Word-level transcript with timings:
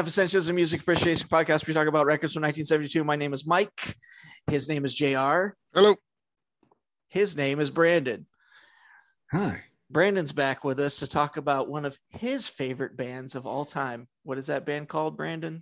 Half 0.00 0.06
Essentials 0.06 0.48
and 0.48 0.56
Music 0.56 0.80
Appreciation 0.80 1.28
Podcast. 1.28 1.66
We 1.66 1.74
talk 1.74 1.86
about 1.86 2.06
records 2.06 2.32
from 2.32 2.40
1972. 2.44 3.04
My 3.04 3.16
name 3.16 3.34
is 3.34 3.46
Mike. 3.46 3.96
His 4.46 4.66
name 4.66 4.86
is 4.86 4.94
JR. 4.94 5.48
Hello. 5.74 5.94
His 7.08 7.36
name 7.36 7.60
is 7.60 7.70
Branden. 7.70 8.24
Hi. 9.30 9.60
Branden's 9.92 10.32
back 10.32 10.64
with 10.64 10.80
us 10.80 11.00
to 11.00 11.06
talk 11.06 11.36
about 11.36 11.68
one 11.68 11.84
of 11.84 11.98
his 12.08 12.48
favorite 12.48 12.96
bands 12.96 13.34
of 13.34 13.46
all 13.46 13.66
time. 13.66 14.08
What 14.22 14.38
is 14.38 14.46
that 14.46 14.64
band 14.64 14.88
called, 14.88 15.18
Branden? 15.18 15.60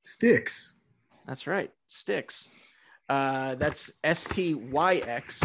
Styx. 0.00 0.72
That's 1.26 1.46
right, 1.46 1.70
Styx. 1.88 2.48
Uh, 3.10 3.56
that's 3.56 3.92
S 4.02 4.24
T 4.24 4.54
Y 4.54 5.02
X, 5.06 5.44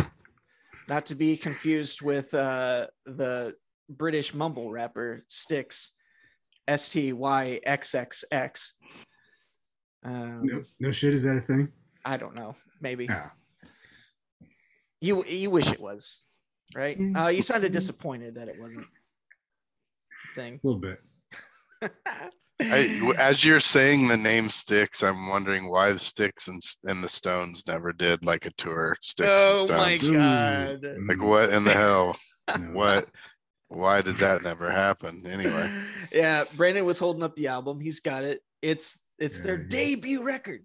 not 0.87 1.05
to 1.07 1.15
be 1.15 1.35
confused 1.35 2.01
with 2.01 2.33
uh, 2.33 2.87
the 3.05 3.53
British 3.89 4.33
mumble 4.33 4.71
rapper 4.71 5.25
Styx, 5.27 5.91
S 6.69 6.89
T 6.89 7.11
Y 7.13 7.59
X 7.63 7.95
X 7.95 8.23
X. 8.31 8.73
Um, 10.03 10.41
No, 10.43 10.61
no 10.79 10.91
shit. 10.91 11.13
Is 11.13 11.23
that 11.23 11.35
a 11.37 11.41
thing? 11.41 11.67
I 12.05 12.15
don't 12.15 12.35
know. 12.35 12.55
Maybe 12.79 13.05
Yeah. 13.05 13.29
you 15.01 15.25
you 15.25 15.49
wish 15.49 15.71
it 15.71 15.79
was, 15.79 16.23
right? 16.75 16.97
Uh, 17.17 17.27
you 17.27 17.41
sounded 17.41 17.71
disappointed 17.73 18.35
that 18.35 18.47
it 18.47 18.55
wasn't. 18.59 18.85
a 18.85 20.35
Thing. 20.35 20.59
A 20.63 20.67
little 20.67 20.79
bit. 20.79 21.01
I, 22.61 23.13
as 23.17 23.43
you're 23.43 23.61
saying 23.61 24.07
the 24.09 24.17
name 24.17 24.49
Styx, 24.49 25.01
I'm 25.01 25.29
wondering 25.29 25.69
why 25.69 25.93
the 25.93 25.99
Styx 25.99 26.49
and, 26.49 26.61
and 26.83 27.01
the 27.01 27.07
Stones 27.07 27.63
never 27.67 27.93
did 27.93 28.25
like 28.25 28.45
a 28.45 28.51
tour. 28.51 28.95
Styx 29.01 29.29
Oh 29.33 29.61
and 29.61 29.69
my 29.77 29.95
Stones. 29.95 30.17
God. 30.81 30.97
Like 31.07 31.23
what 31.23 31.49
in 31.51 31.63
the 31.63 31.73
hell? 31.73 32.17
What? 32.73 33.07
Why 33.69 34.01
did 34.01 34.17
that 34.17 34.43
never 34.43 34.69
happen? 34.71 35.23
Anyway, 35.25 35.71
Yeah, 36.11 36.45
Branden 36.55 36.85
was 36.85 36.99
holding 36.99 37.23
up 37.23 37.35
the 37.35 37.47
album. 37.47 37.79
He's 37.79 37.99
got 37.99 38.23
it. 38.23 38.41
It's 38.61 38.99
it's 39.17 39.39
their 39.41 39.57
There 39.57 39.81
you 39.83 39.95
go. 39.95 40.01
debut 40.01 40.23
record. 40.23 40.61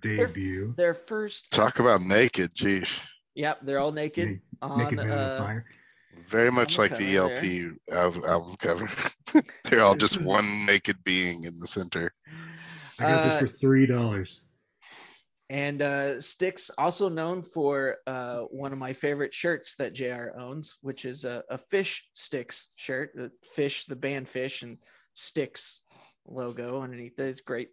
Debut. 0.00 0.74
Their 0.76 0.94
first. 0.94 1.50
talk 1.50 1.78
about 1.78 2.02
naked. 2.02 2.50
Geez, 2.54 2.88
Yep, 3.34 3.60
they're 3.62 3.78
all 3.78 3.92
naked 3.92 4.28
Naked 4.28 4.42
on. 4.60 4.78
Naked 4.78 4.98
Man 4.98 5.10
uh, 5.10 5.38
Fire. 5.38 5.64
very 6.28 6.50
much 6.52 6.78
like 6.78 6.96
the 6.96 7.16
cover 7.16 7.32
ELP 7.32 7.78
al- 7.92 8.26
album 8.26 8.54
cover. 8.58 8.88
They're 9.64 9.82
all 9.84 9.94
just 9.96 10.22
one 10.24 10.66
naked 10.66 11.02
being 11.04 11.44
in 11.44 11.58
the 11.58 11.66
center. 11.66 12.12
I 12.98 13.02
got 13.04 13.24
this 13.24 13.32
uh, 13.34 13.38
for 13.38 13.46
three 13.46 13.86
dollars. 13.86 14.44
And 15.52 15.82
uh, 15.82 16.18
Styx, 16.18 16.70
also 16.78 17.10
known 17.10 17.42
for 17.42 17.98
uh, 18.06 18.38
one 18.44 18.72
of 18.72 18.78
my 18.78 18.94
favorite 18.94 19.34
shirts 19.34 19.76
that 19.76 19.92
JR 19.92 20.28
owns, 20.34 20.78
which 20.80 21.04
is 21.04 21.26
a, 21.26 21.44
a 21.50 21.58
Phish 21.58 22.00
sticks 22.14 22.68
shirt. 22.74 23.10
Fish, 23.52 23.84
the 23.84 23.94
band 23.94 24.30
fish, 24.30 24.62
and 24.62 24.78
Styx 25.12 25.82
logo 26.26 26.80
underneath 26.80 27.20
it. 27.20 27.28
It's 27.28 27.42
great. 27.42 27.68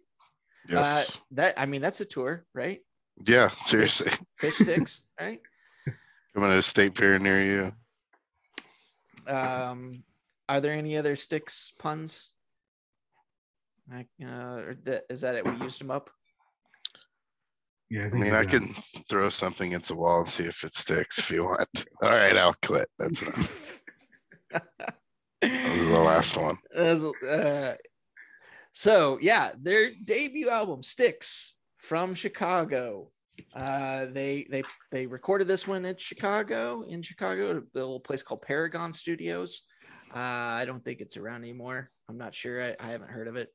Yes. 0.68 1.16
Uh, 1.16 1.20
that 1.30 1.54
I 1.58 1.64
mean, 1.64 1.80
that's 1.80 2.02
a 2.02 2.04
tour, 2.04 2.44
right? 2.54 2.80
yeah. 3.26 3.48
Seriously, 3.48 4.12
Fish 4.38 4.56
Styx, 4.56 5.02
right? 5.20 5.40
coming 6.34 6.50
to 6.50 6.58
a 6.58 6.62
state 6.62 6.98
fair 6.98 7.18
near 7.18 7.72
you. 9.26 9.32
Um, 9.32 10.04
are 10.50 10.60
there 10.60 10.74
any 10.74 10.98
other 10.98 11.16
sticks 11.16 11.72
puns? 11.78 12.32
Like, 13.90 14.08
uh, 14.22 14.26
or 14.26 14.76
that, 14.84 15.04
is 15.08 15.22
that 15.22 15.36
it? 15.36 15.46
We 15.46 15.56
used 15.64 15.80
them 15.80 15.90
up. 15.90 16.10
Yeah, 17.90 18.04
I 18.04 18.06
I 18.06 18.10
mean, 18.10 18.34
I 18.34 18.44
can 18.44 18.72
throw 19.08 19.28
something 19.28 19.68
against 19.68 19.88
the 19.88 19.96
wall 19.96 20.20
and 20.20 20.28
see 20.28 20.44
if 20.44 20.62
it 20.62 20.74
sticks 20.74 21.18
if 21.18 21.30
you 21.30 21.44
want. 21.44 21.68
All 22.02 22.10
right, 22.10 22.36
I'll 22.36 22.54
quit. 22.62 22.88
That's 22.98 23.22
enough. 23.22 23.82
That 24.50 25.72
was 25.72 25.82
the 25.82 26.00
last 26.00 26.36
one. 26.36 26.56
Uh, 27.28 27.74
so 28.72 29.18
yeah, 29.20 29.50
their 29.60 29.90
debut 30.04 30.48
album 30.48 30.82
"Styx" 30.82 31.56
from 31.78 32.14
Chicago. 32.14 33.10
Uh, 33.54 34.06
they 34.06 34.46
they 34.48 34.62
they 34.92 35.06
recorded 35.06 35.48
this 35.48 35.66
one 35.66 35.84
in 35.84 35.96
Chicago, 35.96 36.84
in 36.86 37.02
Chicago, 37.02 37.50
at 37.50 37.56
a 37.56 37.62
little 37.74 37.98
place 37.98 38.22
called 38.22 38.42
Paragon 38.42 38.92
Studios. 38.92 39.62
Uh, 40.14 40.18
I 40.18 40.64
don't 40.66 40.84
think 40.84 41.00
it's 41.00 41.16
around 41.16 41.42
anymore. 41.42 41.88
I'm 42.08 42.18
not 42.18 42.34
sure. 42.34 42.62
I, 42.62 42.76
I 42.78 42.90
haven't 42.90 43.10
heard 43.10 43.28
of 43.28 43.36
it. 43.36 43.48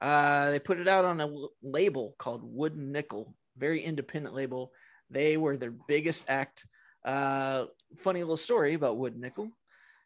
Uh, 0.00 0.50
they 0.50 0.60
put 0.60 0.78
it 0.78 0.88
out 0.88 1.04
on 1.04 1.20
a 1.20 1.28
label 1.62 2.14
called 2.18 2.42
Wooden 2.44 2.92
Nickel, 2.92 3.34
very 3.56 3.82
independent 3.82 4.34
label. 4.34 4.72
They 5.10 5.36
were 5.36 5.56
their 5.56 5.74
biggest 5.88 6.24
act. 6.28 6.66
Uh, 7.04 7.66
funny 7.96 8.20
little 8.20 8.36
story 8.36 8.74
about 8.74 8.96
Wood 8.96 9.16
Nickel. 9.16 9.50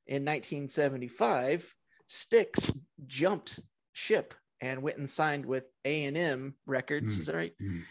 In 0.07 0.25
1975, 0.25 1.75
Styx 2.07 2.73
jumped 3.07 3.61
ship 3.93 4.35
and 4.61 4.83
went 4.83 4.99
and 4.99 5.09
signed 5.09 5.47
with 5.47 5.65
A&M 5.85 6.55
Records. 6.67 7.17
Mm. 7.17 7.21
Is 7.21 7.27
that 7.27 7.37
right? 7.37 7.53
Mm. 7.63 7.83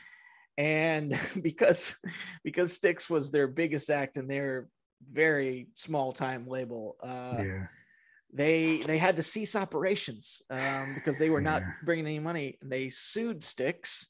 And 0.58 1.20
because 1.42 1.96
because 2.44 2.74
Styx 2.74 3.10
was 3.10 3.32
their 3.32 3.48
biggest 3.48 3.90
act 3.90 4.18
and 4.18 4.30
their 4.30 4.68
very 5.12 5.70
small 5.74 6.12
time 6.12 6.46
label, 6.48 6.98
uh, 7.02 7.42
yeah. 7.42 7.68
they 8.34 8.82
they 8.82 8.98
had 8.98 9.16
to 9.16 9.24
cease 9.24 9.56
operations 9.56 10.42
um, 10.50 10.94
because 10.94 11.18
they 11.18 11.30
were 11.30 11.42
not 11.42 11.62
Yeah. 11.62 11.72
bringing 11.86 12.06
any 12.06 12.20
money. 12.20 12.58
and 12.62 12.72
They 12.72 12.90
sued 12.90 13.42
Styx. 13.42 14.08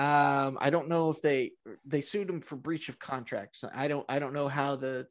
Um, 0.00 0.56
I 0.58 0.70
don't 0.70 0.88
know 0.88 1.10
if 1.10 1.20
they 1.20 1.52
they 1.84 2.00
sued 2.00 2.30
him 2.30 2.40
for 2.40 2.56
breach 2.56 2.88
of 2.88 2.98
contract. 2.98 3.58
So 3.58 3.68
I 3.74 3.86
don't 3.86 4.06
I 4.08 4.18
don't 4.18 4.32
know 4.32 4.48
how 4.48 4.74
the 4.74 5.06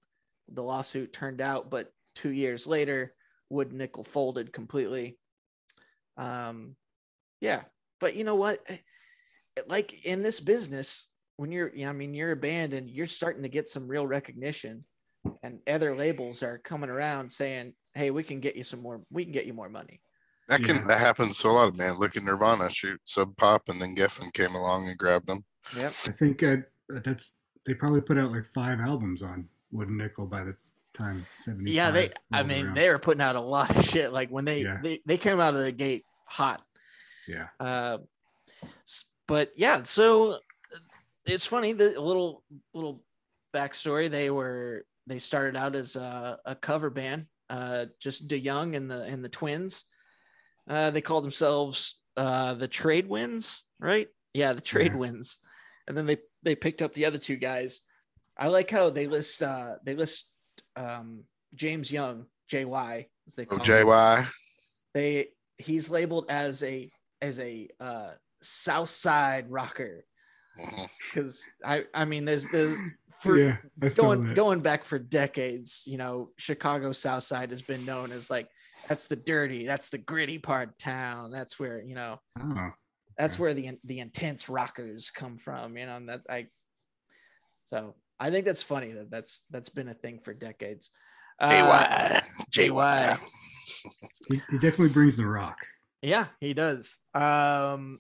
the 0.51 0.63
lawsuit 0.63 1.13
turned 1.13 1.41
out, 1.41 1.69
but 1.69 1.91
two 2.16 2.31
years 2.31 2.66
later, 2.66 3.13
Wood 3.51 3.72
Nickel 3.72 4.03
folded 4.03 4.51
completely. 4.51 5.19
Um, 6.17 6.75
yeah, 7.39 7.61
but 7.99 8.16
you 8.16 8.23
know 8.23 8.33
what? 8.33 8.66
Like 9.67 10.05
in 10.05 10.23
this 10.23 10.39
business, 10.39 11.11
when 11.38 11.51
you're, 11.51 11.72
I 11.85 11.91
mean, 11.91 12.16
you're 12.16 12.31
a 12.31 12.35
band 12.35 12.73
and 12.73 12.89
you're 12.89 13.05
starting 13.05 13.44
to 13.44 13.49
get 13.49 13.67
some 13.67 13.88
real 13.88 14.07
recognition, 14.07 14.85
and 15.44 15.59
other 15.69 15.95
labels 15.95 16.41
are 16.41 16.57
coming 16.57 16.89
around 16.89 17.31
saying, 17.31 17.73
"Hey, 17.94 18.09
we 18.09 18.23
can 18.23 18.39
get 18.39 18.55
you 18.55 18.63
some 18.63 18.81
more. 18.81 19.03
We 19.11 19.23
can 19.23 19.33
get 19.33 19.45
you 19.45 19.53
more 19.53 19.69
money." 19.69 20.01
That 20.49 20.63
can 20.63 20.77
Yeah. 20.77 20.83
that 20.87 20.99
happens 20.99 21.37
to 21.39 21.47
a 21.47 21.51
lot 21.51 21.67
of 21.67 21.77
man. 21.77 21.93
Look 21.99 22.17
at 22.17 22.23
Nirvana, 22.23 22.69
shoot 22.69 22.99
Sub 23.05 23.35
Pop, 23.37 23.69
and 23.69 23.81
then 23.81 23.95
Geffen 23.95 24.33
came 24.33 24.55
along 24.55 24.87
and 24.89 24.97
grabbed 24.97 25.27
them. 25.27 25.45
Yep. 25.77 25.93
I 26.07 26.11
think 26.11 26.43
uh, 26.43 26.57
that's 27.03 27.35
they 27.65 27.73
probably 27.75 28.01
put 28.01 28.17
out 28.17 28.31
like 28.31 28.45
five 28.53 28.79
albums 28.79 29.21
on 29.21 29.47
Wooden 29.71 29.97
Nickel 29.97 30.25
by 30.25 30.43
the 30.43 30.55
time 30.93 31.25
seventy. 31.35 31.71
Yeah, 31.71 31.91
they. 31.91 32.09
I 32.31 32.41
mean, 32.43 32.73
they 32.73 32.89
were 32.89 32.97
putting 32.99 33.21
out 33.21 33.35
a 33.35 33.41
lot 33.41 33.75
of 33.75 33.85
shit. 33.85 34.11
Like 34.11 34.29
when 34.29 34.43
they 34.45 34.63
Yeah. 34.63 34.79
they, 34.81 35.01
they 35.05 35.17
came 35.17 35.39
out 35.39 35.53
of 35.53 35.61
the 35.61 35.71
gate 35.71 36.03
hot. 36.25 36.63
Yeah. 37.27 37.47
Uh, 37.59 37.99
but 39.27 39.51
yeah, 39.55 39.83
so 39.83 40.31
uh, 40.33 40.37
it's 41.25 41.45
funny 41.45 41.73
the 41.73 41.89
little 42.01 42.43
little 42.73 43.03
backstory. 43.53 44.09
They 44.09 44.31
were 44.31 44.85
they 45.05 45.19
started 45.19 45.55
out 45.55 45.75
as 45.75 45.95
a, 45.95 46.39
a 46.45 46.55
cover 46.55 46.89
band, 46.89 47.27
uh, 47.51 47.85
just 47.99 48.27
DeYoung 48.27 48.75
and 48.75 48.89
the 48.89 49.03
and 49.03 49.23
the 49.23 49.29
twins. 49.29 49.83
Uh, 50.69 50.91
they 50.91 51.02
call 51.02 51.19
themselves 51.22 51.96
uh, 52.16 52.53
the 52.53 52.68
Trade 52.68 53.07
Winds, 53.07 53.63
right? 53.80 54.07
Yeah, 54.34 54.53
the 54.53 54.62
Trade 54.62 54.91
Yeah. 54.94 54.97
Winds, 55.00 55.40
and 55.88 55.97
then 55.97 56.06
they 56.06 56.18
they 56.43 56.55
picked 56.55 56.82
up 56.82 56.93
the 56.93 57.05
other 57.05 57.17
two 57.17 57.35
guys. 57.35 57.82
I 58.38 58.47
like 58.47 58.70
how 58.70 58.90
they 58.91 59.08
list 59.08 59.41
uh, 59.43 59.76
they 59.84 59.96
list 59.96 60.29
um, 60.76 61.23
James 61.55 61.91
Young, 61.91 62.28
JY, 62.52 63.08
as 63.28 63.35
they 63.35 63.43
Oh, 63.43 63.58
call 63.58 63.59
him 63.59 63.64
JY. 63.88 64.28
they 64.93 65.29
he's 65.58 65.90
labeled 65.90 66.26
as 66.29 66.64
a 66.64 66.90
as 67.22 67.40
a 67.40 67.67
uh 67.82 68.11
south 68.41 68.90
side 68.90 69.49
rocker 69.52 70.05
because 71.03 71.43
i 71.66 71.84
i 71.93 72.05
mean 72.05 72.23
there's 72.23 72.47
there's 72.47 72.79
for 73.22 73.38
yeah, 73.38 73.58
going 73.97 74.34
going 74.34 74.61
back 74.61 74.85
for 74.85 74.97
decades 74.97 75.84
you 75.85 75.97
know 75.97 76.29
chicago 76.38 76.93
south 76.93 77.23
side 77.23 77.49
has 77.52 77.61
been 77.61 77.85
known 77.85 78.11
as 78.14 78.29
like 78.29 78.47
that's 78.90 79.08
the 79.08 79.16
dirty 79.16 79.66
that's 79.66 79.90
the 79.90 79.97
gritty 80.00 80.40
part 80.40 80.70
of 80.70 80.78
town 80.78 81.32
that's 81.32 81.59
where 81.59 81.82
you 81.82 81.96
know 81.96 82.20
Oh, 82.41 82.72
that's 83.18 83.36
Okay. 83.36 83.44
where 83.44 83.53
the 83.53 83.80
the 83.86 84.00
intense 84.00 84.50
rockers 84.50 85.12
come 85.12 85.38
from 85.38 85.78
you 85.78 85.86
know 85.86 85.96
and 85.97 86.09
that's 86.09 86.26
i 86.30 86.47
so 87.64 87.96
i 88.20 88.30
think 88.32 88.46
that's 88.46 88.64
funny 88.64 88.91
that 88.94 89.12
that's 89.12 89.46
that's 89.52 89.70
been 89.70 89.88
a 89.90 89.94
thing 89.94 90.20
for 90.20 90.34
decades 90.34 90.90
uh, 91.40 91.47
JY. 91.47 92.22
JY. 92.52 93.18
he, 94.28 94.41
he 94.50 94.58
definitely 94.58 94.90
brings 94.90 95.16
the 95.16 95.26
rock. 95.26 95.58
Yeah, 96.02 96.26
he 96.41 96.53
does. 96.53 96.97
Um, 97.14 98.00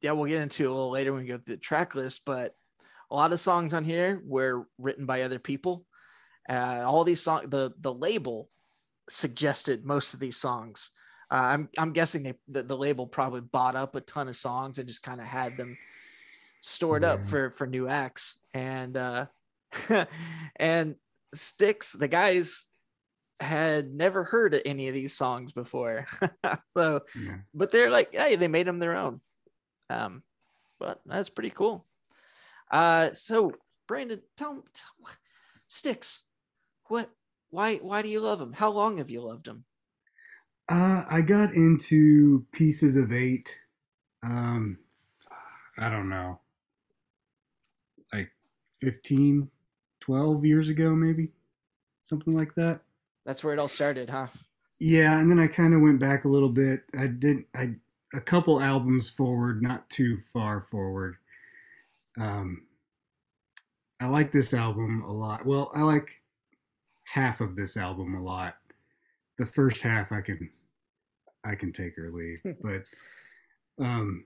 yeah, 0.00 0.12
we'll 0.12 0.30
get 0.30 0.40
into 0.40 0.64
it 0.64 0.70
a 0.70 0.72
little 0.72 0.90
later 0.90 1.12
when 1.12 1.20
we 1.24 1.28
go 1.28 1.36
through 1.36 1.56
the 1.56 1.60
track 1.60 1.94
list, 1.94 2.22
but 2.24 2.54
a 3.10 3.14
lot 3.14 3.34
of 3.34 3.40
songs 3.40 3.74
on 3.74 3.84
here 3.84 4.22
were 4.24 4.66
written 4.78 5.04
by 5.04 5.22
other 5.22 5.38
people. 5.38 5.84
Uh, 6.48 6.82
all 6.86 7.04
these 7.04 7.20
songs, 7.20 7.50
the 7.50 7.72
the 7.80 7.92
label 7.92 8.48
suggested 9.10 9.84
most 9.84 10.14
of 10.14 10.20
these 10.20 10.36
songs. 10.36 10.90
Uh, 11.30 11.34
I'm 11.34 11.68
I'm 11.78 11.92
guessing 11.92 12.22
they 12.22 12.34
the, 12.48 12.62
the 12.62 12.76
label 12.76 13.06
probably 13.06 13.40
bought 13.42 13.76
up 13.76 13.94
a 13.94 14.00
ton 14.00 14.28
of 14.28 14.36
songs 14.36 14.78
and 14.78 14.88
just 14.88 15.02
kind 15.02 15.20
of 15.20 15.26
had 15.26 15.56
them 15.56 15.76
stored 16.60 17.04
up 17.04 17.24
for 17.26 17.50
for 17.52 17.66
new 17.66 17.88
acts 17.88 18.38
and 18.52 18.96
uh 18.96 19.26
and 20.56 20.96
Styx 21.34 21.92
the 21.92 22.08
guys 22.08 22.66
had 23.38 23.94
never 23.94 24.24
heard 24.24 24.60
any 24.66 24.88
of 24.88 24.94
these 24.94 25.16
songs 25.16 25.52
before. 25.52 26.06
so, 26.76 27.00
Yeah. 27.18 27.36
but 27.54 27.70
they're 27.70 27.88
like, 27.90 28.12
hey, 28.12 28.36
they 28.36 28.48
made 28.48 28.66
them 28.66 28.78
their 28.78 28.94
own. 28.96 29.22
Um, 29.88 30.22
but 30.78 31.00
that's 31.06 31.30
pretty 31.30 31.48
cool. 31.50 31.86
Uh, 32.70 33.10
so 33.14 33.52
Branden, 33.88 34.20
tell 34.36 34.62
tell, 34.74 35.14
Styx, 35.68 36.24
what, 36.88 37.08
why, 37.50 37.76
why 37.76 38.02
do 38.02 38.08
you 38.08 38.20
love 38.20 38.38
them? 38.38 38.52
How 38.52 38.70
long 38.70 38.98
have 38.98 39.10
you 39.10 39.20
loved 39.20 39.46
them? 39.46 39.64
Uh, 40.68 41.04
I 41.08 41.20
got 41.20 41.54
into 41.54 42.46
Pieces 42.52 42.96
of 42.96 43.12
Eight. 43.12 43.52
Um, 44.22 44.78
I 45.78 45.90
don't 45.90 46.08
know, 46.08 46.40
like 48.12 48.30
15, 48.80 49.48
12 50.00 50.44
years 50.44 50.68
ago, 50.68 50.94
maybe 50.94 51.30
something 52.02 52.34
like 52.34 52.54
that. 52.56 52.80
That's 53.24 53.42
where 53.42 53.54
it 53.54 53.58
all 53.58 53.68
started, 53.68 54.10
huh? 54.10 54.28
Yeah, 54.78 55.18
and 55.18 55.30
then 55.30 55.38
I 55.38 55.46
kind 55.46 55.74
of 55.74 55.80
went 55.80 56.00
back 56.00 56.24
a 56.24 56.28
little 56.28 56.48
bit. 56.48 56.84
I 56.98 57.06
did 57.06 57.44
I 57.54 57.74
a 58.14 58.20
couple 58.20 58.60
albums 58.60 59.08
forward, 59.08 59.62
not 59.62 59.88
too 59.90 60.16
far 60.16 60.60
forward. 60.60 61.16
Um, 62.18 62.66
I 64.00 64.06
like 64.08 64.32
this 64.32 64.54
album 64.54 65.02
a 65.02 65.12
lot. 65.12 65.46
Well, 65.46 65.70
I 65.74 65.82
like 65.82 66.19
half 67.10 67.40
of 67.40 67.56
this 67.56 67.76
album 67.76 68.14
a 68.14 68.22
lot. 68.22 68.56
The 69.38 69.46
first 69.46 69.82
half 69.82 70.12
I 70.12 70.20
can 70.20 70.50
I 71.44 71.54
can 71.54 71.72
take 71.72 71.98
or 71.98 72.10
leave, 72.12 72.40
but 72.62 72.82
um, 73.78 74.24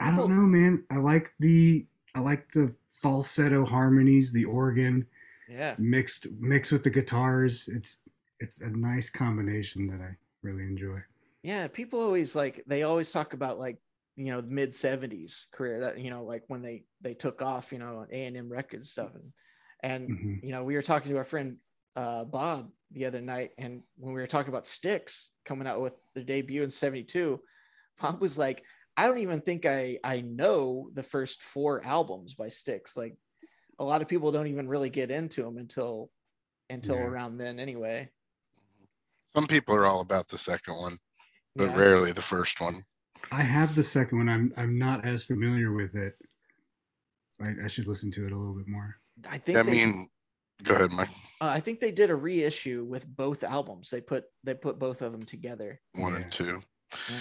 I 0.00 0.10
don't 0.14 0.28
know, 0.30 0.46
man. 0.46 0.84
I 0.90 0.96
like 0.96 1.32
the 1.38 1.86
I 2.14 2.20
like 2.20 2.50
the 2.52 2.74
falsetto 2.90 3.64
harmonies, 3.64 4.32
the 4.32 4.44
organ 4.44 5.06
Yeah. 5.48 5.74
mixed 5.78 6.26
mixed 6.40 6.72
with 6.72 6.82
the 6.82 6.90
guitars. 6.90 7.68
It's 7.68 8.00
it's 8.40 8.60
a 8.60 8.68
nice 8.70 9.10
combination 9.10 9.86
that 9.88 10.00
I 10.00 10.16
really 10.42 10.64
enjoy. 10.64 11.00
Yeah. 11.42 11.66
People 11.68 12.00
always 12.00 12.34
like, 12.36 12.62
they 12.66 12.82
always 12.84 13.10
talk 13.10 13.32
about 13.32 13.58
like, 13.58 13.78
you 14.16 14.26
know, 14.26 14.42
mid 14.42 14.74
seventies 14.74 15.46
career 15.52 15.80
that, 15.80 15.98
you 15.98 16.10
know, 16.10 16.22
like 16.24 16.44
when 16.48 16.62
they, 16.62 16.84
they 17.00 17.14
took 17.14 17.42
off, 17.42 17.72
you 17.72 17.78
know, 17.78 18.06
A 18.12 18.24
and 18.26 18.36
M 18.36 18.48
records 18.48 18.90
stuff. 18.90 19.10
And, 19.14 19.32
and, 19.82 20.08
Mhm. 20.10 20.42
you 20.44 20.52
know, 20.52 20.62
we 20.64 20.74
were 20.74 20.82
talking 20.82 21.10
to 21.10 21.18
our 21.18 21.24
friend, 21.24 21.56
uh, 21.96 22.24
Bob 22.24 22.70
the 22.92 23.04
other 23.06 23.20
night. 23.20 23.50
And 23.58 23.82
when 23.96 24.14
we 24.14 24.20
were 24.20 24.26
talking 24.26 24.48
about 24.50 24.66
Styx 24.66 25.32
coming 25.44 25.66
out 25.66 25.80
with 25.80 25.94
the 26.14 26.22
debut 26.24 26.62
in 26.62 26.70
72, 26.70 27.40
Bob 28.00 28.20
was 28.20 28.38
like, 28.38 28.62
I 28.96 29.06
don't 29.06 29.18
even 29.18 29.40
think 29.40 29.66
I, 29.66 29.98
I 30.02 30.20
know 30.22 30.90
the 30.94 31.02
first 31.02 31.42
four 31.42 31.84
albums 31.84 32.34
by 32.34 32.48
Styx. 32.48 32.96
Like 32.96 33.16
a 33.78 33.84
lot 33.84 34.02
of 34.02 34.08
people 34.08 34.32
don't 34.32 34.46
even 34.48 34.68
really 34.68 34.90
get 34.90 35.10
into 35.10 35.42
them 35.42 35.56
until, 35.58 36.10
until 36.70 36.96
Yeah. 36.96 37.02
around 37.02 37.38
then 37.38 37.58
anyway. 37.60 38.08
Some 39.34 39.46
people 39.46 39.74
are 39.74 39.86
all 39.86 40.00
about 40.00 40.28
the 40.28 40.38
second 40.38 40.76
one, 40.76 40.96
but 41.54 41.70
Yeah. 41.70 41.76
rarely 41.78 42.12
the 42.12 42.22
first 42.22 42.60
one. 42.60 42.82
I 43.30 43.42
have 43.42 43.74
the 43.74 43.82
second 43.82 44.18
one. 44.18 44.28
I'm 44.28 44.52
I'm 44.56 44.78
not 44.78 45.04
as 45.04 45.24
familiar 45.24 45.72
with 45.72 45.94
it. 45.96 46.14
I, 47.40 47.52
I 47.64 47.66
should 47.66 47.86
listen 47.86 48.10
to 48.12 48.24
it 48.24 48.30
a 48.32 48.36
little 48.36 48.54
bit 48.54 48.68
more. 48.68 48.96
I 49.28 49.38
think 49.38 49.58
I 49.58 49.62
they- 49.62 49.72
mean, 49.72 50.06
go 50.64 50.74
ahead, 50.74 50.90
Mike. 50.90 51.08
Uh, 51.40 51.46
I 51.46 51.60
think 51.60 51.80
they 51.80 51.92
did 51.92 52.10
a 52.10 52.14
reissue 52.16 52.84
with 52.88 53.06
both 53.06 53.44
albums. 53.44 53.90
They 53.90 54.00
put 54.00 54.24
they 54.44 54.54
put 54.54 54.78
both 54.78 55.02
of 55.02 55.12
them 55.12 55.22
together. 55.22 55.80
One 55.94 56.12
Yeah. 56.14 56.20
and 56.20 56.30
two. 56.32 56.60
Yeah. 57.10 57.16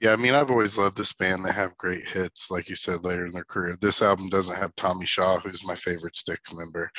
Yeah, 0.00 0.12
I 0.12 0.16
mean, 0.16 0.34
I've 0.34 0.50
always 0.50 0.76
loved 0.76 0.96
this 0.98 1.14
band. 1.14 1.42
They 1.42 1.52
have 1.52 1.76
great 1.78 2.06
hits, 2.06 2.50
like 2.50 2.68
you 2.68 2.74
said, 2.76 3.02
later 3.04 3.24
in 3.24 3.32
their 3.32 3.44
career. 3.44 3.78
This 3.80 4.02
album 4.02 4.28
doesn't 4.28 4.54
have 4.56 4.74
Tommy 4.76 5.06
Shaw, 5.06 5.40
who's 5.40 5.64
my 5.64 5.74
favorite 5.74 6.14
Styx 6.16 6.52
member, 6.52 6.90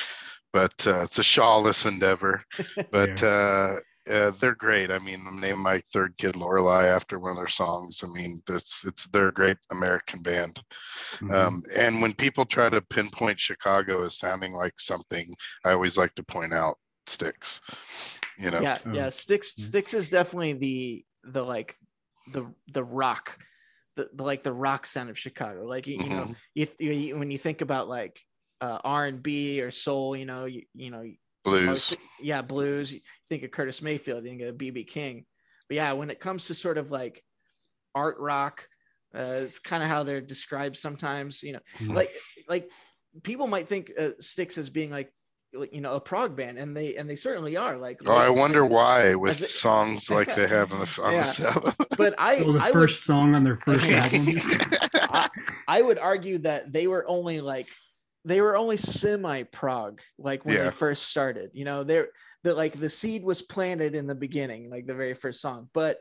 but 0.52 0.74
uh, 0.88 1.02
it's 1.04 1.20
a 1.20 1.24
Shawless 1.24 1.86
endeavor. 1.86 2.42
But 2.92 3.22
uh, 3.22 3.76
uh, 4.10 4.32
they're 4.40 4.56
great. 4.56 4.92
I 4.92 5.00
mean, 5.00 5.22
I 5.28 5.40
named 5.40 5.60
my 5.60 5.82
third 5.94 6.18
kid 6.18 6.36
Lorelei 6.36 6.86
after 6.86 7.20
one 7.20 7.32
of 7.32 7.38
their 7.38 7.48
songs. 7.48 8.04
I 8.04 8.08
mean, 8.14 8.42
it's 8.50 8.86
it's 8.86 9.08
they're 9.08 9.30
a 9.30 9.34
great 9.34 9.58
American 9.72 10.22
band. 10.22 10.62
Mhm. 11.20 11.34
Um, 11.34 11.64
and 11.76 12.02
when 12.02 12.14
people 12.14 12.46
try 12.46 12.70
to 12.70 12.82
pinpoint 12.82 13.40
Chicago 13.40 14.04
as 14.04 14.18
sounding 14.18 14.54
like 14.54 14.80
something, 14.80 15.28
I 15.66 15.72
always 15.72 15.98
like 15.98 16.16
to 16.16 16.24
point 16.24 16.54
out 16.54 16.78
Styx. 17.08 17.62
You 18.38 18.52
know, 18.52 18.62
Yeah, 18.62 18.78
Oh, 18.86 18.94
yeah. 18.94 19.10
Styx 19.10 19.54
yeah. 19.58 19.66
Styx 19.66 19.94
is 19.94 20.10
definitely 20.10 20.54
the 20.54 21.06
the 21.24 21.44
like 21.44 21.78
the 22.32 22.54
the 22.74 22.84
rock, 22.84 23.38
the, 23.96 24.10
the 24.14 24.24
like 24.24 24.44
the 24.44 24.54
rock 24.54 24.86
sound 24.86 25.10
of 25.10 25.18
Chicago. 25.18 25.66
Like 25.66 25.88
you, 25.88 25.98
you 25.98 26.10
know, 26.10 26.36
you, 26.54 26.68
you 26.80 27.18
when 27.18 27.32
you 27.32 27.38
think 27.38 27.62
about 27.62 27.88
like 27.88 28.20
uh, 28.62 28.80
R 28.84 29.06
and 29.06 29.22
B 29.24 29.62
or 29.62 29.72
soul, 29.72 30.16
you 30.16 30.26
know, 30.26 30.46
you, 30.46 30.64
you 30.74 30.92
know, 30.92 31.04
blues. 31.50 31.66
most- 31.68 31.96
yeah, 32.22 32.42
blues. 32.42 32.94
You 32.94 33.00
think 33.30 33.44
of 33.44 33.52
Curtis 33.52 33.82
Mayfield, 33.82 34.24
you 34.24 34.30
think 34.30 34.42
of 34.42 34.56
BB 34.56 34.88
King. 34.88 35.26
But 35.70 35.76
yeah, 35.76 35.94
when 35.94 36.10
it 36.10 36.20
comes 36.20 36.48
to 36.48 36.54
sort 36.54 36.78
of 36.78 36.92
like 36.92 37.24
art 37.96 38.18
rock, 38.20 38.68
uh, 39.16 39.42
it's 39.46 39.60
kind 39.60 39.84
of 39.84 39.90
how 39.90 40.04
they're 40.04 40.22
described 40.22 40.78
sometimes. 40.78 41.44
You 41.44 41.54
know, 41.54 41.60
Mhm. 41.80 41.94
like 41.96 42.12
like 42.48 42.70
people 43.24 43.48
might 43.48 43.68
think 43.68 43.92
uh, 43.98 44.10
Styx 44.20 44.58
as 44.58 44.70
being 44.70 44.92
like 44.92 45.12
you 45.72 45.82
know 45.82 45.94
a 45.96 46.00
prog 46.02 46.36
band, 46.36 46.58
and 46.58 46.76
they 46.76 46.96
and 46.98 47.10
they 47.10 47.16
certainly 47.16 47.56
are. 47.58 47.78
Like, 47.78 48.00
Oh, 48.06 48.14
I 48.16 48.30
wonder 48.30 48.66
why 48.66 49.16
with 49.16 49.42
it- 49.42 49.50
songs 49.50 50.10
like 50.18 50.36
they 50.36 50.48
have 50.48 50.72
on, 50.74 50.80
the, 50.82 51.02
on 51.04 51.14
Yeah. 51.14 51.22
this 51.22 51.40
album. 51.40 51.74
But 51.98 52.14
I 52.20 52.38
oh, 52.40 52.52
the 52.54 52.62
I 52.64 52.72
first 52.72 53.04
song 53.06 53.34
on 53.34 53.44
their 53.44 53.56
first 53.56 53.90
album. 54.02 54.38
I, 54.94 55.30
I 55.68 55.82
would 55.82 55.98
argue 55.98 56.38
that 56.40 56.72
they 56.72 56.86
were 56.88 57.06
only 57.08 57.42
like 57.42 57.68
they 58.28 58.42
were 58.42 58.58
only 58.58 58.78
semi 58.78 59.44
prog 59.44 60.02
like 60.18 60.44
when 60.46 60.56
Yeah. 60.56 60.66
they 60.66 60.72
first 60.72 61.08
started 61.08 61.52
you 61.54 61.66
know 61.66 61.84
they're 61.84 62.10
the 62.44 62.54
like 62.54 62.80
the 62.80 62.90
seed 62.90 63.24
was 63.24 63.42
planted 63.42 63.96
in 63.96 64.08
the 64.08 64.16
beginning 64.16 64.70
like 64.70 64.86
the 64.86 64.94
very 64.96 65.14
first 65.14 65.42
song 65.42 65.70
but 65.74 66.00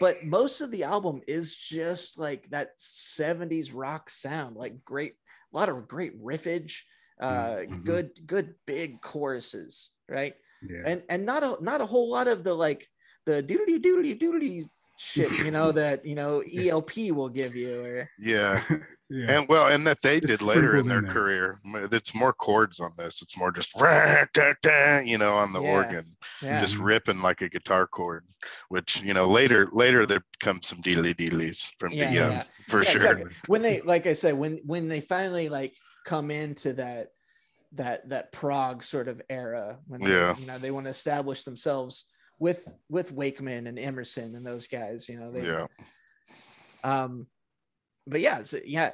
but 0.00 0.24
most 0.24 0.60
of 0.60 0.70
the 0.70 0.82
album 0.84 1.22
is 1.26 1.54
just 1.54 2.18
like 2.18 2.48
that 2.50 2.70
70s 2.78 3.72
rock 3.72 4.10
sound 4.10 4.56
like 4.56 4.84
great 4.84 5.14
a 5.52 5.56
lot 5.56 5.68
of 5.68 5.88
great 5.88 6.20
riffage 6.22 6.82
uh 7.20 7.62
Mhm. 7.64 7.84
good 7.84 8.10
good 8.26 8.54
big 8.66 9.00
choruses 9.00 9.90
right 10.08 10.34
yeah. 10.62 10.82
and 10.86 11.02
and 11.08 11.24
not 11.24 11.42
a 11.42 11.56
not 11.62 11.80
a 11.80 11.86
whole 11.86 12.10
lot 12.10 12.28
of 12.28 12.44
the 12.44 12.52
like 12.54 12.88
the 13.24 13.42
doodly 13.42 13.80
doodly 13.80 14.18
doodly 14.18 14.64
shit 14.98 15.30
you 15.40 15.50
know 15.50 15.72
that 15.80 16.04
you 16.04 16.14
know 16.14 16.42
elp 16.42 16.96
will 16.96 17.28
give 17.28 17.54
you 17.54 17.84
or 17.84 18.10
yeah, 18.18 18.62
yeah. 19.10 19.38
and 19.40 19.48
well, 19.48 19.66
and 19.66 19.86
that 19.86 20.00
they 20.02 20.20
did 20.20 20.30
It's 20.30 20.42
later 20.42 20.76
in 20.76 20.86
their 20.86 20.98
in 20.98 21.06
career. 21.06 21.60
It's 21.64 22.14
more 22.14 22.32
chords 22.32 22.80
on 22.80 22.90
this. 22.96 23.22
It's 23.22 23.36
more 23.36 23.52
just 23.52 23.74
rah, 23.80 24.24
da, 24.32 24.54
da, 24.62 25.00
you 25.00 25.18
know 25.18 25.34
on 25.34 25.52
the 25.52 25.60
Yeah. 25.60 25.68
organ, 25.70 26.04
yeah 26.42 26.60
just 26.60 26.78
ripping 26.78 27.20
like 27.22 27.42
a 27.42 27.48
guitar 27.48 27.86
chord. 27.86 28.24
Which 28.68 29.00
you 29.02 29.14
know 29.14 29.28
later 29.28 29.68
later 29.72 30.06
there 30.06 30.24
comes 30.40 30.66
some 30.66 30.80
deedly 30.80 31.14
deedlies 31.14 31.70
from 31.78 31.92
Yeah, 31.92 32.10
the 32.10 32.36
um, 32.38 32.42
for 32.68 32.82
Yeah, 32.82 32.90
sure. 32.90 32.96
exactly. 32.96 33.30
when 33.46 33.62
they 33.62 33.80
like 33.82 34.06
i 34.06 34.12
said 34.12 34.34
when 34.34 34.60
when 34.64 34.88
they 34.88 35.00
finally 35.00 35.48
like 35.48 35.74
come 36.04 36.30
into 36.30 36.74
that 36.74 37.08
that 37.72 38.08
that 38.08 38.32
prog 38.32 38.82
sort 38.82 39.08
of 39.08 39.20
era 39.30 39.78
when 39.86 40.00
they, 40.00 40.10
Yeah. 40.10 40.36
you 40.38 40.46
know 40.46 40.58
they 40.58 40.70
want 40.70 40.86
to 40.86 40.90
establish 40.90 41.44
themselves 41.44 42.04
with 42.38 42.68
with 42.88 43.10
wakeman 43.12 43.66
and 43.66 43.78
emerson 43.78 44.34
and 44.36 44.44
those 44.46 44.66
guys 44.66 45.08
you 45.08 45.18
know 45.18 45.32
they 45.32 45.44
Yeah, 45.46 45.66
um 46.82 47.26
but 48.06 48.20
yeah 48.20 48.42
so, 48.42 48.58
yeah 48.64 48.92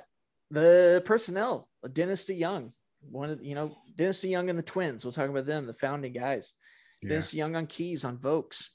the 0.50 1.02
personnel 1.04 1.68
dennis 1.92 2.24
DeYoung, 2.24 2.72
one 3.10 3.30
of 3.30 3.44
you 3.44 3.54
know 3.54 3.76
dennis 3.96 4.22
DeYoung 4.22 4.50
and 4.50 4.58
the 4.58 4.62
twins 4.62 5.04
we'll 5.04 5.12
talk 5.12 5.30
about 5.30 5.46
them 5.46 5.66
the 5.66 5.74
founding 5.74 6.12
guys 6.12 6.54
yeah. 7.02 7.08
Dennis 7.10 7.32
DeYoung 7.32 7.56
on 7.56 7.66
keys 7.66 8.04
on 8.04 8.18
Vokes, 8.18 8.70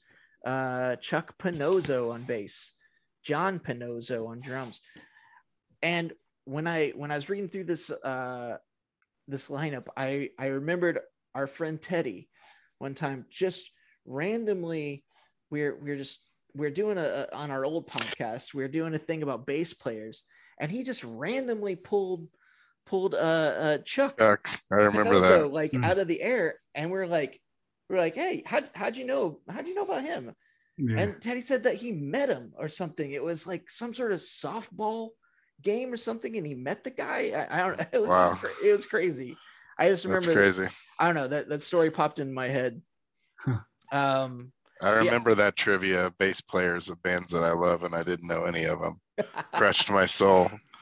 uh, 0.46 0.96
Chuck 0.98 1.38
Panozzo 1.38 2.12
on 2.14 2.24
bass, 2.24 2.74
John 3.24 3.60
Panozzo 3.60 4.28
on 4.28 4.42
drums. 4.42 4.82
And 5.82 6.14
when 6.46 6.68
I 6.68 6.90
when 6.92 7.12
I 7.12 7.16
was 7.16 7.30
reading 7.30 7.50
through 7.50 7.66
this 7.66 7.90
uh, 7.90 8.58
this 9.28 9.50
lineup, 9.50 9.88
I 9.96 10.30
I 10.40 10.48
remembered 10.48 11.00
our 11.34 11.48
friend 11.48 11.82
Teddy 11.82 12.30
one 12.80 12.96
time 12.96 13.26
just 13.32 13.70
randomly 14.06 15.04
we're 15.50 15.76
we're 15.76 15.98
just 15.98 16.22
we're 16.56 16.72
doing 16.72 16.98
a 16.98 17.28
on 17.34 17.52
our 17.52 17.66
old 17.66 17.88
podcast 17.88 18.54
we're 18.54 18.68
doing 18.68 18.94
a 18.96 19.00
thing 19.00 19.24
about 19.24 19.46
bass 19.46 19.74
players 19.74 20.24
and 20.60 20.72
he 20.72 20.84
just 20.84 21.04
randomly 21.04 21.76
pulled 21.76 22.28
pulled 22.86 23.14
uh, 23.16 23.18
uh 23.18 23.78
Chuck 23.80 24.18
Chuck, 24.20 24.48
I 24.72 24.76
remember 24.76 25.16
Panozzo, 25.16 25.42
that. 25.42 25.52
like 25.54 25.72
Hmm. 25.72 25.84
out 25.84 25.98
of 26.00 26.08
the 26.08 26.22
air, 26.22 26.56
and 26.76 26.92
we're 26.92 27.08
like, 27.08 27.42
we're 27.90 27.98
like, 27.98 28.14
hey, 28.16 28.44
how 28.46 28.62
how'd 28.74 28.96
you 28.96 29.06
know? 29.06 29.40
How'd 29.50 29.68
you 29.68 29.74
know 29.76 29.84
about 29.84 30.04
him? 30.04 30.34
yeah. 30.78 31.00
And 31.00 31.22
Teddy 31.22 31.42
said 31.42 31.64
that 31.64 31.76
he 31.76 31.92
met 31.92 32.30
him 32.30 32.54
or 32.58 32.68
something. 32.70 33.12
It 33.12 33.24
was 33.24 33.48
like 33.48 33.70
some 33.72 33.94
sort 33.96 34.12
of 34.12 34.20
softball 34.20 35.10
game 35.64 35.92
or 35.92 35.98
something, 35.98 36.38
and 36.38 36.46
he 36.46 36.54
met 36.54 36.84
the 36.84 36.92
guy. 36.92 37.32
I, 37.50 37.60
I 37.60 37.68
don't. 37.68 37.80
It 37.94 38.00
was 38.02 38.10
Wow. 38.10 38.38
just 38.42 38.64
it 38.64 38.72
was 38.72 38.86
crazy. 38.86 39.36
I 39.80 39.90
just 39.90 40.06
remember 40.06 40.26
That's 40.34 40.36
remember. 40.36 40.54
crazy. 40.68 40.76
I 41.00 41.06
don't 41.08 41.16
know 41.16 41.28
that 41.30 41.50
that 41.50 41.64
story 41.64 41.90
popped 41.92 42.20
in 42.20 42.32
my 42.34 42.48
head. 42.50 42.82
Huh. 43.40 43.60
Um, 43.92 44.52
I 44.82 44.90
remember 44.90 45.36
that 45.36 45.56
trivia 45.56 46.12
bass 46.20 46.42
players 46.42 46.90
of 46.90 47.02
bands 47.02 47.32
that 47.32 47.44
I 47.44 47.54
love, 47.54 47.84
and 47.84 47.96
I 47.96 48.04
didn't 48.04 48.28
know 48.28 48.44
any 48.44 48.66
of 48.66 48.80
them. 48.80 48.96
Crushed 49.54 49.90
my 49.90 50.06
soul. 50.06 50.52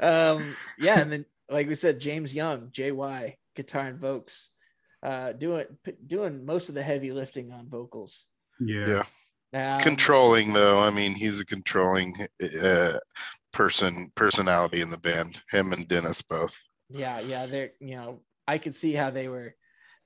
um, 0.00 0.56
yeah, 0.78 1.00
and 1.00 1.12
then 1.12 1.26
like 1.50 1.68
we 1.68 1.74
said, 1.74 2.00
James 2.00 2.34
Young, 2.34 2.68
JY, 2.70 3.34
guitar 3.54 3.86
and 3.86 4.00
Vokes. 4.00 4.50
uh, 5.02 5.32
doing 5.32 5.66
p- 5.84 5.96
doing 6.06 6.44
most 6.44 6.68
of 6.68 6.74
the 6.74 6.82
heavy 6.82 7.12
lifting 7.12 7.52
on 7.52 7.68
vocals. 7.68 8.26
Yeah. 8.60 9.04
Yeah. 9.52 9.76
Um, 9.76 9.80
controlling 9.80 10.52
though. 10.52 10.78
I 10.78 10.90
mean, 10.90 11.14
he's 11.14 11.40
a 11.40 11.46
controlling 11.46 12.14
uh, 12.62 12.98
person 13.52 14.08
personality 14.14 14.80
in 14.80 14.90
the 14.90 14.98
band. 14.98 15.40
Him 15.50 15.72
and 15.72 15.86
Dennis 15.88 16.22
both. 16.22 16.58
Yeah, 16.90 17.20
yeah, 17.20 17.46
they're 17.46 17.70
you 17.80 17.96
know 17.96 18.22
I 18.46 18.58
could 18.58 18.74
see 18.76 18.92
how 18.92 19.10
they 19.10 19.28
were 19.28 19.54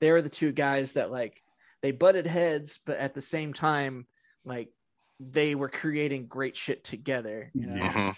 they 0.01 0.11
were 0.13 0.23
the 0.23 0.29
two 0.29 0.53
guys 0.53 0.93
that 0.93 1.11
like 1.11 1.42
they 1.83 1.91
butted 1.93 2.27
heads, 2.27 2.79
but 2.87 2.97
at 2.99 3.15
the 3.15 3.21
same 3.21 3.53
time 3.53 4.07
like 4.45 4.71
they 5.21 5.55
were 5.55 5.69
creating 5.69 6.27
great 6.27 6.57
shit 6.57 6.83
together. 6.83 7.51
You 7.55 7.67
know, 7.67 7.75
Yeah. 7.77 7.93
hmm 7.93 8.11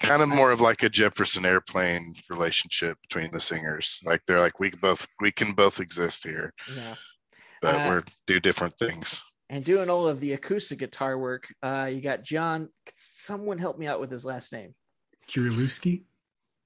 Kind 0.00 0.22
of 0.22 0.30
more 0.30 0.50
of 0.50 0.62
like 0.62 0.82
a 0.82 0.88
Jefferson 0.88 1.44
Airplane 1.44 2.14
relationship 2.30 2.96
between 3.02 3.30
the 3.30 3.40
singers. 3.40 4.00
Like 4.06 4.22
they're 4.26 4.40
like 4.40 4.58
we 4.58 4.70
both 4.70 5.06
we 5.20 5.30
can 5.30 5.52
both 5.52 5.80
exist 5.80 6.24
here, 6.24 6.54
yeah. 6.74 6.94
but 7.60 7.74
Uh, 7.74 7.88
we're 7.88 8.04
do 8.26 8.40
different 8.40 8.74
things. 8.78 9.22
And 9.50 9.64
doing 9.64 9.90
all 9.90 10.08
of 10.08 10.18
the 10.20 10.32
acoustic 10.32 10.78
guitar 10.78 11.18
work, 11.18 11.52
uh, 11.62 11.90
you 11.92 12.00
got 12.00 12.22
John. 12.22 12.70
Someone 12.94 13.58
help 13.58 13.78
me 13.78 13.86
out 13.86 14.00
with 14.00 14.10
his 14.10 14.24
last 14.24 14.50
name. 14.52 14.74
Kiriluski? 15.28 16.04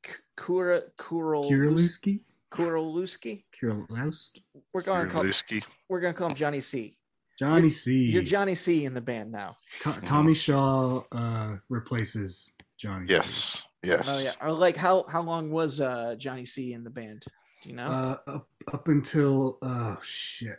K- 0.05 0.13
Kura 0.37 0.81
Kuril 0.97 1.51
Kiriluski? 1.51 2.21
Kuriluski. 2.53 3.45
Kirilowski? 3.61 4.43
We're 4.75 4.83
gonna 4.83 5.09
call 5.09 5.23
Lusky. 5.25 5.65
we're 5.89 6.01
gonna 6.01 6.15
call 6.15 6.29
him 6.31 6.35
Johnny 6.35 6.61
C. 6.61 6.97
Johnny 7.39 7.71
C. 7.71 8.07
You're 8.11 8.23
Johnny 8.23 8.55
C 8.57 8.85
in 8.85 8.93
the 8.93 9.01
band 9.01 9.31
now. 9.33 9.57
To- 9.81 10.01
Tommy 10.05 10.35
Shaw 10.35 11.03
uh, 11.13 11.57
replaces 11.69 12.53
Johnny 12.77 13.07
C. 13.07 13.15
Yes. 13.15 13.67
Yes. 13.85 14.09
Oh 14.11 14.19
yeah. 14.21 14.33
Or 14.41 14.53
like 14.53 14.77
how 14.77 15.05
how 15.09 15.23
long 15.23 15.51
was 15.51 15.81
uh 15.81 16.17
Johnny 16.19 16.45
C 16.45 16.73
in 16.73 16.83
the 16.85 16.91
band? 16.91 17.25
Do 17.63 17.69
you 17.71 17.77
know? 17.77 17.87
Uh, 17.87 18.17
up, 18.27 18.49
up 18.73 18.89
until, 18.89 19.59
oh 19.63 19.97
shit. 20.03 20.59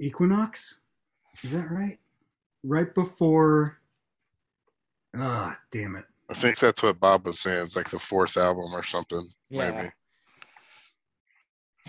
Equinox? 0.00 0.80
Is 1.44 1.52
that 1.52 1.70
right? 1.70 1.98
Right 2.64 2.92
before. 2.94 3.78
Ah, 5.16 5.58
damn 5.70 5.96
it. 5.96 6.04
I 6.30 6.34
think 6.34 6.58
that's 6.58 6.82
what 6.82 6.98
Bob 7.00 7.26
was 7.26 7.40
saying. 7.40 7.64
It's 7.64 7.76
like 7.76 7.90
the 7.90 7.98
fourth 7.98 8.36
album 8.36 8.72
or 8.72 8.82
something. 8.82 9.22
Yeah. 9.48 9.70
Maybe. 9.72 9.90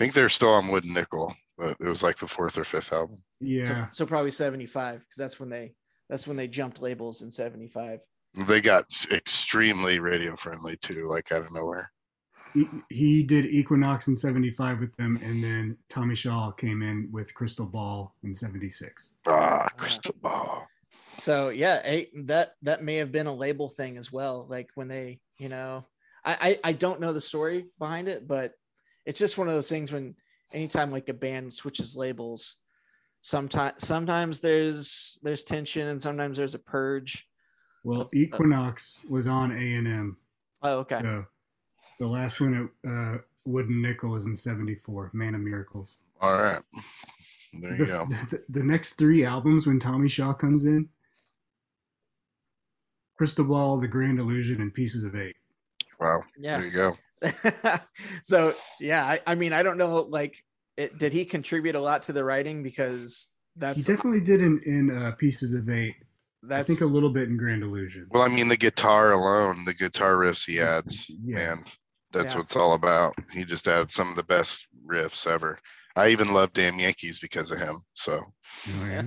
I 0.02 0.06
think 0.06 0.16
they're 0.16 0.30
still 0.30 0.54
on 0.54 0.70
Wood 0.70 0.84
Nickel, 0.84 1.32
but 1.60 1.78
it 1.80 1.86
was 1.86 2.02
like 2.02 2.18
the 2.18 2.26
fourth 2.26 2.58
or 2.58 2.64
fifth 2.64 2.92
album. 2.92 3.22
Yeah. 3.40 3.86
So, 3.92 4.04
so 4.04 4.06
probably 4.08 4.32
75 4.32 5.00
because 5.00 5.16
that's 5.16 5.40
when 5.40 5.50
they 5.50 5.76
that's 6.10 6.26
when 6.26 6.38
they 6.38 6.48
jumped 6.48 6.82
labels 6.82 7.22
in 7.22 7.30
75. 7.30 8.02
They 8.48 8.62
got 8.62 8.86
extremely 9.12 10.00
radio 10.00 10.36
friendly 10.36 10.76
too, 10.78 11.08
like 11.08 11.32
out 11.32 11.44
of 11.44 11.54
nowhere. 11.54 11.92
He, 12.56 12.66
he 12.90 13.24
did 13.24 13.46
Equinox 13.46 14.08
in 14.08 14.18
75 14.18 14.80
with 14.80 14.96
them, 14.96 15.20
and 15.22 15.44
then 15.44 15.78
Tommy 15.88 16.16
Shaw 16.16 16.50
came 16.50 16.82
in 16.82 17.08
with 17.12 17.32
Crystal 17.36 17.68
Ball 17.68 18.12
in 18.24 18.34
76. 18.34 19.14
Ah, 19.28 19.68
crystal 19.78 20.16
ball. 20.20 20.68
So 21.14 21.50
yeah, 21.50 22.02
that 22.24 22.54
that 22.64 22.84
may 22.84 22.96
have 22.96 23.12
been 23.12 23.28
a 23.28 23.36
label 23.36 23.70
thing 23.70 23.98
as 24.00 24.12
well. 24.12 24.48
Like 24.50 24.72
when 24.74 24.88
they, 24.88 25.20
you 25.38 25.50
know, 25.50 25.86
I, 26.26 26.58
I 26.64 26.70
I 26.70 26.74
don't 26.74 27.00
know 27.00 27.14
the 27.14 27.22
story 27.22 27.68
behind 27.78 28.08
it, 28.08 28.28
but 28.28 28.54
it's 29.06 29.20
just 29.20 29.38
one 29.38 29.48
of 29.48 29.54
those 29.54 29.70
things 29.70 29.92
when 29.92 30.16
anytime 30.54 30.92
like 30.92 31.10
a 31.10 31.14
band 31.14 31.54
switches 31.54 31.96
labels, 31.96 32.58
sometimes 33.22 33.86
sometimes 33.86 34.40
there's 34.40 35.20
there's 35.24 35.44
tension 35.44 35.88
and 35.88 36.02
sometimes 36.02 36.38
there's 36.38 36.56
a 36.56 36.60
purge. 36.60 37.28
Well, 37.84 38.10
Equinox 38.14 39.04
was 39.10 39.28
on 39.28 39.52
A&M. 39.52 40.18
Oh, 40.62 40.80
okay. 40.80 41.00
So 41.02 41.26
the 42.00 42.08
last 42.08 42.40
one 42.40 42.70
at 42.86 42.90
uh, 42.92 43.18
Wooden 43.46 43.82
Nickel 43.82 44.12
was 44.12 44.28
in 44.28 44.36
74, 44.36 45.10
Man 45.14 45.34
of 45.34 45.42
Miracles. 45.42 45.98
All 46.20 46.34
right. 46.34 46.62
There 47.60 47.72
The, 47.72 47.78
you 47.78 47.86
go. 47.88 48.06
the, 48.30 48.44
the 48.50 48.64
next 48.64 48.92
three 48.92 49.26
albums 49.26 49.66
when 49.66 49.80
Tommy 49.80 50.08
Shaw 50.10 50.32
comes 50.32 50.66
in 50.66 50.88
Crystal 53.18 53.46
Ball, 53.46 53.78
The 53.80 53.88
Grand 53.88 54.20
Illusion, 54.20 54.62
and 54.62 54.74
Pieces 54.74 55.04
of 55.04 55.16
Eight. 55.16 55.36
Wow. 56.02 56.22
Yeah. 56.38 56.58
There 56.58 56.68
you 56.68 56.72
go. 56.72 57.80
so 58.24 58.56
yeah, 58.80 59.06
I, 59.06 59.20
I 59.28 59.36
mean 59.36 59.54
I 59.54 59.62
don't 59.64 59.78
know 59.78 60.02
like 60.02 60.44
it, 60.78 60.98
did 60.98 61.14
he 61.14 61.24
contribute 61.24 61.76
a 61.76 61.80
lot 61.80 62.04
to 62.04 62.14
the 62.14 62.24
writing 62.24 62.64
because 62.64 63.30
that's 63.56 63.78
he 63.78 63.84
definitely 63.84 64.22
did 64.22 64.42
in, 64.42 64.60
in 64.66 64.98
uh, 64.98 65.12
Pieces 65.12 65.54
of 65.54 65.70
Eight. 65.70 65.96
I 66.50 66.64
think 66.64 66.82
a 66.82 66.86
little 66.86 67.12
bit 67.12 67.28
in 67.30 67.38
Grand 67.38 67.62
Illusion. 67.62 68.08
Well, 68.10 68.24
I 68.24 68.28
mean, 68.28 68.48
the 68.48 68.58
guitar 68.58 69.12
alone, 69.12 69.64
the 69.64 69.76
guitar 69.76 70.16
riffs 70.16 70.44
he 70.44 70.60
adds, 70.60 71.06
Yeah. 71.24 71.36
man, 71.36 71.64
that's 72.12 72.34
Yeah. 72.34 72.40
what 72.40 72.46
it's 72.48 72.56
all 72.56 72.74
about. 72.74 73.14
He 73.32 73.44
just 73.46 73.68
added 73.68 73.92
some 73.92 74.10
of 74.10 74.16
the 74.16 74.24
best 74.24 74.66
riffs 74.88 75.30
ever. 75.30 75.60
I 75.96 76.08
even 76.08 76.34
love 76.34 76.52
Damn 76.54 76.80
Yankees 76.80 77.20
because 77.20 77.52
of 77.52 77.60
him. 77.60 77.76
So, 77.94 78.22
Oh, 78.80 78.86
yeah. 78.88 79.04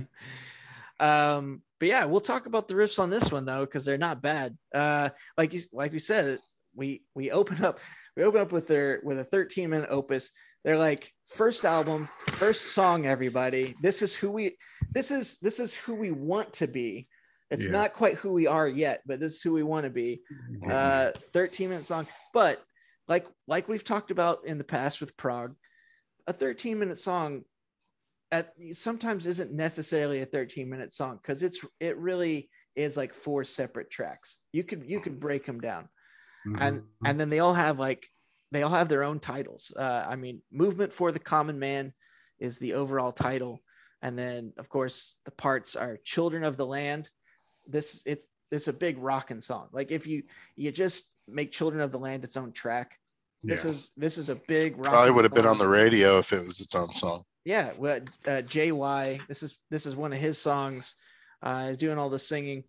Um, 0.99 1.61
but 1.79 1.89
yeah, 1.89 2.05
we'll 2.05 2.21
talk 2.21 2.45
about 2.45 2.69
the 2.69 2.75
riffs 2.75 2.99
on 2.99 3.09
this 3.09 3.31
one 3.31 3.43
though, 3.43 3.65
because 3.65 3.83
they're 3.83 3.97
not 3.97 4.21
bad. 4.21 4.57
Uh, 4.73 5.09
like 5.37 5.53
you, 5.53 5.59
like 5.73 5.91
we 5.91 5.99
said, 5.99 6.39
we 6.75 7.03
we 7.15 7.31
open 7.31 7.63
up 7.63 7.79
we 8.15 8.23
open 8.23 8.41
up 8.41 8.51
with 8.51 8.67
their 8.67 9.01
with 9.03 9.19
a 9.19 9.23
13 9.23 9.69
minute 9.69 9.87
opus. 9.89 10.31
They're 10.63 10.77
like 10.77 11.11
first 11.27 11.63
album, 11.63 12.09
first 12.31 12.67
song. 12.67 13.05
Everybody, 13.05 13.75
this 13.81 14.01
is 14.01 14.15
who 14.15 14.31
we 14.31 14.57
this 14.93 15.11
is 15.11 15.37
this 15.39 15.59
is 15.59 15.73
who 15.73 15.95
we 15.95 16.11
want 16.11 16.53
to 16.53 16.67
be. 16.67 17.07
It's 17.51 17.65
Yeah. 17.65 17.71
not 17.71 17.93
quite 17.93 18.15
who 18.15 18.33
we 18.33 18.47
are 18.47 18.67
yet, 18.67 19.01
but 19.05 19.19
this 19.19 19.33
is 19.35 19.41
who 19.41 19.53
we 19.53 19.61
want 19.63 19.83
to 19.85 19.91
be. 19.91 20.23
Uh, 20.69 21.11
13 21.33 21.69
minute 21.69 21.85
song, 21.85 22.07
but 22.33 22.63
like 23.07 23.27
like 23.47 23.67
we've 23.69 23.83
talked 23.83 24.09
about 24.11 24.39
in 24.45 24.57
the 24.57 24.63
past 24.63 24.99
with 24.99 25.15
prog, 25.17 25.55
a 26.27 26.33
13 26.33 26.79
minute 26.79 26.97
song 26.97 27.43
at 28.31 28.53
sometimes 28.71 29.27
isn't 29.27 29.53
necessarily 29.53 30.21
a 30.21 30.25
13 30.25 30.67
minute 30.67 30.91
song 30.91 31.19
because 31.21 31.43
it's 31.43 31.59
it 31.79 31.95
really 31.97 32.49
is 32.75 32.97
like 32.97 33.13
four 33.13 33.43
separate 33.43 33.91
tracks. 33.91 34.37
You 34.51 34.63
could 34.63 34.83
you 34.89 34.99
could 34.99 35.19
break 35.19 35.45
them 35.45 35.61
down, 35.61 35.87
and 36.45 36.81
Mhm. 36.81 36.85
and 37.05 37.19
then 37.19 37.29
they 37.29 37.39
all 37.39 37.53
have 37.53 37.79
like 37.79 38.09
they 38.51 38.63
all 38.63 38.71
have 38.71 38.89
their 38.89 39.03
own 39.03 39.19
titles. 39.19 39.73
Uh, 39.75 40.05
I 40.07 40.15
mean, 40.15 40.41
movement 40.51 40.93
for 40.93 41.11
the 41.11 41.19
common 41.19 41.59
man 41.59 41.93
is 42.39 42.57
the 42.59 42.73
overall 42.73 43.11
title, 43.11 43.63
and 44.01 44.17
then 44.17 44.53
of 44.57 44.69
course 44.69 45.17
the 45.25 45.31
parts 45.31 45.75
are 45.75 45.97
children 46.03 46.43
of 46.43 46.55
the 46.57 46.65
land. 46.65 47.09
This 47.67 48.03
it's 48.05 48.27
it's 48.51 48.67
a 48.67 48.73
big 48.73 48.97
rocking 48.99 49.41
song. 49.41 49.69
Like 49.71 49.91
if 49.91 50.05
you 50.07 50.23
you 50.55 50.71
just 50.71 51.11
make 51.27 51.51
children 51.51 51.81
of 51.81 51.91
the 51.91 51.99
land 51.99 52.23
its 52.23 52.37
own 52.37 52.51
track. 52.53 52.99
This 53.43 53.63
Yeah. 53.65 53.71
is 53.71 53.91
this 53.97 54.17
is 54.17 54.29
a 54.29 54.35
big 54.35 54.81
probably 54.81 55.11
would 55.11 55.23
have 55.23 55.33
been 55.33 55.45
on 55.47 55.57
the 55.57 55.67
radio 55.67 56.19
if 56.19 56.31
it 56.33 56.45
was 56.45 56.59
its 56.59 56.75
own 56.75 56.91
song. 56.91 57.23
Yeah, 57.43 57.73
well, 57.77 57.99
uh, 58.25 58.41
JY. 58.41 59.19
This 59.27 59.43
is 59.43 59.59
this 59.69 59.85
is 59.85 59.95
one 59.95 60.13
of 60.13 60.19
his 60.19 60.37
songs. 60.37 60.95
Uh, 61.43 61.67
he's 61.69 61.77
doing 61.77 61.97
all 61.99 62.09
the 62.09 62.17
singing, 62.19 62.63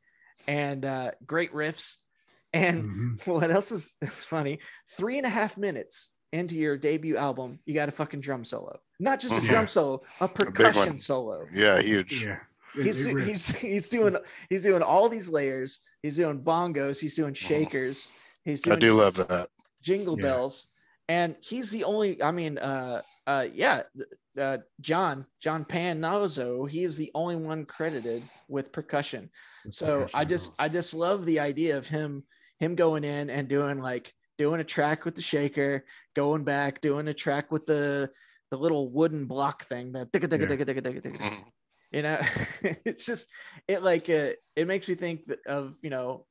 and 0.46 0.84
uh, 0.84 1.12
great 1.26 1.52
riffs. 1.52 1.96
And 2.56 2.84
Mhm. 2.84 3.26
what 3.26 3.50
else 3.50 3.70
is, 3.72 3.94
is 4.00 4.24
funny? 4.24 4.58
Three 4.96 5.18
and 5.18 5.26
a 5.26 5.30
half 5.30 5.56
minutes 5.56 6.12
into 6.32 6.54
your 6.54 6.76
debut 6.76 7.16
album, 7.16 7.58
you 7.66 7.74
got 7.74 7.88
a 7.88 7.92
fucking 7.92 8.20
drum 8.20 8.44
solo. 8.44 8.78
Not 8.98 9.20
just 9.20 9.34
a 9.36 9.40
Mhm. 9.40 9.48
drum 9.48 9.68
solo, 9.68 10.02
a 10.20 10.28
big 10.28 10.38
one. 10.46 10.52
percussion 10.52 10.98
solo. 10.98 11.46
Yeah, 11.52 11.80
huge. 11.80 12.24
Yeah. 12.24 12.40
He's 12.74 13.06
he's 13.06 13.48
he's 13.56 13.88
doing 13.88 14.14
he's 14.50 14.62
doing 14.62 14.82
all 14.82 15.08
these 15.08 15.28
layers. 15.28 15.80
He's 16.02 16.16
doing 16.16 16.40
bongos. 16.42 17.00
He's 17.00 17.16
doing 17.16 17.32
shakers. 17.34 18.10
He's 18.44 18.60
Mm-hmm. 18.62 18.72
I 18.72 18.76
doing 18.76 18.90
do 18.92 18.96
love 19.00 19.14
that. 19.28 19.48
jingle 19.82 20.16
Yeah. 20.18 20.22
bells 20.24 20.68
and 21.08 21.36
he's 21.40 21.70
the 21.70 21.84
only 21.84 22.20
i 22.22 22.32
mean 22.32 22.58
uh 22.58 23.00
uh 23.28 23.46
yeah 23.52 23.82
uh 24.38 24.58
john 24.80 25.24
john 25.40 25.64
panozzo 25.64 26.68
he's 26.68 26.96
the 26.96 27.10
only 27.14 27.36
one 27.36 27.64
credited 27.64 28.22
with 28.48 28.72
percussion 28.72 29.30
The 29.64 29.72
so 29.72 30.06
i 30.14 30.24
just 30.24 30.48
rolls. 30.48 30.56
i 30.58 30.68
just 30.68 30.94
love 30.94 31.24
the 31.24 31.38
idea 31.38 31.76
of 31.78 31.86
him 31.86 32.24
him 32.60 32.74
going 32.74 33.04
in 33.04 33.30
and 33.30 33.48
doing 33.48 33.80
like 33.80 34.12
doing 34.38 34.60
a 34.60 34.64
track 34.64 35.04
with 35.04 35.14
the 35.14 35.22
shaker 35.22 35.84
going 36.14 36.44
back 36.44 36.80
doing 36.80 37.08
a 37.08 37.14
track 37.14 37.50
with 37.50 37.66
the 37.66 38.10
the 38.50 38.56
little 38.56 38.90
wooden 38.90 39.26
block 39.26 39.64
thing 39.66 39.92
that 39.92 40.12
Mhm. 40.12 41.44
you 41.92 42.02
know 42.02 42.20
it's 42.84 43.04
just 43.04 43.28
it 43.68 43.82
like 43.82 44.08
uh, 44.08 44.30
it 44.54 44.66
makes 44.66 44.88
me 44.88 44.94
think 44.94 45.30
of 45.46 45.74
you 45.82 45.90
know 45.90 46.26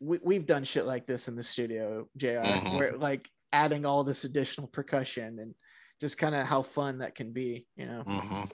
we, 0.00 0.18
we've 0.22 0.46
done 0.46 0.64
shit 0.64 0.84
like 0.86 1.06
this 1.06 1.28
in 1.28 1.36
the 1.36 1.42
studio 1.42 2.08
jr 2.16 2.40
Mhm. 2.40 2.76
where 2.78 2.96
like 2.98 3.28
adding 3.52 3.86
all 3.86 4.04
this 4.04 4.24
additional 4.24 4.66
percussion 4.66 5.38
and 5.38 5.54
just 6.00 6.18
kind 6.18 6.34
of 6.34 6.46
how 6.46 6.62
fun 6.62 6.98
that 6.98 7.14
can 7.14 7.32
be 7.32 7.66
you 7.76 7.86
know 7.86 8.02
Mhm. 8.04 8.50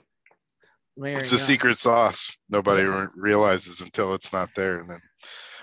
It's 1.05 1.31
a 1.31 1.35
on. 1.35 1.39
secret 1.39 1.77
sauce. 1.79 2.35
Nobody 2.49 2.83
Yeah. 2.83 3.07
realizes 3.15 3.79
until 3.81 4.13
it's 4.13 4.31
not 4.33 4.49
there. 4.55 4.79
And 4.79 4.89
then 4.89 4.99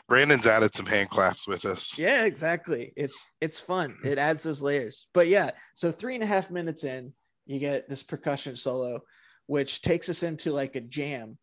Branden's 0.08 0.46
added 0.46 0.74
some 0.74 0.86
hand 0.86 1.10
claps 1.10 1.46
with 1.46 1.64
us. 1.66 1.98
yeah 1.98 2.24
exactly 2.24 2.92
it's 2.96 3.32
it's 3.40 3.60
fun 3.60 3.96
it 4.04 4.18
adds 4.18 4.42
those 4.42 4.62
layers 4.62 5.06
but 5.12 5.28
yeah 5.28 5.50
so 5.74 5.90
three 5.92 6.14
and 6.14 6.24
a 6.24 6.26
half 6.26 6.50
minutes 6.50 6.84
in 6.84 7.12
you 7.46 7.58
get 7.58 7.88
this 7.88 8.02
percussion 8.02 8.56
solo 8.56 9.00
which 9.46 9.82
takes 9.82 10.08
us 10.08 10.22
into 10.22 10.52
like 10.52 10.76
a 10.76 10.80
jam 10.80 11.36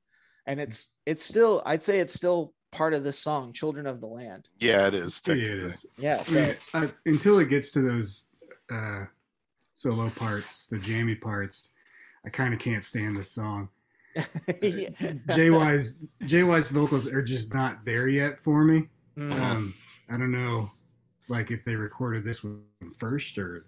and 0.48 0.60
it's 0.60 0.92
it's 1.06 1.24
still 1.24 1.62
i'd 1.68 1.84
say 1.84 2.00
it's 2.00 2.14
still 2.14 2.54
part 2.72 2.94
of 2.94 3.04
this 3.04 3.18
song 3.20 3.54
children 3.54 3.86
of 3.88 4.02
the 4.02 4.08
land 4.08 4.50
Yeah, 4.60 4.88
it 4.88 4.94
is. 4.96 5.22
Yeah, 5.26 5.34
it 5.34 5.38
technically. 5.44 5.70
is. 5.70 5.86
yeah 5.98 6.18
so, 6.24 6.32
mean, 6.34 6.56
I- 6.74 6.94
until 7.06 7.40
it 7.40 7.50
gets 7.50 7.72
to 7.72 7.82
those 7.82 8.26
uh, 8.72 9.06
solo 9.74 10.10
parts, 10.10 10.66
the 10.68 10.78
jammy 10.80 11.16
parts, 11.16 11.72
I 12.26 12.30
kind 12.30 12.54
of 12.54 12.60
can't 12.60 12.84
stand 12.84 13.16
this 13.16 13.32
song. 13.32 13.70
yeah. 14.62 14.90
JY's 15.28 16.00
JY's 16.26 16.70
vocals 16.70 17.08
are 17.08 17.22
just 17.22 17.54
not 17.54 17.84
there 17.86 18.08
yet 18.08 18.40
for 18.40 18.64
me. 18.64 18.88
Mm. 19.18 19.40
Um, 19.40 19.74
I 20.10 20.18
don't 20.18 20.32
know, 20.32 20.70
like 21.28 21.52
if 21.52 21.64
they 21.64 21.76
recorded 21.76 22.24
this 22.24 22.44
one 22.44 22.64
first 22.98 23.38
or 23.38 23.64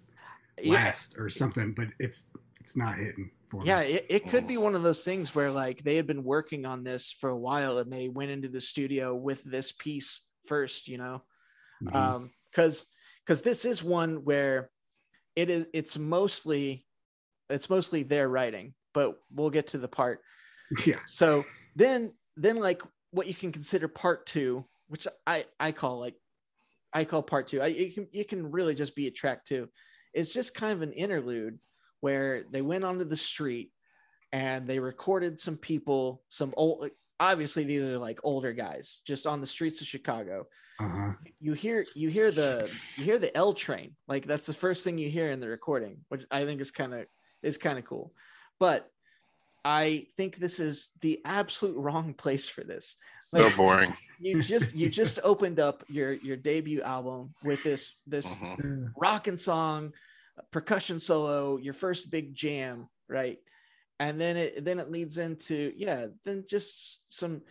Yeah. 0.60 0.74
last 0.74 1.16
or 1.18 1.28
something, 1.28 1.72
but 1.74 1.88
it's 1.98 2.30
it's 2.60 2.76
not 2.76 2.96
hitting 2.98 3.30
for 3.46 3.64
Yeah, 3.64 3.80
me. 3.80 3.94
it, 3.94 4.06
it 4.08 4.28
could 4.28 4.46
be 4.46 4.56
one 4.56 4.74
of 4.74 4.82
those 4.82 5.04
things 5.04 5.34
where 5.34 5.50
like 5.50 5.82
they 5.84 5.96
had 5.96 6.06
been 6.06 6.24
working 6.24 6.66
on 6.66 6.84
this 6.84 7.12
for 7.12 7.30
a 7.30 7.36
while 7.38 7.78
and 7.78 7.92
they 7.92 8.08
went 8.08 8.30
into 8.30 8.48
the 8.48 8.60
studio 8.60 9.14
with 9.14 9.42
this 9.44 9.72
piece 9.72 10.22
first, 10.46 10.88
you 10.88 10.98
know. 10.98 11.22
Mhm. 11.82 11.94
um 11.94 12.30
because 12.50 12.86
because 13.24 13.42
this 13.42 13.64
is 13.64 13.84
one 13.84 14.24
where 14.24 14.70
it 15.36 15.48
is 15.50 15.66
it's 15.72 15.96
mostly 15.96 16.84
it's 17.50 17.70
mostly 17.70 18.02
their 18.02 18.28
writing 18.28 18.74
but 18.94 19.22
we'll 19.30 19.50
get 19.50 19.68
to 19.68 19.78
the 19.78 19.86
part 19.86 20.20
yeah, 20.86 20.98
so 21.06 21.44
then 21.76 22.12
then 22.36 22.56
like 22.56 22.82
what 23.10 23.26
you 23.26 23.34
can 23.34 23.52
consider 23.52 23.88
part 23.88 24.26
two 24.26 24.64
which 24.88 25.06
i 25.26 25.44
i 25.58 25.72
call 25.72 25.98
like 25.98 26.14
i 26.92 27.04
call 27.04 27.22
part 27.22 27.48
two 27.48 27.60
i 27.60 27.66
you 27.66 27.90
can 27.90 28.06
you 28.12 28.24
can 28.24 28.50
really 28.50 28.74
just 28.74 28.94
be 28.94 29.06
a 29.06 29.10
track 29.10 29.44
two 29.44 29.68
it's 30.12 30.32
just 30.32 30.54
kind 30.54 30.72
of 30.72 30.82
an 30.82 30.92
interlude 30.92 31.58
where 32.00 32.44
they 32.50 32.62
went 32.62 32.84
onto 32.84 33.04
the 33.04 33.16
street 33.16 33.70
and 34.32 34.66
they 34.66 34.78
recorded 34.78 35.40
some 35.40 35.56
people 35.56 36.22
some 36.28 36.52
old 36.56 36.90
obviously 37.20 37.64
these 37.64 37.82
are 37.82 37.98
like 37.98 38.20
older 38.22 38.52
guys 38.52 39.02
just 39.06 39.26
on 39.26 39.40
the 39.40 39.46
streets 39.46 39.80
of 39.80 39.86
chicago. 39.86 40.46
Uh-huh. 40.80 41.12
you 41.40 41.54
hear 41.54 41.84
you 41.96 42.08
hear 42.08 42.30
the 42.30 42.70
you 42.96 43.04
hear 43.04 43.18
the 43.18 43.36
L 43.36 43.52
train. 43.52 43.96
Like 44.06 44.26
that's 44.26 44.46
the 44.46 44.54
first 44.54 44.84
thing 44.84 44.96
you 44.96 45.10
hear 45.10 45.30
in 45.32 45.40
the 45.40 45.48
recording 45.48 45.98
which 46.08 46.22
I 46.30 46.44
think 46.44 46.60
is 46.60 46.70
kind 46.70 46.94
of 46.94 47.06
is 47.42 47.58
kind 47.58 47.78
of 47.78 47.84
cool. 47.84 48.12
But 48.60 48.88
I 49.64 50.06
think 50.16 50.36
this 50.36 50.60
is 50.60 50.92
the 51.00 51.20
absolute 51.24 51.76
wrong 51.76 52.14
place 52.14 52.48
for 52.48 52.62
this 52.64 52.96
So 53.34 53.42
like 53.42 53.56
boring. 53.56 53.92
you 54.20 54.42
just 54.42 54.74
you 54.74 54.88
just 54.88 55.18
opened 55.24 55.60
up 55.60 55.84
your 55.88 56.12
your 56.12 56.36
debut 56.36 56.82
album 56.82 57.34
with 57.44 57.62
this 57.62 57.94
this 58.06 58.26
Mhm. 58.26 58.92
rockin' 58.96 59.36
song 59.38 59.92
percussion 60.50 61.00
solo 61.00 61.56
your 61.56 61.74
first 61.74 62.10
big 62.10 62.34
jam 62.34 62.88
right 63.08 63.38
and 64.00 64.20
then 64.20 64.36
it 64.36 64.64
then 64.64 64.78
it 64.78 64.90
leads 64.90 65.18
into 65.18 65.72
yeah 65.76 66.06
then 66.24 66.44
just 66.48 67.02
some 67.12 67.42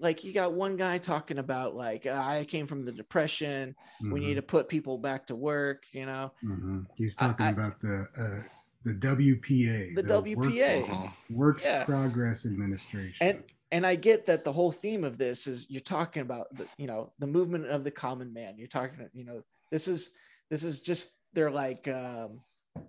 like 0.00 0.24
you 0.24 0.32
got 0.32 0.54
one 0.54 0.76
guy 0.76 0.96
talking 0.98 1.38
about 1.38 1.74
like 1.76 2.06
i 2.06 2.44
came 2.46 2.66
from 2.66 2.84
the 2.84 2.92
depression 2.92 3.74
we 4.10 4.20
need 4.20 4.34
to 4.36 4.42
put 4.42 4.68
people 4.68 4.96
back 4.98 5.26
to 5.26 5.34
work 5.36 5.84
you 5.92 6.06
know 6.06 6.32
Mhm. 6.42 6.86
He's 6.96 7.14
talking 7.14 7.46
I- 7.46 7.50
about 7.50 7.78
the 7.80 8.08
uh, 8.18 8.42
the 8.84 8.92
WPA, 8.94 9.94
The 9.94 10.02
Work- 10.02 10.24
WPA. 10.24 10.82
Mhm. 10.84 11.12
Works 11.30 11.64
Yeah. 11.64 11.84
Progress 11.84 12.44
Administration. 12.46 13.26
and 13.26 13.42
and 13.72 13.86
i 13.86 13.96
get 13.96 14.26
that 14.26 14.44
the 14.44 14.52
whole 14.52 14.70
theme 14.70 15.02
of 15.04 15.16
this 15.18 15.46
is 15.46 15.66
you're 15.70 15.80
talking 15.80 16.20
about 16.22 16.54
the 16.54 16.66
you 16.76 16.86
know 16.86 17.12
the 17.18 17.26
movement 17.26 17.66
of 17.66 17.82
the 17.82 17.90
common 17.90 18.32
man 18.32 18.56
you're 18.58 18.68
talking 18.68 19.08
you 19.14 19.24
know 19.24 19.42
this 19.72 19.88
is 19.88 20.12
this 20.50 20.62
is 20.62 20.80
just 20.82 21.10
their 21.32 21.50
like 21.50 21.88
um 21.88 22.40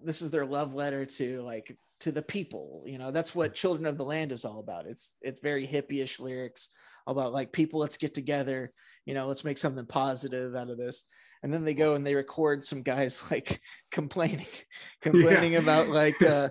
this 0.03 0.21
is 0.21 0.29
their 0.31 0.45
love 0.45 0.73
letter 0.75 1.05
to 1.05 1.41
like 1.43 1.75
to 2.01 2.11
the 2.11 2.21
people 2.21 2.83
you 2.85 2.97
know 2.97 3.09
that's 3.09 3.33
what 3.33 3.55
children 3.55 3.85
of 3.87 3.97
the 3.97 4.03
land 4.03 4.31
is 4.33 4.43
all 4.45 4.59
about 4.59 4.85
it's 4.85 5.15
it's 5.21 5.39
very 5.41 5.65
hippie-ish 5.65 6.19
lyrics 6.19 6.69
about 7.07 7.31
like 7.33 7.51
people 7.53 7.79
let's 7.79 7.97
get 7.97 8.13
together 8.13 8.71
you 9.05 9.13
know 9.13 9.27
let's 9.27 9.45
make 9.45 9.57
something 9.57 9.85
positive 9.85 10.55
out 10.55 10.69
of 10.69 10.77
this 10.77 11.05
and 11.45 11.53
then 11.53 11.63
they 11.63 11.75
go 11.75 11.93
and 11.93 12.03
they 12.03 12.15
record 12.15 12.65
some 12.65 12.81
guys 12.81 13.23
like 13.31 13.61
complaining 13.91 14.47
complaining 15.01 15.55
about 15.57 15.87
like 15.89 16.19
uh 16.23 16.49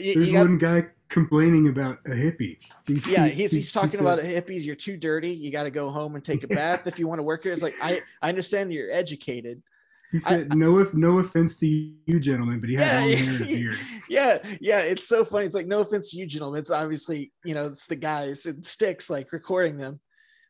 you, 0.00 0.14
There's 0.14 0.28
you 0.28 0.32
got- 0.38 0.46
one 0.46 0.58
guy 0.58 0.86
complaining 1.10 1.68
about 1.68 1.98
a 2.06 2.10
hippie. 2.10 2.56
He's, 2.86 3.06
yeah 3.08 3.26
he- 3.26 3.42
he's, 3.42 3.52
he's 3.52 3.72
talking 3.72 3.90
said- 3.90 4.00
about 4.00 4.18
hippies. 4.24 4.64
You're 4.64 4.74
too 4.74 4.96
dirty. 4.96 5.30
You 5.30 5.52
got 5.52 5.64
to 5.64 5.70
go 5.70 5.90
home 5.90 6.16
and 6.16 6.24
take 6.24 6.42
a 6.42 6.46
bath 6.60 6.86
if 6.86 6.98
you 6.98 7.06
want 7.06 7.18
to 7.18 7.22
work 7.22 7.42
here. 7.44 7.52
It's 7.52 7.62
like 7.62 7.74
i 7.82 8.00
i 8.22 8.30
understand 8.30 8.70
that 8.70 8.74
you're 8.74 8.90
educated. 8.90 9.62
He 10.10 10.18
said, 10.20 10.54
"No, 10.56 10.78
if 10.78 10.94
no 10.94 11.18
offense 11.18 11.56
to 11.58 11.66
you, 11.66 12.18
gentlemen, 12.18 12.60
but 12.60 12.70
he 12.70 12.76
had 12.76 13.00
long 13.02 13.16
hair 13.18 13.36
and 13.36 13.46
beard." 13.46 13.78
yeah 14.08 14.38
yeah 14.60 14.78
it's 14.78 15.06
so 15.06 15.24
funny. 15.24 15.44
It's 15.44 15.54
like 15.54 15.66
no 15.66 15.80
offense 15.80 16.10
to 16.12 16.16
you 16.16 16.26
gentlemen. 16.26 16.60
It's 16.60 16.70
obviously 16.70 17.30
you 17.44 17.54
know 17.54 17.66
it's 17.66 17.86
the 17.86 17.96
guys. 17.96 18.46
And 18.46 18.64
sticks 18.64 19.10
like 19.10 19.32
recording 19.32 19.76
them 19.76 20.00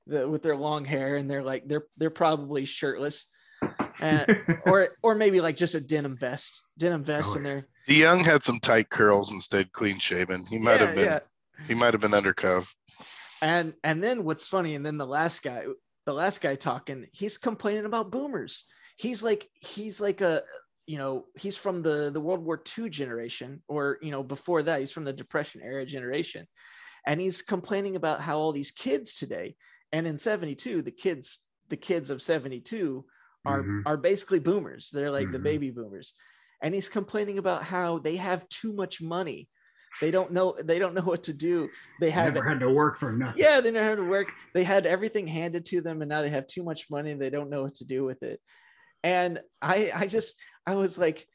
the, 0.06 0.28
with 0.28 0.42
their 0.42 0.56
long 0.56 0.84
hair 0.84 1.16
and 1.16 1.28
they're 1.30 1.42
like 1.42 1.66
they're 1.66 1.86
they're 1.96 2.10
probably 2.10 2.64
shirtless 2.66 3.26
uh, 4.00 4.24
or 4.66 4.90
or 5.02 5.14
maybe 5.14 5.40
like 5.40 5.56
just 5.56 5.74
a 5.74 5.80
denim 5.80 6.16
vest 6.16 6.62
denim 6.78 7.04
vest 7.04 7.30
Oh, 7.32 7.36
and 7.36 7.46
they're 7.46 7.68
The 7.86 7.94
young 7.94 8.20
had 8.20 8.44
some 8.44 8.58
tight 8.60 8.90
curls 8.90 9.32
instead 9.32 9.72
clean 9.72 9.98
shaven. 9.98 10.46
He 10.46 10.58
might 10.58 10.80
yeah, 10.80 10.86
have 10.86 10.94
been 10.94 11.04
yeah. 11.04 11.18
he 11.68 11.74
might 11.74 11.94
have 11.94 12.00
been 12.00 12.14
undercover. 12.14 12.66
and 13.42 13.74
and 13.82 14.02
then 14.02 14.24
what's 14.24 14.46
funny 14.48 14.74
and 14.74 14.84
then 14.84 14.98
the 14.98 15.06
last 15.06 15.42
guy 15.42 15.64
the 16.06 16.14
last 16.14 16.40
guy 16.40 16.54
talking 16.54 17.06
he's 17.12 17.38
complaining 17.38 17.84
about 17.84 18.10
boomers 18.10 18.64
he's 18.96 19.22
like 19.22 19.48
he's 19.60 20.00
like 20.00 20.20
a 20.20 20.42
you 20.86 20.98
know 20.98 21.24
he's 21.36 21.56
from 21.56 21.82
the 21.82 22.10
the 22.12 22.20
world 22.20 22.44
war 22.44 22.62
ii 22.78 22.88
generation 22.88 23.62
or 23.68 23.98
you 24.02 24.10
know 24.10 24.22
before 24.22 24.62
that 24.62 24.80
he's 24.80 24.92
from 24.92 25.04
the 25.04 25.12
depression 25.12 25.60
era 25.64 25.84
generation 25.86 26.46
and 27.06 27.20
he's 27.20 27.42
complaining 27.42 27.96
about 27.96 28.20
how 28.20 28.38
all 28.38 28.52
these 28.52 28.70
kids 28.70 29.14
today 29.14 29.56
and 29.92 30.06
in 30.06 30.18
72 30.18 30.82
the 30.82 30.90
kids 30.90 31.40
the 31.68 31.76
kids 31.76 32.10
of 32.10 32.20
72 32.20 33.04
are 33.44 33.62
Mhm. 33.62 33.82
are 33.86 33.96
basically 33.96 34.38
boomers. 34.40 34.90
They're 34.92 35.10
like 35.10 35.30
the 35.32 35.38
Mhm. 35.38 35.42
baby 35.44 35.70
boomers. 35.70 36.14
And 36.62 36.74
he's 36.74 36.88
complaining 36.88 37.38
about 37.38 37.64
how 37.64 37.98
they 37.98 38.16
have 38.16 38.48
too 38.48 38.72
much 38.72 39.02
money. 39.02 39.48
They 40.00 40.10
don't 40.10 40.32
know 40.32 40.56
they 40.62 40.78
don't 40.78 40.94
know 40.94 41.02
what 41.02 41.24
to 41.24 41.34
do. 41.34 41.68
They 42.00 42.10
have 42.10 42.34
Never 42.34 42.48
had 42.48 42.60
to 42.60 42.70
work 42.70 42.96
for 42.96 43.12
nothing. 43.12 43.42
yeah 43.42 43.60
they 43.60 43.70
never 43.70 43.88
had 43.88 43.96
to 43.96 44.04
work. 44.04 44.32
They 44.54 44.64
had 44.64 44.86
everything 44.86 45.26
handed 45.26 45.66
to 45.66 45.80
them 45.80 46.02
and 46.02 46.08
now 46.08 46.22
they 46.22 46.30
have 46.30 46.46
too 46.46 46.62
much 46.62 46.90
money 46.90 47.10
and 47.12 47.20
they 47.20 47.30
don't 47.30 47.50
know 47.50 47.62
what 47.62 47.76
to 47.76 47.84
do 47.84 48.04
with 48.04 48.22
it. 48.22 48.40
And 49.02 49.40
i 49.60 49.90
i 49.94 50.06
just 50.06 50.36
i 50.66 50.74
was 50.74 50.96
like 50.98 51.26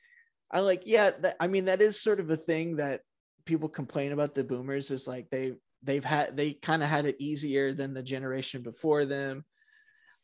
i 0.51 0.59
like 0.61 0.83
yeah 0.85 1.11
that, 1.11 1.35
i 1.39 1.47
mean 1.47 1.65
that 1.65 1.81
is 1.81 2.01
sort 2.01 2.19
of 2.19 2.29
a 2.31 2.35
thing 2.37 2.77
that 2.77 3.01
people 3.45 3.69
complain 3.69 4.11
about 4.11 4.33
the 4.35 4.43
boomers 4.43 4.89
is 4.91 5.07
like 5.07 5.29
they 5.29 5.53
they've 5.83 6.03
had 6.05 6.35
they 6.35 6.53
kind 6.53 6.81
of 6.83 6.89
had 6.89 7.05
it 7.05 7.17
easier 7.19 7.73
than 7.73 7.93
the 7.93 8.03
generation 8.03 8.63
before 8.63 9.05
them. 9.05 9.45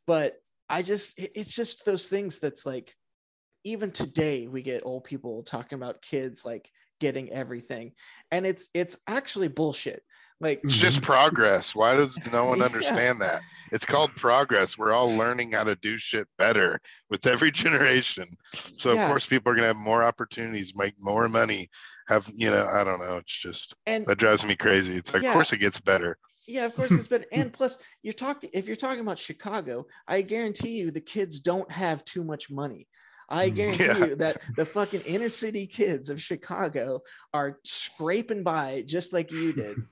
But 0.08 0.38
i 0.69 0.82
just 0.82 1.13
it's 1.17 1.54
just 1.54 1.86
those 1.86 2.08
things 2.08 2.39
that's 2.39 2.65
like 2.65 2.95
even 3.63 3.91
today 3.91 4.47
we 4.47 4.62
get 4.62 4.86
old 4.86 5.04
people 5.04 5.43
talking 5.43 5.75
about 5.75 6.01
kids 6.01 6.45
like 6.45 6.69
getting 6.99 7.32
everything 7.32 7.91
and 8.32 8.45
it's 8.45 8.69
it's 8.73 8.97
actually 9.08 9.47
bullshit 9.47 10.01
like 10.41 10.60
It's 10.63 10.75
just 10.75 11.01
progress. 11.13 11.73
Why 11.73 11.95
does 11.95 12.19
no 12.32 12.45
one 12.45 12.60
Yeah. 12.60 12.65
understand 12.65 13.21
that? 13.21 13.41
It's 13.71 13.86
called 13.86 14.13
progress. 14.15 14.78
We're 14.78 14.91
all 14.91 15.15
learning 15.15 15.54
how 15.54 15.63
to 15.63 15.75
do 15.75 15.97
shit 15.97 16.28
better 16.38 16.82
with 17.10 17.25
every 17.25 17.51
generation. 17.63 18.28
So 18.78 18.93
Yeah. 18.93 19.04
of 19.04 19.08
course 19.08 19.25
people 19.25 19.51
are 19.51 19.56
gonna 19.56 19.67
have 19.67 19.78
more 19.78 20.04
opportunities, 20.04 20.75
make 20.75 20.93
more 20.99 21.28
money, 21.30 21.69
have 22.08 22.30
you 22.36 22.51
know, 22.51 22.67
I 22.67 22.84
don't 22.84 22.99
know. 22.99 23.17
It's 23.17 23.38
just 23.38 23.75
and 23.86 24.06
that 24.08 24.17
drives 24.17 24.45
me 24.45 24.56
crazy. 24.56 24.95
It's 24.95 25.13
like 25.13 25.23
Yeah. 25.23 25.30
of 25.30 25.34
course 25.34 25.54
it 25.54 25.58
gets 25.60 25.80
better. 25.80 26.17
Yeah, 26.47 26.65
of 26.65 26.75
course 26.75 26.91
it's 26.91 27.08
been 27.08 27.25
and 27.31 27.51
plus 27.51 27.77
you're 28.03 28.13
talking 28.13 28.49
if 28.53 28.67
you're 28.67 28.75
talking 28.75 28.99
about 29.01 29.19
Chicago, 29.19 29.86
I 30.08 30.21
guarantee 30.21 30.71
you 30.77 30.91
the 30.91 31.01
kids 31.01 31.39
don't 31.39 31.71
have 31.71 32.03
too 32.05 32.23
much 32.23 32.49
money. 32.51 32.88
I 33.29 33.49
Mm. 33.49 33.55
guarantee 33.60 33.84
Yeah. 33.86 34.05
you 34.05 34.15
that 34.17 34.41
the 34.55 34.65
fucking 34.65 35.01
inner 35.01 35.29
city 35.29 35.65
kids 35.67 36.10
of 36.10 36.21
Chicago 36.21 37.01
are 37.34 37.60
scraping 37.63 38.43
by 38.43 38.84
just 38.86 39.13
like 39.13 39.31
you 39.31 39.53
did. 39.53 39.77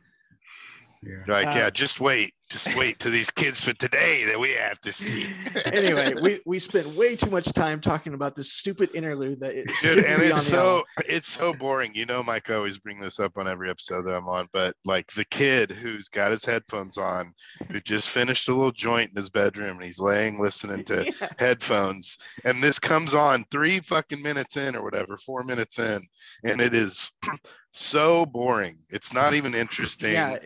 Yeah. 1.05 1.23
Like, 1.27 1.47
Uh, 1.47 1.59
yeah, 1.59 1.69
just 1.69 1.99
wait. 1.99 2.33
Just 2.49 2.75
wait 2.75 2.99
to 2.99 3.09
these 3.09 3.31
kids 3.31 3.61
for 3.61 3.73
today 3.73 4.25
that 4.25 4.39
we 4.39 4.51
have 4.51 4.79
to 4.81 4.91
see. 4.91 5.25
anyway, 5.65 6.13
we, 6.21 6.39
we 6.45 6.59
spent 6.59 6.85
way 6.95 7.15
too 7.15 7.29
much 7.31 7.51
time 7.53 7.81
talking 7.81 8.13
about 8.13 8.35
this 8.35 8.53
stupid 8.53 8.91
interlude 8.93 9.39
that 9.39 9.55
it 9.55 9.65
Dude, 9.67 9.75
shouldn't 9.77 10.07
and 10.07 10.21
it's 10.21 10.43
so 10.45 10.75
album. 10.77 10.85
it's 11.09 11.27
so 11.27 11.53
boring. 11.53 11.95
You 11.95 12.05
know, 12.05 12.21
Mike 12.21 12.51
I 12.51 12.55
always 12.55 12.77
bring 12.77 12.99
this 12.99 13.19
up 13.19 13.37
on 13.37 13.47
every 13.47 13.71
episode 13.71 14.03
that 14.03 14.13
I'm 14.13 14.27
on, 14.27 14.47
but 14.53 14.75
like 14.85 15.11
the 15.13 15.25
kid 15.25 15.71
who's 15.71 16.09
got 16.09 16.29
his 16.31 16.45
headphones 16.45 16.97
on, 16.97 17.33
who 17.71 17.79
just 17.79 18.09
finished 18.09 18.47
a 18.49 18.53
little 18.53 18.73
joint 18.73 19.09
in 19.11 19.15
his 19.15 19.29
bedroom 19.29 19.77
and 19.77 19.83
he's 19.85 19.99
laying 19.99 20.39
listening 20.39 20.83
to 20.85 21.05
Yeah. 21.21 21.29
headphones, 21.39 22.19
and 22.45 22.61
this 22.61 22.77
comes 22.77 23.15
on 23.15 23.45
three 23.51 23.79
fucking 23.79 24.21
minutes 24.21 24.57
in 24.57 24.75
or 24.75 24.83
whatever, 24.83 25.17
four 25.17 25.43
minutes 25.43 25.79
in, 25.79 26.01
and 26.43 26.61
it 26.61 26.75
is 26.75 27.11
so 27.71 28.25
boring. 28.27 28.77
It's 28.89 29.13
not 29.13 29.33
even 29.33 29.55
interesting. 29.55 30.13
Yeah, 30.13 30.37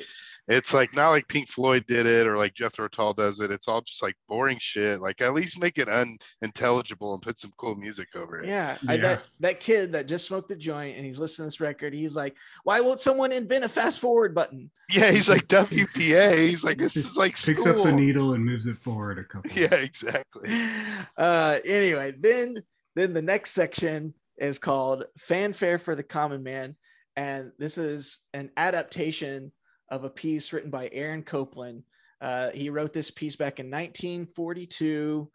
It's 0.47 0.73
like 0.73 0.95
not 0.95 1.09
like 1.09 1.27
Pink 1.27 1.49
Floyd 1.49 1.85
did 1.87 2.05
it 2.05 2.25
or 2.25 2.37
like 2.37 2.53
Jethro 2.53 2.87
Tull 2.87 3.13
does 3.13 3.41
it. 3.41 3.51
It's 3.51 3.67
all 3.67 3.81
just 3.81 4.01
like 4.01 4.15
boring 4.29 4.57
shit. 4.59 5.01
Like 5.01 5.19
at 5.21 5.33
least 5.33 5.59
make 5.59 5.77
it 5.77 5.89
unintelligible 5.89 7.13
and 7.13 7.21
put 7.21 7.37
some 7.37 7.51
cool 7.57 7.75
music 7.75 8.07
over 8.15 8.41
it. 8.41 8.47
yeah. 8.47 8.77
I, 8.87 8.97
that 8.97 9.23
that 9.41 9.59
kid 9.59 9.91
that 9.91 10.07
just 10.07 10.25
smoked 10.25 10.49
a 10.51 10.55
joint 10.55 10.95
and 10.95 11.05
he's 11.05 11.19
listening 11.19 11.45
to 11.45 11.47
this 11.47 11.59
record, 11.59 11.93
he's 11.93 12.15
like, 12.15 12.35
"Why 12.63 12.79
won't 12.79 12.99
someone 13.01 13.31
invent 13.31 13.65
a 13.65 13.69
fast 13.69 13.99
forward 13.99 14.33
button?" 14.33 14.71
Yeah, 14.89 15.11
he's 15.11 15.27
like 15.27 15.47
WPA. 15.47 16.37
He's 16.47 16.63
like 16.63 16.77
this 16.77 16.93
Just 16.93 17.11
is 17.11 17.17
like 17.17 17.33
Picks 17.33 17.63
school. 17.63 17.79
up 17.79 17.83
the 17.83 17.91
needle 17.91 18.33
and 18.33 18.45
moves 18.45 18.67
it 18.67 18.77
forward 18.77 19.19
a 19.19 19.23
couple. 19.25 19.51
Yeah, 19.55 19.75
exactly. 19.75 20.49
uh 21.17 21.59
anyway 21.65 22.13
then 22.17 22.63
then 22.95 23.13
the 23.13 23.21
next 23.21 23.51
section 23.51 24.13
is 24.37 24.57
called 24.59 25.03
fanfare 25.17 25.77
for 25.77 25.95
the 25.95 26.03
common 26.03 26.41
man 26.43 26.75
and 27.15 27.51
this 27.57 27.77
is 27.77 28.19
an 28.33 28.49
adaptation 28.55 29.51
of 29.89 30.03
a 30.03 30.09
piece 30.09 30.51
written 30.53 30.69
by 30.69 30.89
Aaron 30.91 31.23
Copland. 31.23 31.83
Uh, 32.19 32.49
he 32.51 32.69
wrote 32.69 32.93
this 32.93 33.11
piece 33.11 33.35
back 33.35 33.59
in 33.59 33.69
1942 33.69 35.29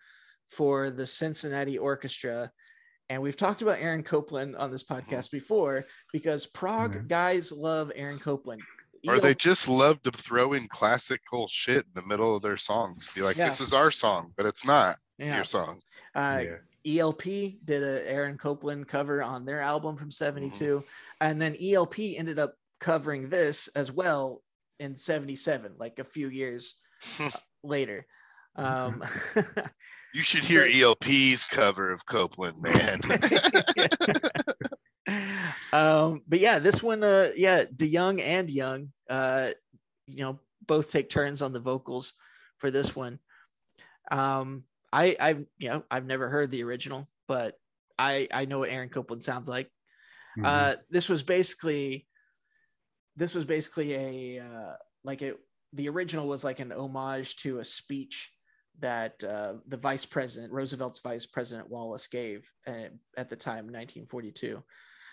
for 0.49 0.91
the 0.91 1.07
Cincinnati 1.07 1.79
Orchestra. 1.79 2.51
And 3.09 3.23
we've 3.23 3.37
talked 3.37 3.63
about 3.63 3.79
Aaron 3.79 4.03
Copland 4.03 4.57
on 4.57 4.71
this 4.71 4.83
podcast 4.83 5.31
before 5.31 5.85
because 6.13 6.47
prog 6.47 6.95
Mhm. 6.95 7.09
guys 7.09 7.53
love 7.53 7.93
Aaron 7.95 8.19
Copland. 8.19 8.63
Or 9.09 9.19
they 9.19 9.35
just 9.35 9.69
love 9.69 10.01
to 10.05 10.13
throw 10.13 10.53
in 10.53 10.69
classical 10.69 11.49
shit 11.49 11.85
in 11.85 11.93
the 11.95 12.07
middle 12.07 12.37
of 12.37 12.43
their 12.43 12.57
songs. 12.57 13.09
Be 13.15 13.23
like, 13.23 13.37
Yeah. 13.37 13.49
this 13.49 13.61
is 13.61 13.75
our 13.75 13.91
song, 13.91 14.33
but 14.37 14.47
it's 14.47 14.65
not 14.65 14.99
yeah. 15.19 15.35
your 15.35 15.45
song. 15.45 15.81
Uh, 16.15 16.43
yeah. 16.45 16.57
ELP 16.85 17.59
did 17.65 17.83
a 17.83 18.09
Aaron 18.11 18.39
Copland 18.39 18.89
cover 18.89 19.23
on 19.23 19.45
their 19.45 19.61
album 19.61 19.97
from 19.97 20.11
72 20.11 20.83
and 21.21 21.41
then 21.41 21.57
ELP 21.61 22.17
ended 22.17 22.39
up 22.39 22.55
covering 22.81 23.29
this 23.29 23.69
as 23.69 23.93
well 23.93 24.42
in 24.83 24.97
77 24.97 25.75
like 25.79 26.01
a 26.01 26.05
few 26.05 26.29
years 26.29 26.75
later 27.63 28.05
um 28.57 29.03
You 30.15 30.23
should 30.23 30.45
hear 30.45 30.71
So- 30.71 30.91
ELP's 30.91 31.47
cover 31.49 31.91
of 31.91 32.05
Copland, 32.05 32.57
man. 32.61 33.01
um 35.73 36.23
but 36.29 36.39
yeah 36.39 36.59
this 36.59 36.83
one 36.83 37.03
uh 37.03 37.31
yeah 37.37 37.65
DeYoung 37.65 38.21
and 38.23 38.49
Young 38.51 38.93
uh 39.11 39.51
you 40.07 40.25
know 40.25 40.39
both 40.67 40.91
take 40.91 41.11
turns 41.11 41.43
on 41.43 41.53
the 41.53 41.61
vocals 41.61 42.15
for 42.59 42.71
this 42.71 42.95
one 42.95 43.19
um 44.11 44.65
I 44.93 45.17
I've 45.19 45.45
you 45.59 45.71
know 45.71 45.83
I've 45.91 46.07
never 46.07 46.29
heard 46.29 46.51
the 46.51 46.63
original 46.63 47.09
but 47.27 47.59
I 47.99 48.29
I 48.33 48.45
know 48.45 48.61
what 48.61 48.71
Aaron 48.71 48.89
Copland 48.91 49.23
sounds 49.23 49.49
like 49.49 49.71
Mhm. 50.39 50.47
uh 50.47 50.77
this 50.89 51.11
was 51.11 51.23
basically 51.23 52.07
this 53.17 53.35
was 53.35 53.45
basically 53.45 53.95
a 53.95 54.43
uh 54.43 54.75
like 55.05 55.23
it 55.23 55.39
the 55.73 55.89
original 55.89 56.27
was 56.27 56.45
like 56.45 56.61
an 56.61 56.73
homage 56.73 57.37
to 57.37 57.59
a 57.59 57.65
speech 57.65 58.31
that 58.81 59.23
uh 59.25 59.55
the 59.69 59.77
vice 59.77 60.07
president 60.07 60.53
roosevelt's 60.53 61.01
vice 61.01 61.27
president 61.27 61.69
wallace 61.69 62.07
gave 62.07 62.51
uh, 62.67 62.89
at 63.17 63.29
the 63.29 63.37
time 63.37 63.67
1942 63.67 64.63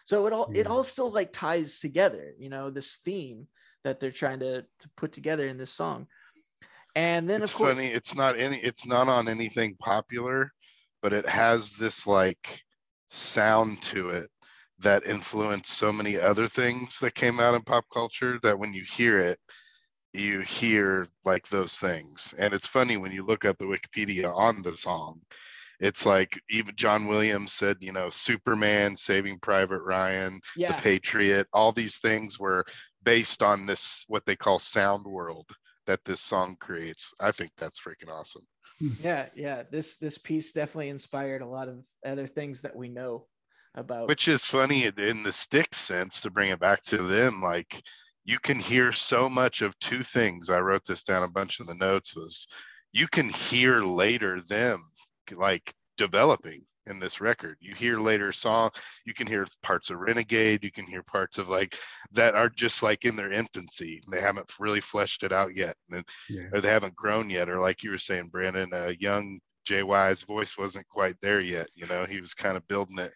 so 0.06 0.26
it 0.28 0.34
all 0.34 0.50
it 0.54 0.68
all 0.68 0.84
still 0.84 1.12
like 1.12 1.34
ties 1.34 1.80
together 1.80 2.34
you 2.40 2.50
know 2.50 2.70
this 2.70 2.98
theme 3.04 3.48
that 3.84 4.00
they're 4.00 4.12
trying 4.12 4.40
to 4.40 4.62
to 4.62 4.90
put 4.96 5.12
together 5.12 5.48
in 5.48 5.58
this 5.58 5.72
song 5.72 6.08
and 6.96 7.30
then 7.30 7.42
it's 7.42 7.52
of 7.52 7.58
course 7.58 7.76
funny. 7.76 7.88
It's 7.88 8.16
not 8.16 8.40
any. 8.40 8.58
It's 8.58 8.86
not 8.86 9.08
on 9.08 9.28
anything 9.28 9.76
popular, 9.80 10.52
but 11.02 11.14
it 11.14 11.28
has 11.28 11.72
this 11.74 12.08
like 12.08 12.62
sound 13.10 13.82
to 13.84 14.10
it 14.10 14.30
that 14.80 15.06
influenced 15.06 15.72
so 15.72 15.92
many 15.92 16.18
other 16.18 16.48
things 16.48 17.00
that 17.00 17.16
came 17.16 17.40
out 17.40 17.56
in 17.56 17.62
pop 17.62 17.86
culture. 17.94 18.40
That 18.44 18.58
when 18.58 18.74
you 18.74 18.84
hear 18.84 19.20
it, 19.20 19.40
you 20.14 20.42
hear 20.42 21.08
like 21.26 21.48
those 21.50 21.76
things. 21.76 22.34
And 22.38 22.54
it's 22.54 22.68
funny 22.68 22.98
when 22.98 23.12
you 23.12 23.26
look 23.26 23.46
up 23.46 23.58
the 23.58 23.66
Wikipedia 23.66 24.34
on 24.36 24.62
the 24.62 24.74
song. 24.74 25.22
It's 25.80 26.06
like 26.06 26.38
even 26.50 26.76
John 26.76 27.08
Williams 27.08 27.54
said, 27.54 27.78
you 27.80 27.94
know, 27.94 28.10
Superman, 28.10 28.98
Saving 28.98 29.40
Private 29.40 29.82
Ryan, 29.82 30.42
yeah 30.58 30.76
the 30.76 30.82
Patriot, 30.82 31.48
all 31.54 31.72
these 31.72 31.98
things 32.00 32.38
were 32.38 32.66
based 33.04 33.42
on 33.42 33.66
this 33.66 34.04
what 34.08 34.26
they 34.26 34.36
call 34.36 34.60
sound 34.60 35.06
world 35.06 35.50
that 35.88 36.04
this 36.04 36.22
song 36.22 36.58
creates. 36.60 37.14
I 37.22 37.32
think 37.32 37.52
that's 37.58 37.80
freaking 37.80 38.10
awesome. 38.12 38.46
Hmm. 38.80 38.90
yeah 39.02 39.26
yeah 39.36 39.64
this 39.70 39.98
this 39.98 40.18
piece 40.18 40.54
definitely 40.54 40.88
inspired 40.88 41.42
a 41.42 41.46
lot 41.46 41.68
of 41.68 41.84
other 42.06 42.28
things 42.28 42.62
that 42.62 42.74
we 42.74 42.88
know 42.88 43.26
about 43.76 44.08
Which 44.08 44.28
is 44.28 44.44
funny 44.44 44.86
in- 44.86 45.00
in 45.00 45.24
the 45.24 45.32
stick 45.32 45.74
sense 45.74 46.22
to 46.22 46.32
bring 46.32 46.52
it 46.52 46.60
back 46.60 46.82
to 46.84 46.98
them. 46.98 47.42
Like 47.42 47.82
you 48.26 48.40
can 48.40 48.60
hear 48.60 48.92
so 48.92 49.30
much 49.30 49.62
of 49.62 49.78
two 49.80 50.04
things. 50.04 50.50
I 50.50 50.60
wrote 50.60 50.86
this 50.86 51.04
down 51.04 51.24
a 51.24 51.28
bunch 51.28 51.60
of 51.60 51.68
the 51.68 51.76
notes 51.76 52.16
was 52.16 52.48
you 52.92 53.08
can 53.08 53.30
hear 53.30 53.82
later 53.82 54.42
them 54.42 54.82
like 55.36 55.74
developing 55.98 56.66
in 56.90 57.00
this 57.00 57.22
record. 57.22 57.58
You 57.60 57.76
hear 57.76 58.00
later 58.00 58.32
song, 58.32 58.72
you 59.06 59.14
can 59.14 59.28
hear 59.28 59.46
parts 59.62 59.90
of 59.90 60.00
Renegade, 60.00 60.64
you 60.64 60.72
can 60.72 60.86
hear 60.86 61.04
parts 61.04 61.38
of 61.38 61.48
like 61.48 61.76
that 62.12 62.36
are 62.36 62.50
just 62.50 62.84
like 62.84 63.06
in 63.06 63.16
their 63.16 63.32
infancy. 63.32 64.02
They 64.12 64.22
haven't 64.22 64.52
really 64.60 64.82
fleshed 64.82 65.24
it 65.24 65.32
out 65.32 65.56
yet. 65.56 65.76
And 65.92 66.04
yeah. 66.30 66.48
or 66.52 66.62
they 66.62 66.70
haven't 66.70 66.96
grown 66.96 67.30
yet, 67.30 67.50
or 67.50 67.60
like 67.60 67.84
you 67.84 67.92
were 67.92 67.98
saying, 67.98 68.32
Branden, 68.32 68.74
uh, 68.74 68.94
young 69.00 69.40
JY's 69.68 70.24
voice 70.24 70.58
wasn't 70.58 70.88
quite 70.88 71.16
there 71.22 71.40
yet. 71.40 71.70
You 71.76 71.86
know, 71.88 72.06
he 72.06 72.20
was 72.20 72.34
kind 72.34 72.58
of 72.58 72.68
building 72.68 73.00
it, 73.00 73.14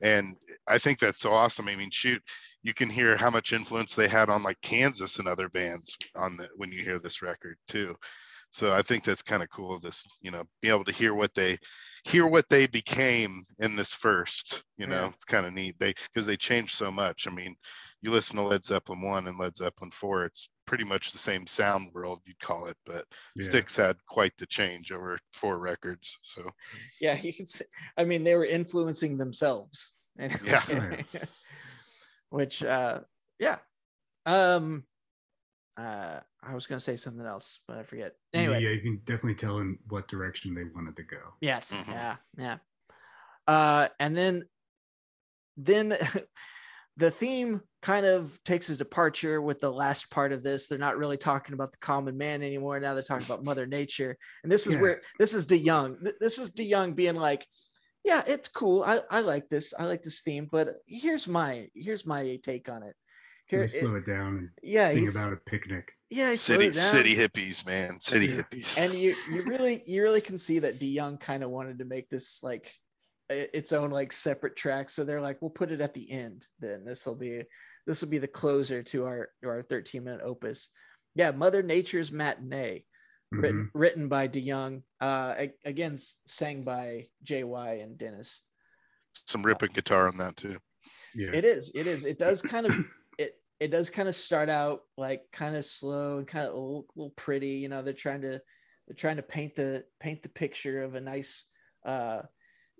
and 0.00 0.36
I 0.66 0.78
think 0.78 0.98
that's 0.98 1.20
so 1.20 1.32
awesome. 1.32 1.68
I 1.68 1.76
mean, 1.76 1.90
shoot, 1.90 2.22
you 2.62 2.74
can 2.74 2.88
hear 2.88 3.16
how 3.16 3.30
much 3.30 3.52
influence 3.52 3.94
they 3.94 4.08
had 4.08 4.28
on 4.28 4.42
like 4.42 4.60
Kansas 4.60 5.18
and 5.18 5.28
other 5.28 5.48
bands 5.48 5.96
on 6.16 6.36
the 6.36 6.48
when 6.56 6.72
you 6.72 6.82
hear 6.82 6.98
this 6.98 7.22
record 7.22 7.56
too. 7.68 7.94
So 8.52 8.72
I 8.72 8.82
think 8.82 9.04
that's 9.04 9.22
kind 9.22 9.42
of 9.42 9.50
cool. 9.50 9.78
This, 9.80 10.04
you 10.22 10.30
know, 10.30 10.44
be 10.62 10.68
able 10.68 10.84
to 10.84 10.92
hear 10.92 11.14
what 11.14 11.34
they 11.34 11.58
hear 12.04 12.26
what 12.26 12.48
they 12.48 12.66
became 12.66 13.44
in 13.58 13.76
this 13.76 13.92
first. 13.92 14.62
You 14.78 14.86
know, 14.86 15.02
Yeah. 15.02 15.08
it's 15.08 15.24
kind 15.24 15.46
of 15.46 15.52
neat. 15.52 15.76
They 15.78 15.94
because 16.12 16.26
they 16.26 16.36
changed 16.36 16.74
so 16.74 16.90
much. 16.90 17.26
I 17.26 17.30
mean, 17.30 17.54
you 18.02 18.10
listen 18.10 18.36
to 18.36 18.42
Led 18.42 18.64
Zeppelin 18.64 19.00
one 19.02 19.26
and 19.26 19.38
Led 19.38 19.56
Zeppelin 19.56 19.90
four, 19.90 20.24
it's 20.24 20.48
pretty 20.66 20.84
much 20.84 21.12
the 21.12 21.18
same 21.18 21.46
sound 21.46 21.90
world 21.94 22.20
you'd 22.26 22.38
call 22.40 22.66
it, 22.66 22.76
but 22.84 23.04
Yeah. 23.36 23.44
Styx 23.48 23.76
had 23.76 23.96
quite 24.06 24.32
the 24.38 24.46
change 24.46 24.92
over 24.92 25.18
four 25.32 25.58
records. 25.58 26.18
So 26.22 26.42
yeah 27.00 27.14
you 27.20 27.32
can 27.32 27.46
say, 27.46 27.64
i 27.96 28.04
mean 28.04 28.24
they 28.24 28.34
were 28.34 28.44
influencing 28.44 29.16
themselves 29.16 29.94
Yeah. 30.18 31.00
Which 32.30 32.62
uh 32.62 33.00
yeah 33.38 33.58
um 34.24 34.84
uh 35.78 36.20
i 36.42 36.54
was 36.54 36.66
gonna 36.66 36.80
say 36.80 36.96
something 36.96 37.24
else 37.26 37.60
but 37.68 37.76
i 37.78 37.82
forget 37.82 38.14
anyway 38.34 38.60
yeah, 38.62 38.70
you 38.70 38.80
can 38.80 38.96
definitely 39.04 39.34
tell 39.34 39.58
in 39.58 39.78
what 39.88 40.08
direction 40.08 40.54
they 40.54 40.64
wanted 40.64 40.96
to 40.96 41.02
go. 41.02 41.18
yes 41.40 41.72
Mhm. 41.72 41.92
yeah 41.92 42.16
yeah 42.38 42.58
uh 43.46 43.88
and 44.00 44.16
then 44.16 44.44
then 45.56 45.96
the 46.96 47.10
theme 47.10 47.60
kind 47.82 48.06
of 48.06 48.38
takes 48.44 48.68
a 48.70 48.76
departure 48.76 49.40
with 49.40 49.60
the 49.60 49.70
last 49.70 50.10
part 50.10 50.32
of 50.32 50.42
this. 50.42 50.66
They're 50.66 50.78
not 50.78 50.96
really 50.96 51.16
talking 51.18 51.52
about 51.54 51.70
the 51.72 51.78
common 51.78 52.16
man 52.16 52.42
anymore. 52.42 52.80
Now 52.80 52.94
they're 52.94 53.02
talking 53.02 53.26
about 53.26 53.44
mother 53.44 53.66
nature. 53.66 54.16
And 54.42 54.50
this 54.50 54.66
is 54.66 54.74
Yeah. 54.74 54.80
where 54.80 55.02
this 55.18 55.34
is 55.34 55.46
de 55.46 55.58
young. 55.58 55.98
This 56.20 56.38
is 56.38 56.50
de 56.50 56.64
young 56.64 56.94
being 56.94 57.16
like 57.16 57.46
yeah 58.04 58.22
it's 58.26 58.48
cool. 58.48 58.82
I, 58.84 59.00
I 59.10 59.20
like 59.20 59.48
this. 59.48 59.74
I 59.78 59.84
like 59.84 60.02
this 60.02 60.20
theme 60.20 60.48
but 60.50 60.68
here's 60.86 61.28
my 61.28 61.68
here's 61.74 62.06
my 62.06 62.38
take 62.42 62.68
on 62.68 62.82
it. 62.82 62.94
Can 63.48 63.58
here 63.58 63.60
we 63.60 63.64
it- 63.66 63.68
slow 63.70 63.94
it 63.96 64.06
down 64.06 64.36
and 64.38 64.48
yeah 64.62 64.90
sing 64.90 65.08
about 65.08 65.32
a 65.32 65.36
picnic? 65.36 65.92
yeah 66.08 66.30
he 66.30 66.36
city 66.36 66.72
city 66.72 67.14
hippies, 67.16 67.66
man, 67.66 68.00
city 68.00 68.26
Yeah. 68.28 68.36
hippies. 68.42 68.78
and 68.78 68.94
you 68.94 69.14
you 69.30 69.42
really 69.46 69.82
you 69.86 70.02
really 70.02 70.20
can 70.20 70.38
see 70.38 70.60
that 70.60 70.78
De 70.78 70.86
Young 70.86 71.18
kind 71.18 71.42
of 71.44 71.50
wanted 71.50 71.78
to 71.80 71.84
make 71.84 72.08
this 72.08 72.42
like 72.42 72.64
i- 72.64 72.70
its 73.28 73.72
own 73.72 73.90
like 73.90 74.12
separate 74.12 74.56
track. 74.56 74.90
So 74.90 75.04
they're 75.04 75.20
like, 75.20 75.40
we'll 75.40 75.50
put 75.50 75.72
it 75.72 75.80
at 75.80 75.94
the 75.94 76.10
end. 76.10 76.46
Then 76.60 76.84
this 76.84 77.06
will 77.06 77.14
be 77.16 77.42
this 77.86 78.00
will 78.00 78.08
be 78.08 78.18
the 78.18 78.28
closer 78.28 78.82
to 78.82 79.04
our 79.06 79.28
to 79.42 79.48
our 79.48 79.62
13 79.62 80.04
minute 80.04 80.20
opus. 80.24 80.70
Yeah, 81.14 81.30
Mother 81.30 81.62
Nature's 81.62 82.12
Matinee, 82.12 82.84
written 83.32 83.64
Mhm. 83.64 83.70
written 83.74 84.08
by 84.08 84.26
De 84.26 84.40
Young. 84.40 84.82
Uh, 85.00 85.34
again 85.64 85.98
sang 86.26 86.62
by 86.64 87.08
J.Y. 87.22 87.74
and 87.74 87.96
Dennis. 87.96 88.44
Some 89.26 89.42
ripping 89.44 89.70
guitar 89.72 90.08
on 90.08 90.18
that 90.18 90.36
too. 90.36 90.58
Yeah. 91.14 91.30
It 91.32 91.44
is. 91.44 91.72
It 91.74 91.86
is. 91.86 92.04
It 92.04 92.18
does 92.18 92.42
kind 92.42 92.66
of 92.66 92.74
it. 93.18 93.40
It 93.58 93.68
does 93.68 93.88
kind 93.88 94.08
of 94.08 94.14
start 94.14 94.50
out 94.50 94.82
like 94.98 95.22
kind 95.32 95.56
of 95.56 95.64
slow 95.64 96.18
and 96.18 96.26
kind 96.28 96.46
of 96.46 96.52
a 96.52 96.58
little, 96.58 96.86
little 96.94 97.10
pretty. 97.16 97.52
You 97.52 97.68
know, 97.70 97.82
they're 97.82 97.94
trying 97.94 98.20
to 98.22 98.42
they're 98.86 98.94
trying 98.96 99.16
to 99.16 99.22
paint 99.22 99.56
the 99.56 99.84
paint 100.00 100.22
the 100.22 100.28
picture 100.28 100.82
of 100.84 100.94
a 100.94 101.00
nice 101.00 101.50
uh, 101.86 102.22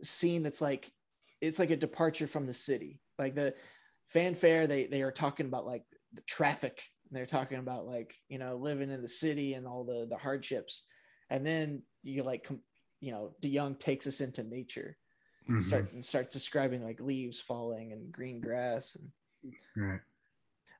scene 0.02 0.42
that's 0.42 0.61
like 0.61 0.92
it's 1.40 1.59
like 1.59 1.70
a 1.70 1.76
departure 1.76 2.26
from 2.26 2.46
the 2.46 2.54
city. 2.54 3.00
Like 3.18 3.35
the 3.35 3.54
fanfare, 4.06 4.66
they 4.66 4.87
they 4.87 5.02
are 5.02 5.12
talking 5.12 5.46
about 5.46 5.66
like 5.66 5.85
the 6.12 6.22
traffic. 6.22 6.82
They're 7.11 7.26
talking 7.26 7.59
about 7.59 7.87
like 7.87 8.14
you 8.28 8.38
know 8.38 8.56
living 8.56 8.90
in 8.90 9.02
the 9.02 9.09
city 9.09 9.54
and 9.54 9.66
all 9.66 9.85
the 9.85 10.06
the 10.09 10.16
hardships, 10.18 10.87
and 11.30 11.44
then 11.46 11.82
you 12.02 12.22
like 12.22 12.48
you 13.00 13.12
know 13.12 13.35
De 13.40 13.48
Young 13.48 13.74
takes 13.76 14.06
us 14.06 14.20
into 14.20 14.42
nature 14.42 14.96
Mhm. 15.48 15.61
start 15.61 15.92
and 15.92 16.04
start 16.04 16.32
describing 16.32 16.82
like 16.82 17.00
leaves 17.00 17.40
falling 17.40 17.92
and 17.92 18.11
green 18.11 18.40
grass 18.40 18.96
and 18.96 19.12
Right. 19.76 20.00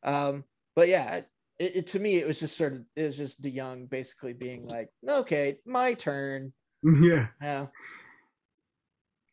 um 0.02 0.44
but 0.74 0.88
yeah 0.88 1.20
it, 1.59 1.76
it 1.76 1.87
to 1.88 2.00
me 2.00 2.16
it 2.16 2.26
was 2.26 2.40
just 2.40 2.57
sort 2.57 2.72
of 2.72 2.85
it 2.96 3.02
was 3.05 3.16
just 3.16 3.40
de 3.40 3.50
young 3.50 3.87
basically 3.87 4.33
being 4.33 4.66
like 4.66 4.90
okay 5.09 5.59
my 5.64 5.94
turn 5.94 6.52
Yeah. 6.83 7.29
yeah 7.40 7.66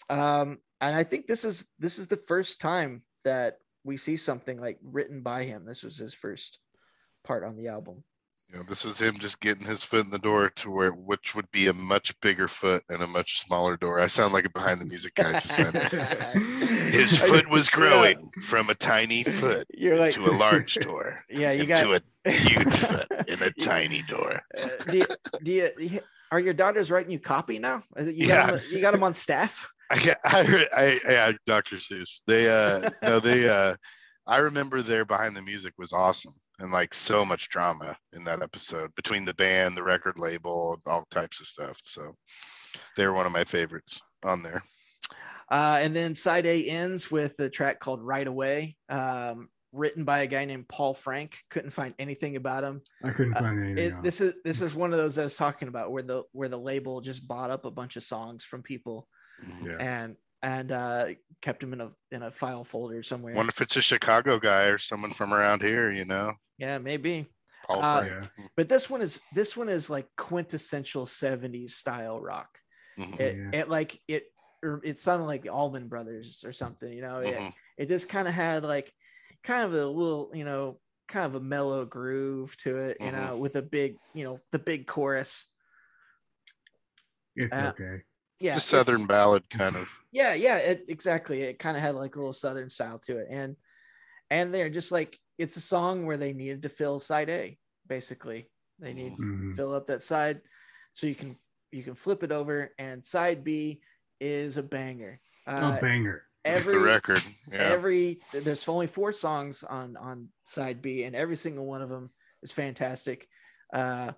um 0.09 0.59
and 0.81 0.95
i 0.95 1.03
think 1.03 1.27
this 1.27 1.43
is 1.45 1.65
this 1.79 1.97
is 1.97 2.07
the 2.07 2.17
first 2.17 2.59
time 2.61 3.03
that 3.23 3.59
we 3.83 3.97
see 3.97 4.15
something 4.15 4.59
like 4.59 4.77
written 4.81 5.21
by 5.21 5.43
him 5.43 5.65
this 5.65 5.83
was 5.83 5.97
his 5.97 6.13
first 6.13 6.59
part 7.23 7.43
on 7.43 7.55
the 7.55 7.67
album 7.67 8.03
know, 8.53 8.63
this 8.63 8.85
was 8.85 8.99
him 8.99 9.17
just 9.17 9.39
getting 9.39 9.65
his 9.65 9.83
foot 9.83 10.05
in 10.05 10.11
the 10.11 10.19
door 10.19 10.49
to 10.49 10.69
where 10.69 10.91
which 10.91 11.35
would 11.35 11.49
be 11.51 11.67
a 11.67 11.73
much 11.73 12.19
bigger 12.21 12.47
foot 12.47 12.83
and 12.89 13.01
a 13.01 13.07
much 13.07 13.39
smaller 13.39 13.77
door. 13.77 13.99
I 13.99 14.07
sound 14.07 14.33
like 14.33 14.45
a 14.45 14.49
behind 14.49 14.79
the 14.79 14.85
music 14.85 15.15
guy 15.15 15.39
just. 15.39 15.53
His 16.93 17.17
foot 17.17 17.49
was 17.49 17.69
growing 17.69 18.17
from 18.43 18.69
a 18.69 18.75
tiny 18.75 19.23
foot 19.23 19.67
like 19.81 20.13
to 20.13 20.29
a 20.29 20.31
large 20.31 20.75
door. 20.75 21.23
Yeah, 21.29 21.51
you 21.51 21.65
got 21.65 21.81
to 21.81 22.01
a 22.25 22.31
huge 22.31 22.73
foot 22.73 23.07
in 23.27 23.41
a 23.41 23.51
tiny 23.59 24.03
door. 24.03 24.41
Uh, 24.55 24.69
do 24.89 24.97
you, 24.99 25.05
do 25.43 25.51
you, 25.51 25.99
are 26.31 26.39
your 26.39 26.53
daughters 26.53 26.91
writing 26.91 27.11
you 27.11 27.19
copy 27.19 27.57
now? 27.59 27.83
Is 27.97 28.07
it, 28.07 28.15
you 28.15 28.27
got 28.27 28.47
Yeah. 28.49 28.57
them, 28.57 28.65
you 28.71 28.81
got 28.81 28.91
them 28.91 29.03
on 29.03 29.13
staff? 29.15 29.72
I, 29.89 29.97
ca- 29.97 30.15
I, 30.23 30.67
I, 30.75 30.99
yeah, 31.09 31.31
Dr. 31.45 31.77
Seuss. 31.77 32.21
They, 32.25 32.49
uh, 32.49 32.89
no, 33.01 33.19
they, 33.21 33.47
uh, 33.47 33.75
I 34.25 34.37
remember 34.37 34.81
their 34.81 35.05
behind 35.05 35.35
the 35.35 35.41
music 35.41 35.73
was 35.77 35.91
awesome 35.91 36.33
and 36.59 36.71
like 36.71 36.93
so 36.93 37.25
much 37.25 37.49
drama 37.49 37.97
in 38.13 38.23
that 38.23 38.41
episode 38.41 38.93
between 38.95 39.25
the 39.25 39.33
band, 39.33 39.75
the 39.75 39.83
record 39.83 40.17
label, 40.17 40.79
all 40.85 41.05
types 41.11 41.39
of 41.39 41.47
stuff. 41.47 41.79
So 41.83 42.15
they 42.95 43.05
were 43.05 43.13
one 43.13 43.25
of 43.25 43.31
my 43.31 43.43
favorites 43.43 44.01
on 44.23 44.43
there. 44.43 44.63
Uh, 45.51 45.79
and 45.81 45.95
then 45.95 46.15
side 46.15 46.45
A 46.45 46.65
ends 46.65 47.11
with 47.11 47.37
a 47.39 47.49
track 47.49 47.79
called 47.79 48.01
Right 48.01 48.25
Away, 48.25 48.77
um, 48.89 49.49
written 49.71 50.05
by 50.05 50.19
a 50.19 50.27
guy 50.27 50.45
named 50.45 50.67
Paul 50.69 50.93
Frank. 50.93 51.35
Couldn't 51.49 51.71
find 51.71 51.93
anything 51.99 52.37
about 52.37 52.63
him. 52.63 52.81
I 53.03 53.11
couldn't 53.11 53.35
find 53.35 53.63
anything. 53.63 53.97
It, 53.97 54.03
this 54.03 54.21
is 54.21 54.33
this 54.43 54.61
is 54.61 54.73
one 54.73 54.93
of 54.93 54.97
those 54.97 55.17
I 55.17 55.23
was 55.23 55.35
talking 55.35 55.67
about 55.67 55.91
where 55.91 56.01
the 56.01 56.23
where 56.31 56.49
the 56.49 56.57
label 56.57 57.01
just 57.01 57.27
bought 57.27 57.51
up 57.51 57.65
a 57.65 57.71
bunch 57.71 57.97
of 57.97 58.03
songs 58.03 58.43
from 58.43 58.63
people 58.63 59.07
Yeah. 59.63 59.77
and 59.79 60.15
and 60.41 60.71
uh, 60.71 61.07
kept 61.41 61.61
them 61.61 61.73
in 61.73 61.81
a 61.81 61.91
in 62.11 62.23
a 62.23 62.31
file 62.31 62.63
folder 62.63 63.01
somewhere. 63.03 63.35
Wonder 63.35 63.49
if 63.49 63.61
it's 63.61 63.77
a 63.77 63.81
Chicago 63.81 64.39
guy 64.39 64.63
or 64.65 64.77
someone 64.77 65.11
from 65.11 65.33
around 65.33 65.61
here, 65.61 65.91
you 65.91 66.05
know? 66.05 66.33
yeah, 66.57 66.77
maybe. 66.77 67.27
Paul 67.65 67.81
Uh, 67.81 68.01
Frank. 68.01 68.29
But 68.55 68.69
this 68.69 68.89
one 68.89 69.01
is 69.01 69.21
this 69.33 69.57
one 69.57 69.69
is 69.69 69.89
like 69.89 70.07
quintessential 70.17 71.05
70s 71.05 71.75
style 71.75 72.19
rock. 72.19 72.59
Mhm, 72.97 73.19
It, 73.19 73.35
Yeah. 73.37 73.59
it 73.61 73.69
like 73.69 74.01
it 74.07 74.25
or 74.63 74.79
it 74.83 74.99
sounded 74.99 75.25
like 75.25 75.41
the 75.41 75.49
Allman 75.49 75.87
Brothers 75.87 76.43
or 76.45 76.51
something, 76.51 76.91
you 76.91 77.01
know. 77.01 77.17
It, 77.19 77.35
mhm. 77.35 77.53
it 77.77 77.85
just 77.87 78.09
kind 78.09 78.27
of 78.27 78.33
had 78.33 78.63
like 78.63 78.93
kind 79.43 79.63
of 79.65 79.73
a 79.73 79.85
little, 79.87 80.31
you 80.33 80.45
know, 80.45 80.79
kind 81.07 81.25
of 81.25 81.35
a 81.35 81.39
mellow 81.39 81.85
groove 81.85 82.55
to 82.57 82.77
it, 82.77 82.97
you 83.01 83.07
Mhm. 83.07 83.29
know, 83.29 83.37
with 83.37 83.55
a 83.55 83.61
big, 83.61 83.97
you 84.13 84.23
know, 84.23 84.39
the 84.51 84.59
big 84.59 84.87
chorus. 84.87 85.47
it's 87.35 87.57
uh, 87.57 87.71
okay. 87.71 88.03
Yeah. 88.43 88.55
It's 88.57 88.73
a 88.73 88.77
it- 88.77 88.85
Southern 88.85 89.05
ballad 89.05 89.49
kind 89.49 89.75
of. 89.77 89.89
yeah, 90.11 90.33
yeah, 90.33 90.57
it, 90.57 90.85
exactly. 90.89 91.41
It 91.43 91.59
kind 91.59 91.77
of 91.77 91.83
had 91.83 91.95
like 91.95 92.15
a 92.15 92.19
little 92.19 92.33
southern 92.33 92.69
style 92.69 92.99
to 93.05 93.17
it. 93.19 93.27
And 93.29 93.55
and 94.29 94.53
they're 94.53 94.69
just 94.69 94.91
like 94.91 95.17
it's 95.37 95.55
a 95.57 95.61
song 95.61 96.05
where 96.05 96.17
they 96.17 96.33
needed 96.33 96.61
to 96.63 96.69
fill 96.69 96.99
side 96.99 97.29
A, 97.29 97.57
basically. 97.87 98.49
They 98.79 98.93
need 98.93 99.13
Mhm. 99.17 99.55
fill 99.55 99.73
up 99.73 99.87
that 99.87 100.03
side 100.03 100.41
so 100.93 101.07
you 101.07 101.15
can 101.15 101.37
you 101.71 101.83
can 101.83 101.95
flip 101.95 102.21
it 102.21 102.31
over 102.31 102.71
and 102.77 103.03
side 103.03 103.43
b 103.43 103.81
is 104.19 104.57
a 104.57 104.63
banger 104.63 105.19
uh, 105.47 105.75
a 105.77 105.81
banger. 105.81 106.23
It's 106.45 106.65
every 106.67 106.73
the 106.79 106.85
record. 106.85 107.23
Yeah. 107.49 107.59
every 107.59 108.19
there's 108.33 108.67
only 108.67 108.87
four 108.87 109.13
songs 109.13 109.63
on 109.63 109.95
on 109.95 110.27
side 110.43 110.81
b 110.81 111.03
and 111.05 111.15
every 111.15 111.37
single 111.37 111.65
one 111.65 111.81
of 111.81 111.89
them 111.89 112.09
is 112.41 112.51
fantastic 112.51 113.27
uh 113.73 114.11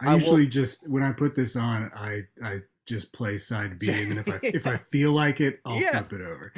I 0.00 0.06
I 0.06 0.12
will- 0.12 0.20
usually 0.20 0.46
just 0.48 0.86
when 0.88 1.02
I 1.02 1.12
put 1.12 1.34
this 1.34 1.56
on, 1.56 1.90
I 1.94 2.22
I 2.42 2.58
just 2.86 3.12
play 3.12 3.38
side 3.38 3.78
B, 3.78 3.88
and 3.88 4.18
if 4.18 4.28
I 4.28 4.38
if 4.42 4.66
I 4.66 4.76
feel 4.92 5.12
like 5.12 5.40
it, 5.40 5.60
I'll 5.64 5.80
Yeah. 5.80 6.02
flip 6.02 6.20
it 6.20 6.24
over. 6.24 6.52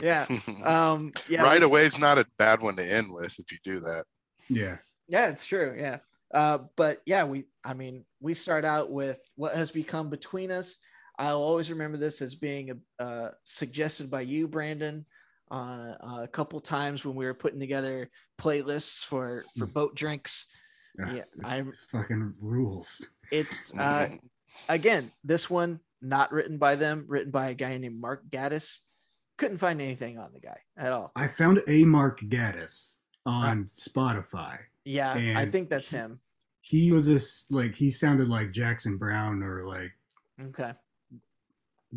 yeah 0.00 0.26
um 0.64 1.12
yeah 1.28 1.42
right 1.42 1.60
this- 1.60 1.68
away 1.68 1.84
is 1.86 1.98
not 1.98 2.18
a 2.18 2.26
bad 2.38 2.60
one 2.62 2.76
to 2.76 2.84
end 2.84 3.12
with 3.12 3.34
if 3.38 3.50
you 3.52 3.58
do 3.64 3.80
that. 3.80 4.04
Yeah, 4.48 4.76
yeah 5.08 5.28
it's 5.28 5.46
true 5.46 5.74
yeah 5.78 5.98
uh 6.34 6.58
but 6.76 7.00
yeah 7.06 7.24
we 7.24 7.44
i 7.64 7.72
mean 7.74 8.04
we 8.20 8.34
start 8.34 8.64
out 8.64 8.90
with 8.90 9.18
what 9.36 9.54
has 9.54 9.70
become 9.70 10.10
between 10.10 10.50
us 10.50 10.76
i'll 11.18 11.40
always 11.40 11.70
remember 11.70 11.96
this 11.96 12.20
as 12.20 12.34
being 12.34 12.80
uh 12.98 13.28
suggested 13.44 14.10
by 14.10 14.20
you 14.20 14.46
branden 14.48 15.04
uh, 15.50 15.94
a 16.24 16.28
couple 16.30 16.58
times 16.60 17.04
when 17.04 17.14
we 17.14 17.24
were 17.24 17.34
putting 17.34 17.60
together 17.60 18.10
playlists 18.40 19.02
for 19.04 19.44
for 19.58 19.66
boat 19.66 19.94
drinks 19.94 20.46
Ah, 21.00 21.10
yeah 21.10 21.22
it 21.22 21.28
i 21.44 21.62
fucking 21.88 22.34
rules. 22.40 23.02
it's 23.30 23.76
uh 23.78 24.08
again 24.68 25.10
this 25.24 25.48
one 25.50 25.80
not 26.02 26.30
written 26.32 26.58
by 26.58 26.74
them 26.76 27.04
written 27.08 27.30
by 27.30 27.48
a 27.48 27.54
guy 27.54 27.76
named 27.78 28.00
mark 28.00 28.22
gaddis 28.30 28.80
couldn't 29.36 29.58
find 29.58 29.80
anything 29.80 30.18
on 30.18 30.30
the 30.32 30.40
guy 30.40 30.56
at 30.76 30.92
all 30.92 31.10
I 31.16 31.26
found 31.26 31.60
a 31.66 31.84
Mark 31.84 32.20
Gaddis 32.20 32.96
on 33.26 33.62
uh, 33.62 33.74
Spotify. 33.74 34.58
yeah 34.84 35.34
i 35.36 35.44
think 35.46 35.68
that's 35.70 35.90
him 35.90 36.20
He 36.60 36.92
was 36.92 37.06
this 37.06 37.46
like 37.50 37.74
he 37.74 37.90
sounded 37.90 38.28
like 38.28 38.52
Jackson 38.52 38.96
Browne 38.96 39.42
or 39.42 39.66
like 39.66 39.92
okay 40.40 40.72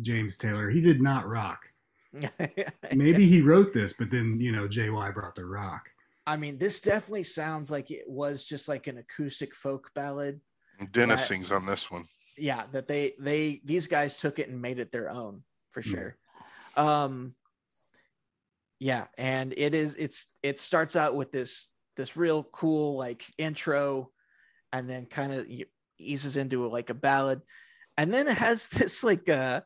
James 0.00 0.36
Taylor. 0.36 0.70
He 0.70 0.80
did 0.80 1.00
not 1.02 1.26
rock. 1.26 1.72
Maybe 2.94 3.26
he 3.26 3.40
wrote 3.42 3.72
this, 3.72 3.92
but 3.92 4.10
then 4.10 4.38
you 4.40 4.52
know 4.52 4.68
JY 4.68 5.12
brought 5.12 5.34
the 5.34 5.44
rock. 5.44 5.90
I 6.26 6.36
mean, 6.36 6.56
this 6.58 6.80
definitely 6.80 7.24
sounds 7.24 7.70
like 7.70 7.90
it 7.90 8.08
was 8.08 8.44
just 8.44 8.68
like 8.68 8.86
an 8.86 8.98
acoustic 8.98 9.54
folk 9.54 9.90
ballad. 9.94 10.40
Dennis 10.92 11.20
Right. 11.20 11.28
sings 11.28 11.50
on 11.50 11.66
this 11.66 11.90
one. 11.90 12.04
Yeah, 12.38 12.66
that 12.72 12.88
they 12.88 13.14
they 13.18 13.60
these 13.64 13.86
guys 13.86 14.18
took 14.18 14.38
it 14.38 14.48
and 14.48 14.60
made 14.62 14.78
it 14.78 14.92
their 14.92 15.10
own 15.10 15.44
for 15.72 15.82
sure. 15.82 16.16
Um 16.76 17.36
yeah, 18.80 19.06
and 19.16 19.52
it 19.56 19.74
is 19.74 19.96
it's 19.96 20.32
it 20.42 20.58
starts 20.58 20.96
out 20.96 21.14
with 21.14 21.32
this 21.32 21.72
this 21.96 22.16
real 22.16 22.44
cool 22.44 22.96
like 22.96 23.24
intro 23.38 24.12
and 24.72 24.88
then 24.90 25.06
kind 25.06 25.32
of 25.32 25.48
eases 25.98 26.36
into 26.36 26.68
like 26.68 26.90
a 26.90 26.94
ballad. 26.94 27.42
And 27.96 28.12
then 28.12 28.28
it 28.28 28.38
has 28.38 28.68
this 28.72 29.04
like 29.04 29.28
uh 29.28 29.62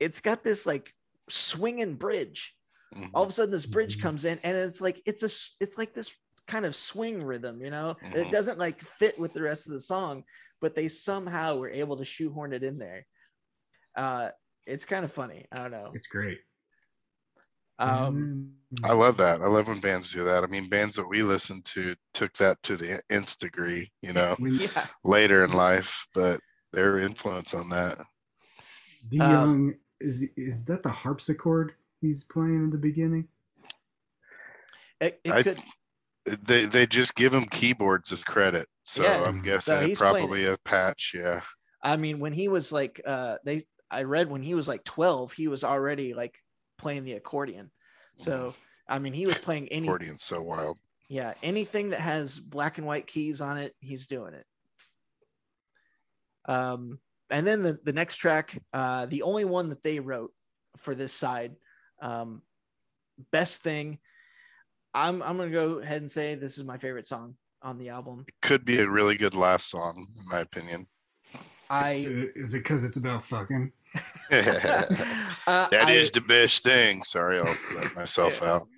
it's 0.00 0.20
got 0.20 0.44
this 0.44 0.66
like 0.66 0.92
swinging 1.28 1.96
bridge 1.96 2.54
Mhm. 2.94 3.10
all 3.14 3.24
of 3.24 3.30
a 3.30 3.32
sudden 3.32 3.52
this 3.52 3.66
bridge 3.66 3.98
Mhm. 3.98 4.02
comes 4.02 4.24
in 4.24 4.38
and 4.44 4.56
it's 4.56 4.80
like 4.80 5.02
it's 5.06 5.22
a 5.22 5.30
it's 5.64 5.78
like 5.78 5.94
this 5.94 6.14
kind 6.46 6.64
of 6.66 6.76
swing 6.76 7.22
rhythm 7.22 7.62
you 7.62 7.70
know 7.70 7.96
it 8.14 8.24
Mhm. 8.24 8.30
doesn't 8.30 8.58
like 8.58 8.80
fit 8.82 9.18
with 9.18 9.32
the 9.34 9.42
rest 9.42 9.66
of 9.66 9.72
the 9.72 9.80
song 9.80 10.24
but 10.60 10.74
they 10.74 10.88
somehow 10.88 11.56
were 11.56 11.70
able 11.70 11.96
to 11.96 12.04
shoehorn 12.04 12.52
it 12.52 12.62
in 12.62 12.78
there 12.78 13.06
uh 13.96 14.28
it's 14.66 14.84
kind 14.84 15.04
of 15.04 15.12
funny 15.12 15.46
i 15.52 15.58
don't 15.58 15.70
know 15.70 15.92
It's 15.94 16.06
great. 16.06 16.38
um 17.78 18.52
I 18.84 18.92
love 18.92 19.16
that. 19.18 19.40
I 19.40 19.46
love 19.46 19.68
when 19.68 19.78
bands 19.80 20.12
do 20.12 20.24
that. 20.24 20.44
I 20.44 20.46
mean, 20.48 20.68
bands 20.68 20.96
that 20.96 21.08
we 21.08 21.22
listen 21.22 21.62
to 21.66 21.94
took 22.12 22.32
that 22.34 22.62
to 22.64 22.76
the 22.76 23.00
nth 23.10 23.38
degree, 23.38 23.90
you 24.02 24.12
know, 24.12 24.36
yeah 24.38 24.86
later 25.04 25.44
in 25.44 25.52
life, 25.52 26.06
but 26.12 26.40
their 26.72 26.98
influence 26.98 27.54
on 27.54 27.68
that. 27.70 27.98
D 29.08 29.18
Um, 29.20 29.30
Young 29.30 29.74
is 30.00 30.26
is 30.36 30.64
that 30.66 30.82
the 30.82 30.90
harpsichord 30.90 31.74
he's 32.00 32.24
playing 32.24 32.64
in 32.64 32.70
the 32.70 32.78
beginning? 32.78 33.28
it, 35.00 35.20
it 35.24 35.32
I 35.32 35.42
could 35.42 35.58
they 36.42 36.66
they 36.66 36.86
just 36.86 37.14
give 37.14 37.32
him 37.32 37.44
keyboards 37.44 38.12
as 38.12 38.24
credit. 38.24 38.68
So 38.86 39.02
Yeah. 39.02 39.24
I'm 39.24 39.42
guessing 39.42 39.82
he's 39.88 39.98
playing 39.98 40.14
probably 40.28 40.46
a 40.46 40.56
patch, 40.58 41.12
yeah. 41.14 41.40
i 41.82 41.96
mean 41.96 42.20
when 42.20 42.32
he 42.32 42.46
was 42.48 42.70
like 42.72 43.00
uh 43.04 43.36
they 43.44 43.64
i 43.90 44.02
read 44.04 44.30
when 44.30 44.42
he 44.42 44.54
was 44.54 44.68
like 44.68 44.84
12 44.84 45.32
he 45.32 45.48
was 45.48 45.64
already 45.64 46.14
like 46.14 46.38
playing 46.78 47.04
the 47.04 47.12
accordion 47.12 47.70
so 48.14 48.54
i 48.88 48.98
mean 48.98 49.12
he 49.12 49.26
was 49.26 49.38
playing 49.38 49.68
any 49.68 49.88
Accordion's 49.88 50.22
so 50.24 50.40
wild. 50.40 50.78
yeah 51.08 51.34
anything 51.42 51.90
that 51.90 52.00
has 52.00 52.38
black 52.38 52.78
and 52.78 52.86
white 52.86 53.06
keys 53.06 53.40
on 53.40 53.58
it 53.58 53.74
he's 53.80 54.06
doing 54.06 54.34
it 54.34 54.46
um 56.50 56.98
and 57.28 57.46
then 57.46 57.62
the, 57.62 57.78
the 57.84 57.92
next 57.92 58.16
track 58.16 58.62
uh 58.72 59.06
the 59.06 59.22
only 59.22 59.44
one 59.44 59.68
that 59.68 59.82
they 59.82 59.98
wrote 60.00 60.32
for 60.78 60.94
this 60.94 61.12
side 61.12 61.56
um 62.00 62.40
best 63.32 63.62
thing 63.62 63.98
i'm 64.94 65.22
i'm 65.22 65.36
gonna 65.36 65.50
go 65.50 65.80
ahead 65.80 66.00
and 66.00 66.10
say 66.10 66.34
this 66.36 66.56
is 66.56 66.64
my 66.64 66.78
favorite 66.78 67.06
song 67.06 67.34
on 67.66 67.76
the 67.78 67.88
album 67.88 68.24
Could 68.42 68.64
be 68.64 68.78
a 68.78 68.88
really 68.88 69.16
good 69.16 69.34
last 69.34 69.68
song, 69.68 70.06
in 70.16 70.28
my 70.30 70.40
opinion. 70.40 70.86
It's, 71.34 71.42
i 71.68 71.88
uh, 71.88 72.26
is 72.36 72.54
it 72.54 72.58
because 72.58 72.84
it's 72.84 72.96
about 72.96 73.24
fucking? 73.24 73.72
that 74.30 74.88
uh, 75.46 75.68
is 75.88 76.08
I- 76.08 76.14
the 76.14 76.24
best 76.26 76.62
thing. 76.62 77.02
Sorry, 77.02 77.40
I'll 77.40 77.56
let 77.74 77.94
myself 77.96 78.38
Yeah. 78.40 78.52
out. 78.52 78.68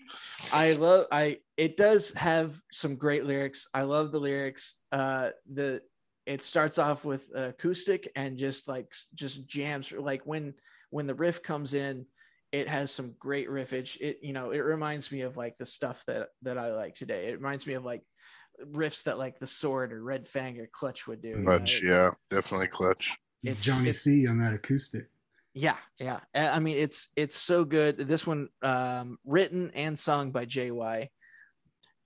I 0.52 0.72
love 0.74 1.06
I 1.12 1.38
it 1.56 1.76
does 1.76 2.12
have 2.14 2.60
some 2.72 2.94
great 2.96 3.24
lyrics. 3.24 3.66
I 3.74 3.82
love 3.82 4.10
the 4.12 4.20
lyrics. 4.20 4.76
Uh 4.90 5.30
the 5.52 5.82
it 6.26 6.42
starts 6.42 6.78
off 6.78 7.04
with 7.04 7.28
acoustic 7.34 8.10
and 8.16 8.38
just 8.38 8.68
like 8.68 8.94
just 9.14 9.46
jams 9.48 9.92
like 9.92 10.22
when 10.24 10.54
when 10.90 11.06
the 11.06 11.14
riff 11.14 11.42
comes 11.42 11.74
in 11.74 12.06
it 12.52 12.68
has 12.68 12.90
some 12.90 13.14
great 13.18 13.50
riffage. 13.50 13.98
It 14.00 14.20
you 14.22 14.32
know, 14.32 14.52
it 14.52 14.60
reminds 14.60 15.12
me 15.12 15.22
of 15.22 15.36
like 15.36 15.58
the 15.58 15.66
stuff 15.66 16.02
that 16.06 16.28
that 16.42 16.56
I 16.56 16.72
like 16.72 16.94
today. 16.94 17.28
It 17.28 17.38
reminds 17.38 17.66
me 17.66 17.74
of 17.74 17.84
like 17.84 18.02
riffs 18.72 19.02
that 19.04 19.18
like 19.18 19.38
the 19.38 19.46
sword 19.46 19.92
or 19.92 20.02
red 20.02 20.28
fang 20.28 20.58
or 20.58 20.66
clutch 20.72 21.06
would 21.06 21.22
do. 21.22 21.28
you 21.28 21.36
know? 21.38 21.64
Yeah, 21.82 22.10
definitely 22.30 22.68
clutch. 22.68 23.16
It's- 23.44 23.62
Johnny 23.64 23.88
it's- 23.90 24.02
C 24.02 24.26
on 24.26 24.38
that 24.40 24.52
acoustic. 24.54 25.08
Yeah, 25.54 25.76
yeah. 25.98 26.20
I 26.34 26.60
mean, 26.60 26.76
it's 26.76 27.08
it's 27.16 27.36
so 27.36 27.64
good. 27.64 27.96
This 28.06 28.26
one, 28.26 28.48
um, 28.62 29.18
written 29.24 29.72
and 29.74 29.98
sung 29.98 30.30
by 30.30 30.44
JY. 30.44 31.08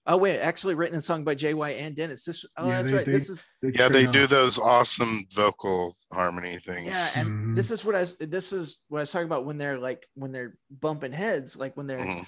Oh 0.06 0.16
wait, 0.16 0.40
actually 0.40 0.74
written 0.74 0.94
and 0.94 1.04
sung 1.04 1.22
by 1.22 1.34
JY 1.34 1.72
and 1.78 1.94
Dennis. 1.94 2.24
This 2.24 2.44
oh 2.56 2.66
Yeah, 2.68 2.78
that's 2.78 2.90
they- 2.90 2.96
right. 2.96 3.06
they- 3.06 3.12
this 3.12 3.28
is 3.28 3.44
Yeah, 3.62 3.88
they 3.88 4.02
trade 4.04 4.12
do 4.12 4.26
those 4.26 4.58
awesome 4.58 5.24
vocal 5.34 5.94
harmony 6.12 6.58
things. 6.58 6.86
yeah, 6.86 7.10
and 7.14 7.28
Mhm. 7.28 7.56
this 7.56 7.70
is 7.70 7.84
what 7.84 7.94
I 7.94 8.00
was 8.00 8.16
this 8.18 8.52
is 8.52 8.78
what 8.88 8.98
I 8.98 9.02
was 9.02 9.10
talking 9.12 9.26
about 9.26 9.44
when 9.44 9.58
they're 9.58 9.78
like 9.78 10.08
when 10.14 10.32
they're 10.32 10.56
bumping 10.70 11.12
heads, 11.12 11.56
like 11.56 11.76
when 11.76 11.86
they're 11.86 11.98
Mhm. 11.98 12.26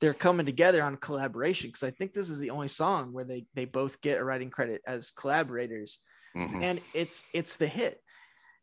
They're 0.00 0.14
coming 0.14 0.46
together 0.46 0.82
on 0.82 0.96
collaboration. 0.96 1.68
Because 1.68 1.82
I 1.82 1.90
think 1.90 2.12
this 2.14 2.28
is 2.30 2.38
the 2.38 2.50
only 2.50 2.68
song 2.68 3.12
where 3.12 3.24
they 3.24 3.46
they 3.54 3.64
both 3.64 4.00
get 4.00 4.18
a 4.18 4.24
writing 4.24 4.50
credit 4.50 4.82
as 4.86 5.10
collaborators. 5.10 5.98
Mhm. 6.36 6.62
and 6.62 6.80
it's 6.94 7.24
it's 7.34 7.56
the 7.56 7.66
hit 7.66 8.00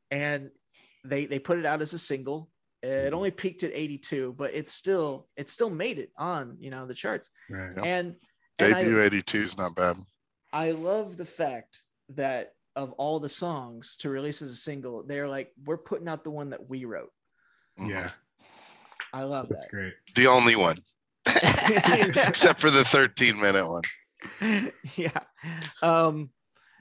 and 0.09 0.51
they 1.03 1.25
they 1.25 1.37
put 1.37 1.59
it 1.59 1.65
out 1.65 1.81
as 1.81 1.91
a 1.91 1.99
single 1.99 2.49
it 2.81 3.11
only 3.11 3.29
peaked 3.29 3.63
at 3.63 3.73
82 3.73 4.33
but 4.37 4.53
it's 4.53 4.71
still 4.71 5.27
it 5.35 5.49
still 5.49 5.69
made 5.69 5.99
it 5.99 6.11
on 6.17 6.55
you 6.61 6.69
know 6.69 6.85
the 6.85 6.93
charts 6.93 7.29
Right. 7.49 7.75
Yep. 7.75 7.85
and 7.85 8.15
and 8.59 8.73
Debut 8.73 9.01
I, 9.01 9.05
82 9.07 9.41
is 9.41 9.57
not 9.57 9.75
bad. 9.75 9.97
I 10.53 10.71
love 10.71 11.17
the 11.17 11.25
fact 11.25 11.83
that 12.09 12.53
of 12.77 12.93
all 12.93 13.19
the 13.19 13.27
songs 13.27 13.97
to 13.97 14.09
release 14.09 14.41
as 14.41 14.51
a 14.51 14.55
single 14.55 15.03
they're 15.03 15.27
like 15.27 15.51
we're 15.65 15.75
putting 15.75 16.07
out 16.07 16.23
the 16.23 16.31
one 16.31 16.51
that 16.51 16.69
we 16.69 16.85
wrote. 16.85 17.11
Yeah, 17.77 18.09
i 19.13 19.23
love 19.23 19.49
that's 19.49 19.67
great. 19.67 19.93
The 20.15 20.27
only 20.27 20.55
one, 20.55 20.75
that 20.77 20.83
except 22.27 22.59
for 22.59 22.69
the 22.69 22.83
13 22.83 23.39
minute 23.39 23.67
one. 23.67 23.81
yeah 24.95 25.19
um 25.81 26.29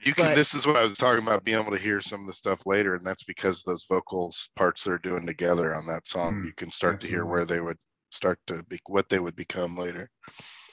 You 0.03 0.13
can. 0.13 0.25
But- 0.25 0.35
this 0.35 0.53
is 0.53 0.65
what 0.67 0.75
I 0.75 0.83
was 0.83 0.97
talking 0.97 1.23
about, 1.23 1.43
being 1.43 1.59
able 1.59 1.71
to 1.71 1.77
hear 1.81 2.01
some 2.01 2.21
of 2.21 2.27
the 2.27 2.33
stuff 2.33 2.65
later, 2.65 2.95
and 2.95 3.05
that's 3.05 3.23
because 3.23 3.63
those 3.63 3.85
vocals 3.89 4.49
parts 4.55 4.83
they're 4.83 4.97
doing 4.97 5.25
together 5.25 5.75
on 5.75 5.85
that 5.87 6.07
song. 6.07 6.35
Mm, 6.35 6.45
you 6.45 6.53
can 6.55 6.71
start 6.71 6.99
to 7.01 7.07
hear 7.07 7.25
where 7.25 7.45
they 7.45 7.59
would 7.59 7.77
start 8.11 8.39
to 8.47 8.63
be, 8.63 8.79
what 8.87 9.09
they 9.09 9.19
would 9.19 9.35
become 9.35 9.75
later. 9.77 10.09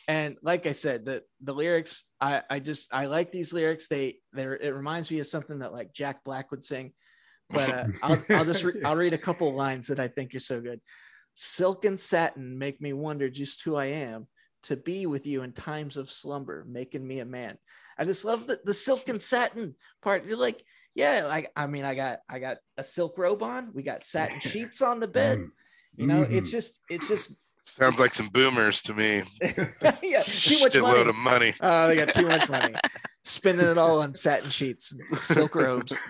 and 0.09 0.37
like 0.43 0.67
i 0.67 0.73
said 0.73 1.05
the 1.07 1.23
the 1.41 1.55
lyrics 1.55 2.11
i 2.21 2.43
i 2.51 2.59
just 2.59 2.93
i 2.93 3.07
like 3.07 3.33
these 3.33 3.53
lyrics 3.55 3.89
they 3.89 4.17
they're 4.35 4.55
it 4.57 4.75
reminds 4.75 5.11
me 5.11 5.19
of 5.19 5.27
something 5.27 5.61
that 5.61 5.73
like 5.73 5.93
jack 5.95 6.23
black 6.25 6.51
would 6.51 6.63
sing 6.63 6.93
but 7.51 7.71
uh, 7.71 7.87
I'll, 8.03 8.23
I'll 8.31 8.45
just 8.45 8.63
re- 8.65 8.83
i'll 8.85 8.97
read 8.97 9.15
a 9.15 9.19
couple 9.19 9.53
lines 9.55 9.87
that 9.87 9.99
i 9.99 10.09
think 10.09 10.35
are 10.35 10.41
so 10.41 10.61
good 10.61 10.81
silk 11.35 11.85
and 11.85 11.99
satin 11.99 12.59
make 12.59 12.81
me 12.81 12.93
wonder 12.93 13.29
just 13.29 13.63
who 13.65 13.77
i 13.77 13.87
am 13.87 14.27
to 14.63 14.77
be 14.77 15.05
with 15.05 15.27
you 15.27 15.43
in 15.43 15.53
times 15.53 15.97
of 15.97 16.11
slumber 16.11 16.65
making 16.69 17.07
me 17.07 17.19
a 17.21 17.25
man 17.25 17.59
i 17.99 18.05
just 18.05 18.25
love 18.25 18.47
the, 18.47 18.59
the 18.65 18.75
silk 18.75 19.09
and 19.09 19.23
satin 19.23 19.75
part 20.03 20.25
you're 20.27 20.39
like 20.39 20.65
yeah 20.95 21.27
like 21.27 21.51
i 21.57 21.67
mean 21.67 21.85
i 21.85 21.95
got 21.95 22.21
i 22.29 22.39
got 22.39 22.59
a 22.79 22.85
silk 22.85 23.19
robe 23.19 23.43
on 23.43 23.71
we 23.75 23.83
got 23.83 24.05
satin 24.05 24.39
sheets 24.41 24.81
on 24.81 25.01
the 25.01 25.09
bed 25.09 25.39
Mm. 25.39 25.49
you 25.97 26.07
know 26.07 26.25
Mhm. 26.25 26.33
it's 26.33 26.51
just 26.51 26.81
it's 26.89 27.09
just 27.09 27.37
Sounds 27.65 27.99
like 27.99 28.13
some 28.13 28.29
boomers 28.29 28.83
to 28.83 28.95
me. 28.95 29.23
yeah 30.03 30.23
too 30.23 30.59
much 30.61 30.75
Shitload 30.75 30.83
money 30.83 31.09
of 31.09 31.17
money. 31.17 31.55
Oh, 31.61 31.89
they 31.89 31.97
got 31.97 32.13
too 32.13 32.27
much 32.27 32.49
money. 32.49 32.75
Spending 33.25 33.67
it 33.67 33.79
all 33.79 34.03
on 34.03 34.15
satin 34.15 34.51
sheets 34.51 34.93
and 34.93 35.21
silk 35.21 35.55
robes. 35.55 35.97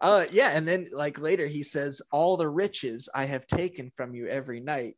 Uh 0.00 0.26
yeah, 0.30 0.50
and 0.52 0.68
then 0.68 0.86
like 0.92 1.18
later 1.18 1.46
he 1.46 1.62
says, 1.62 2.02
All 2.12 2.36
the 2.36 2.48
riches 2.48 3.08
I 3.14 3.24
have 3.24 3.46
taken 3.46 3.90
from 3.90 4.14
you 4.14 4.26
every 4.26 4.60
night, 4.60 4.96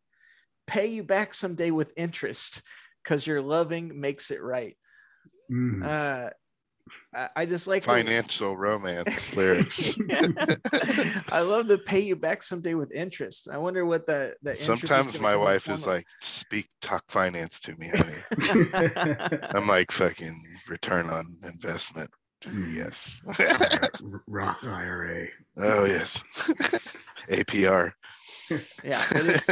pay 0.66 0.87
you 0.87 1.05
back 1.05 1.33
someday 1.33 1.70
with 1.70 1.92
interest, 1.96 2.62
because 3.05 3.25
your 3.25 3.40
loving 3.40 4.01
makes 4.01 4.33
it 4.33 4.42
right. 4.42 4.77
Mhm. 5.53 5.87
Uh 5.87 6.31
I, 7.14 7.29
I 7.37 7.46
just 7.46 7.66
like 7.66 7.83
the- 7.83 7.87
Financial 7.92 8.57
romance 8.57 9.35
lyrics. 9.35 9.99
I 11.33 11.40
love 11.40 11.68
to 11.68 11.79
pay 11.79 12.01
you 12.01 12.16
back 12.16 12.42
someday 12.42 12.75
with 12.75 12.92
interest. 12.92 13.49
I 13.51 13.59
wonder 13.59 13.85
what 13.85 14.07
the, 14.07 14.35
the 14.42 14.51
interest 14.51 14.61
is 14.61 14.66
Sometimes 14.66 15.12
gonna 15.16 15.22
my 15.22 15.29
come 15.33 15.35
in 15.35 15.40
the 15.40 15.44
wife 15.44 15.68
is 15.68 15.83
of. 15.83 15.87
like, 15.88 16.07
"Speak, 16.20 16.68
talk 16.81 17.05
finance 17.09 17.61
to 17.61 17.75
me, 17.77 17.90
honey." 17.94 19.29
I'm 19.55 19.66
like, 19.66 19.90
"Fucking 19.92 20.37
return 20.68 21.09
on 21.11 21.25
investment." 21.42 22.11
Mm. 22.44 22.75
Yes. 22.75 23.20
R- 23.38 24.22
Roth 24.29 24.64
IRA. 24.64 25.27
oh 25.57 25.85
yes. 25.85 26.22
APR. 27.31 27.92
yeah, 28.85 29.03
it's 29.12 29.51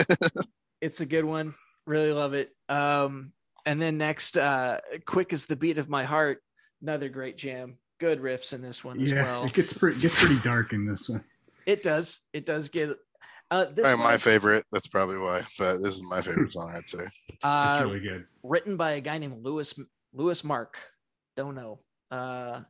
it's 0.81 1.01
a 1.01 1.07
good 1.07 1.25
one. 1.25 1.55
Really 1.87 2.13
love 2.13 2.35
it. 2.35 2.51
Um, 2.69 3.33
and 3.67 3.81
then 3.81 3.97
next, 3.99 4.37
uh, 4.37 4.79
quick 5.07 5.33
as 5.33 5.47
the 5.47 5.57
beat 5.57 5.79
of 5.79 5.89
my 5.89 6.05
heart, 6.05 6.43
another 6.85 7.09
great 7.09 7.37
jam. 7.39 7.79
Good 7.99 8.21
riffs 8.21 8.53
in 8.53 8.61
this 8.61 8.85
one 8.85 9.01
as 9.01 9.11
Yeah, 9.11 9.23
well. 9.23 9.45
it 9.45 9.55
gets 9.55 9.73
pretty 9.73 9.99
gets 10.01 10.19
pretty 10.23 10.39
dark 10.41 10.73
in 10.75 10.85
this 10.87 11.09
one. 11.09 11.25
It 11.65 11.83
does. 11.83 12.21
It 12.35 12.45
does 12.45 12.69
get. 12.69 12.91
Uh, 13.51 13.67
this 13.67 13.87
Probably 13.89 14.05
my 14.05 14.17
favorite. 14.19 14.67
That's 14.73 14.87
probably 14.87 15.17
why. 15.17 15.43
But 15.59 15.79
this 15.83 15.95
is 15.95 16.03
my 16.03 16.21
favorite 16.21 16.53
song, 16.53 16.73
I'd 16.77 16.91
say. 16.91 17.05
It's 17.29 17.39
Uh, 17.45 17.81
really 17.85 18.01
good. 18.01 18.27
written 18.43 18.77
by 18.77 18.93
a 18.93 19.01
guy 19.01 19.17
named 19.19 19.43
Lewis 19.45 19.79
Lewis 20.13 20.45
Mark. 20.45 20.77
Don't 21.37 21.55
know. 21.55 21.81
Uh, 22.11 22.61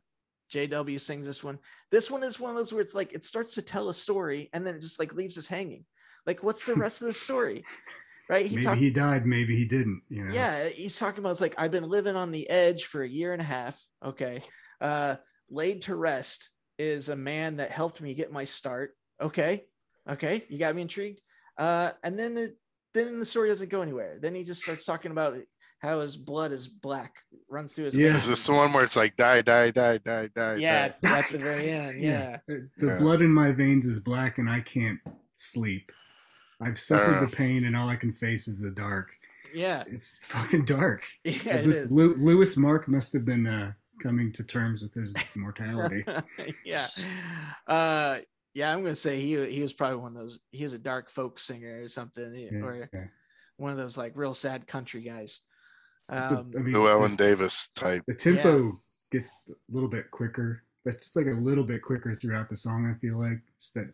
JW 0.53 0.99
sings 0.99 1.25
this 1.25 1.43
one. 1.43 1.59
This 1.91 2.09
one 2.09 2.23
is 2.23 2.39
one 2.39 2.51
of 2.51 2.55
those 2.55 2.71
where 2.71 2.81
it's 2.81 2.95
like 2.95 3.11
it 3.13 3.23
starts 3.25 3.55
to 3.55 3.61
tell 3.61 3.89
a 3.89 3.93
story 3.93 4.49
and 4.53 4.65
then 4.65 4.75
it 4.75 4.81
just 4.81 4.99
like 4.99 5.13
leaves 5.13 5.37
us 5.37 5.47
hanging. 5.47 5.85
Like, 6.25 6.41
what's 6.43 6.65
the 6.65 6.75
rest 6.75 7.01
of 7.01 7.07
the 7.07 7.13
story? 7.13 7.63
Right? 8.27 8.49
Maybe 8.49 8.63
talk- 8.63 8.77
he 8.77 8.89
died, 8.89 9.25
maybe 9.25 9.55
he 9.55 9.65
didn't. 9.65 10.01
You 10.09 10.23
know. 10.25 10.33
yeah 10.33 10.67
he's 10.69 10.97
talking 10.97 11.19
about 11.19 11.31
it's 11.31 11.41
like 11.41 11.55
i've 11.57 11.71
been 11.71 11.87
living 11.87 12.15
on 12.15 12.31
the 12.31 12.49
edge 12.49 12.85
for 12.85 13.03
a 13.03 13.07
year 13.09 13.33
and 13.33 13.41
a 13.41 13.45
half 13.45 13.79
okay 14.03 14.41
uh 14.81 15.15
laid 15.49 15.83
to 15.83 15.95
rest 15.95 16.49
is 16.79 17.09
a 17.09 17.15
man 17.15 17.57
that 17.57 17.69
helped 17.71 18.01
me 18.01 18.13
get 18.15 18.31
my 18.31 18.43
start 18.43 18.91
okay 19.21 19.63
okay 20.09 20.43
you 20.49 20.57
got 20.57 20.75
me 20.75 20.81
intrigued 20.81 21.21
uh 21.57 21.91
and 22.03 22.17
then 22.19 22.33
the 22.33 22.55
then 22.93 23.19
the 23.19 23.25
story 23.25 23.49
doesn't 23.49 23.69
go 23.69 23.81
anywhere 23.81 24.17
then 24.21 24.33
he 24.35 24.43
just 24.43 24.61
starts 24.63 24.85
talking 24.85 25.11
about 25.11 25.37
how 25.79 25.99
his 25.99 26.17
blood 26.17 26.51
is 26.51 26.67
black 26.67 27.13
runs 27.49 27.73
through 27.73 27.85
his 27.85 27.95
Yeah. 27.95 28.09
veins. 28.09 28.23
Is 28.23 28.27
this 28.27 28.45
the 28.47 28.53
one 28.53 28.73
where 28.73 28.83
it's 28.83 28.95
like 28.95 29.15
die, 29.17 29.41
die, 29.43 29.69
die, 29.71 29.97
die, 29.99 30.29
die? 30.33 30.55
yeah 30.55 30.93
die? 31.01 31.19
at 31.19 31.29
the 31.29 31.37
very 31.37 31.69
end 31.69 32.01
yeah 32.11 32.37
Uh, 32.49 32.53
The 32.79 32.87
Yeah. 32.87 32.99
blood 32.99 33.21
in 33.21 33.31
my 33.31 33.51
veins 33.51 33.85
is 33.85 33.99
black 33.99 34.39
and 34.39 34.49
I 34.49 34.61
can't 34.61 34.99
sleep. 35.35 35.91
I've 36.61 36.79
suffered 36.79 37.17
Uh. 37.17 37.25
the 37.25 37.35
pain 37.35 37.65
and 37.65 37.75
all 37.75 37.89
I 37.89 37.95
can 37.95 38.11
face 38.11 38.47
is 38.47 38.59
the 38.59 38.71
dark. 38.71 39.15
yeah 39.53 39.83
It's 39.87 40.17
fucking 40.21 40.65
dark. 40.65 41.05
yeah 41.23 41.57
it 41.57 41.65
this 41.65 41.77
is. 41.81 41.91
Lew- 41.91 42.15
Lewis 42.15 42.57
Mark 42.57 42.87
must 42.87 43.13
have 43.13 43.25
been 43.25 43.45
uh, 43.47 43.73
coming 44.01 44.31
to 44.33 44.43
terms 44.43 44.81
with 44.81 44.93
his 44.93 45.13
mortality. 45.35 46.03
yeah. 46.65 46.87
Uh 47.67 48.19
yeah, 48.53 48.71
I'm 48.71 48.81
gonna 48.83 48.95
say 48.95 49.19
he 49.19 49.45
he 49.51 49.61
was 49.61 49.73
probably 49.73 49.97
one 49.97 50.15
of 50.15 50.21
those 50.21 50.39
he 50.51 50.63
was 50.63 50.73
a 50.73 50.79
dark 50.79 51.09
folk 51.09 51.39
singer 51.39 51.83
or 51.83 51.87
something, 51.89 52.33
Yeah, 52.33 52.59
or 52.65 52.89
yeah. 52.93 53.03
one 53.57 53.71
of 53.71 53.77
those 53.77 53.97
like 53.97 54.13
real 54.15 54.33
sad 54.33 54.65
country 54.67 55.01
guys. 55.01 55.41
The- 56.09 56.39
Um, 56.39 56.51
I 56.55 56.59
mean, 56.59 56.73
Llewellyn 56.73 57.11
the, 57.11 57.17
Davis 57.17 57.69
type. 57.75 58.03
the 58.07 58.13
tempo 58.13 58.79
gets 59.11 59.33
a 59.49 59.53
little 59.69 59.89
bit 59.89 60.09
quicker. 60.11 60.63
But 60.85 60.99
just 60.99 61.15
like 61.15 61.25
a 61.25 61.31
little 61.31 61.63
bit 61.63 61.81
quicker 61.81 62.13
throughout 62.13 62.47
the 62.47 62.55
song. 62.55 62.85
I 62.85 62.97
feel 62.99 63.17
like 63.17 63.39
it's 63.57 63.69
that. 63.69 63.91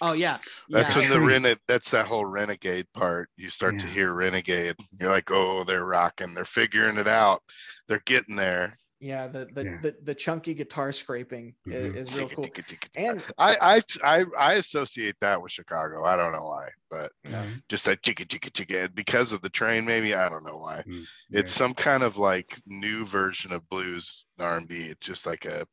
oh 0.00 0.12
yeah, 0.12 0.38
That's 0.70 0.94
when 0.94 1.08
the 1.08 1.14
Actually- 1.16 1.26
renegade. 1.26 1.58
That's 1.66 1.90
that 1.90 2.06
whole 2.06 2.24
renegade 2.24 2.86
part. 2.94 3.28
You 3.36 3.50
start 3.50 3.78
to 3.80 3.86
hear 3.86 4.12
renegade. 4.12 4.76
You're 5.00 5.10
like, 5.10 5.30
oh, 5.32 5.64
they're 5.64 5.84
rocking. 5.84 6.32
They're 6.32 6.44
figuring 6.44 6.96
it 6.96 7.08
out. 7.08 7.42
They're 7.88 8.02
getting 8.06 8.36
there. 8.36 8.76
Yeah, 9.00 9.26
the 9.26 9.46
the, 9.52 9.64
Yeah. 9.64 9.78
the 9.82 9.96
the 10.02 10.14
chunky 10.14 10.54
guitar 10.54 10.90
scraping 10.92 11.54
i- 11.66 11.70
Mhm. 11.70 11.96
is, 11.96 12.18
real 12.18 12.28
cool. 12.30 12.46
And 12.94 13.22
I, 13.38 13.80
I 14.02 14.20
I 14.20 14.24
I 14.38 14.52
associate 14.54 15.16
that 15.20 15.40
with 15.42 15.52
Chicago. 15.52 16.04
I 16.04 16.16
don't 16.16 16.32
know 16.32 16.44
why, 16.44 16.70
but 16.90 17.12
Yeah. 17.24 17.46
just 17.68 17.84
that 17.84 18.02
chicka 18.02 18.26
chicka 18.26 18.50
chicka 18.50 18.94
because 18.94 19.32
of 19.32 19.42
the 19.42 19.50
train. 19.50 19.84
Maybe 19.84 20.14
I 20.14 20.28
don't 20.28 20.44
know 20.44 20.56
why. 20.56 20.82
Mm, 20.86 21.06
It's 21.30 21.52
some 21.52 21.74
kind 21.74 22.02
of 22.02 22.16
like 22.16 22.58
new 22.66 23.04
version 23.04 23.52
of 23.52 23.68
blues 23.68 24.24
R 24.38 24.56
and 24.56 24.66
B. 24.68 24.84
It's 24.86 25.06
just 25.06 25.26
like 25.26 25.44
a, 25.44 25.66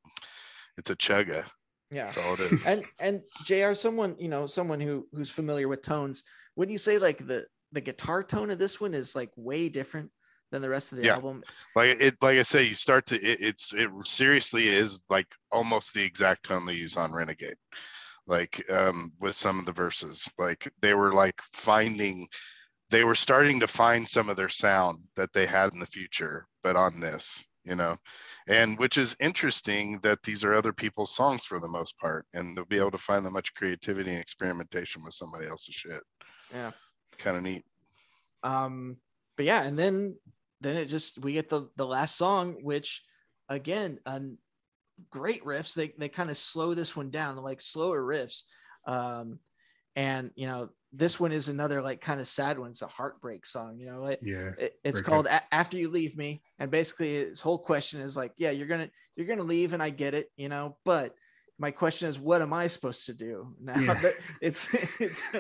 it's 0.78 0.89
a 0.89 0.95
chugga. 0.95 1.45
yeah. 1.91 2.05
That's 2.05 2.17
all 2.17 2.34
it 2.34 2.39
is. 2.51 2.65
And 2.67 2.86
and 2.99 3.21
Jr. 3.45 3.74
Someone 3.74 4.15
you 4.19 4.28
know 4.28 4.47
someone 4.47 4.82
who 4.82 5.07
who's 5.13 5.30
familiar 5.30 5.67
with 5.67 5.82
tones. 5.82 6.24
Would 6.57 6.69
you 6.69 6.78
say 6.78 6.97
like 6.97 7.26
the 7.26 7.47
the 7.71 7.82
guitar 7.82 8.21
tone 8.24 8.51
of 8.51 8.59
this 8.59 8.82
one 8.82 8.93
is 8.93 9.15
like 9.15 9.32
way 9.36 9.69
different 9.69 10.11
than 10.54 10.62
the 10.62 10.70
rest 10.70 10.91
of 10.91 10.99
the 10.99 11.06
Yeah. 11.06 11.16
album? 11.16 11.43
like 11.76 11.99
it 11.99 12.16
like 12.22 12.38
i 12.38 12.43
say 12.43 12.64
you 12.64 12.76
start 12.76 13.08
to 13.08 13.16
it, 13.16 13.41
it's 13.41 13.74
it 13.74 13.89
seriously 14.06 14.68
is 14.68 15.01
like 15.10 15.28
almost 15.51 15.93
the 15.93 16.04
exact 16.04 16.45
tone 16.45 16.66
they 16.66 16.74
use 16.74 16.95
on 16.95 17.12
renegade 17.12 17.56
like 18.28 18.64
um 18.70 19.12
with 19.20 19.36
some 19.36 19.58
of 19.60 19.66
the 19.66 19.72
verses 19.72 20.32
like 20.38 20.72
they 20.82 20.93
were 20.93 21.14
like 21.14 21.41
finding 21.54 22.28
they 22.91 23.04
were 23.04 23.16
starting 23.16 23.60
to 23.60 23.68
find 23.68 24.08
some 24.08 24.30
of 24.30 24.38
their 24.38 24.49
sound 24.49 24.99
that 25.16 25.34
they 25.34 25.47
had 25.47 25.74
in 25.74 25.80
the 25.80 25.86
future 25.86 26.45
but 26.62 26.76
on 26.76 26.99
this 26.99 27.43
you 27.66 27.76
know 27.76 27.97
and 28.47 28.78
which 28.78 28.99
is 28.99 29.16
interesting 29.20 29.97
that 30.04 30.22
these 30.22 30.43
are 30.43 30.54
other 30.54 30.74
people's 30.74 31.16
songs 31.16 31.43
for 31.43 31.60
the 31.60 31.68
most 31.68 31.97
part 31.97 32.26
and 32.36 32.56
they'll 32.56 32.66
be 32.66 32.78
able 32.78 32.91
to 32.91 32.97
find 32.99 33.26
that 33.26 33.32
much 33.32 33.56
creativity 33.56 34.12
and 34.12 34.20
experimentation 34.20 35.04
with 35.04 35.16
somebody 35.16 35.47
else's 35.47 35.74
shit 35.74 36.04
Yeah. 36.54 36.72
kind 37.18 37.36
of 37.38 37.41
neat 37.43 37.64
um 38.43 38.97
but 39.38 39.45
yeah 39.45 39.64
and 39.64 39.78
then 39.80 40.16
then 40.64 40.78
it 40.78 40.86
just 40.86 41.20
we 41.20 41.34
get 41.34 41.49
the 41.49 41.70
the 41.76 41.86
last 41.86 42.16
song 42.18 42.55
which 42.61 43.03
again 43.49 43.99
um 44.05 44.38
great 45.09 45.43
riffs 45.43 45.74
they 45.74 45.93
they 45.97 46.09
kind 46.09 46.30
of 46.30 46.38
slow 46.38 46.74
this 46.74 46.95
one 46.95 47.09
down 47.09 47.36
like 47.38 47.61
slower 47.61 48.01
riffs 48.01 48.43
um 48.88 49.39
and 49.95 50.32
you 50.36 50.47
know 50.47 50.70
this 50.93 51.20
one 51.20 51.32
is 51.32 51.49
another 51.49 51.82
like 51.82 52.01
kind 52.01 52.22
of 52.22 52.28
sad 52.28 52.59
one. 52.59 52.70
It's 52.70 52.84
a 52.84 52.88
heartbreak 52.88 53.45
song. 53.47 53.80
You 53.80 53.88
know, 53.88 53.99
like 53.99 54.20
Yeah. 54.22 54.51
it, 54.59 54.74
it's 54.84 55.01
Break 55.01 55.05
called 55.05 55.26
A- 55.26 55.53
after 55.53 55.78
you 55.78 55.89
leave 55.89 56.16
me 56.16 56.43
and 56.59 56.70
basically 56.70 57.16
his 57.16 57.41
whole 57.41 57.57
question 57.57 57.99
is 57.99 58.16
like 58.16 58.32
yeah 58.38 58.51
you're 58.51 58.68
gonna 58.68 58.89
you're 59.16 59.26
gonna 59.28 59.43
leave 59.43 59.74
and 59.74 59.82
i 59.82 59.89
get 59.89 60.14
it 60.14 60.30
you 60.38 60.49
know 60.49 60.78
but 60.86 61.16
my 61.57 61.72
question 61.72 62.07
is 62.07 62.20
what 62.20 62.41
am 62.43 62.53
i 62.53 62.68
supposed 62.68 63.07
to 63.07 63.14
do 63.14 63.55
now 63.61 63.80
Yeah. 63.80 64.11
it's 64.41 64.68
it's 64.99 65.32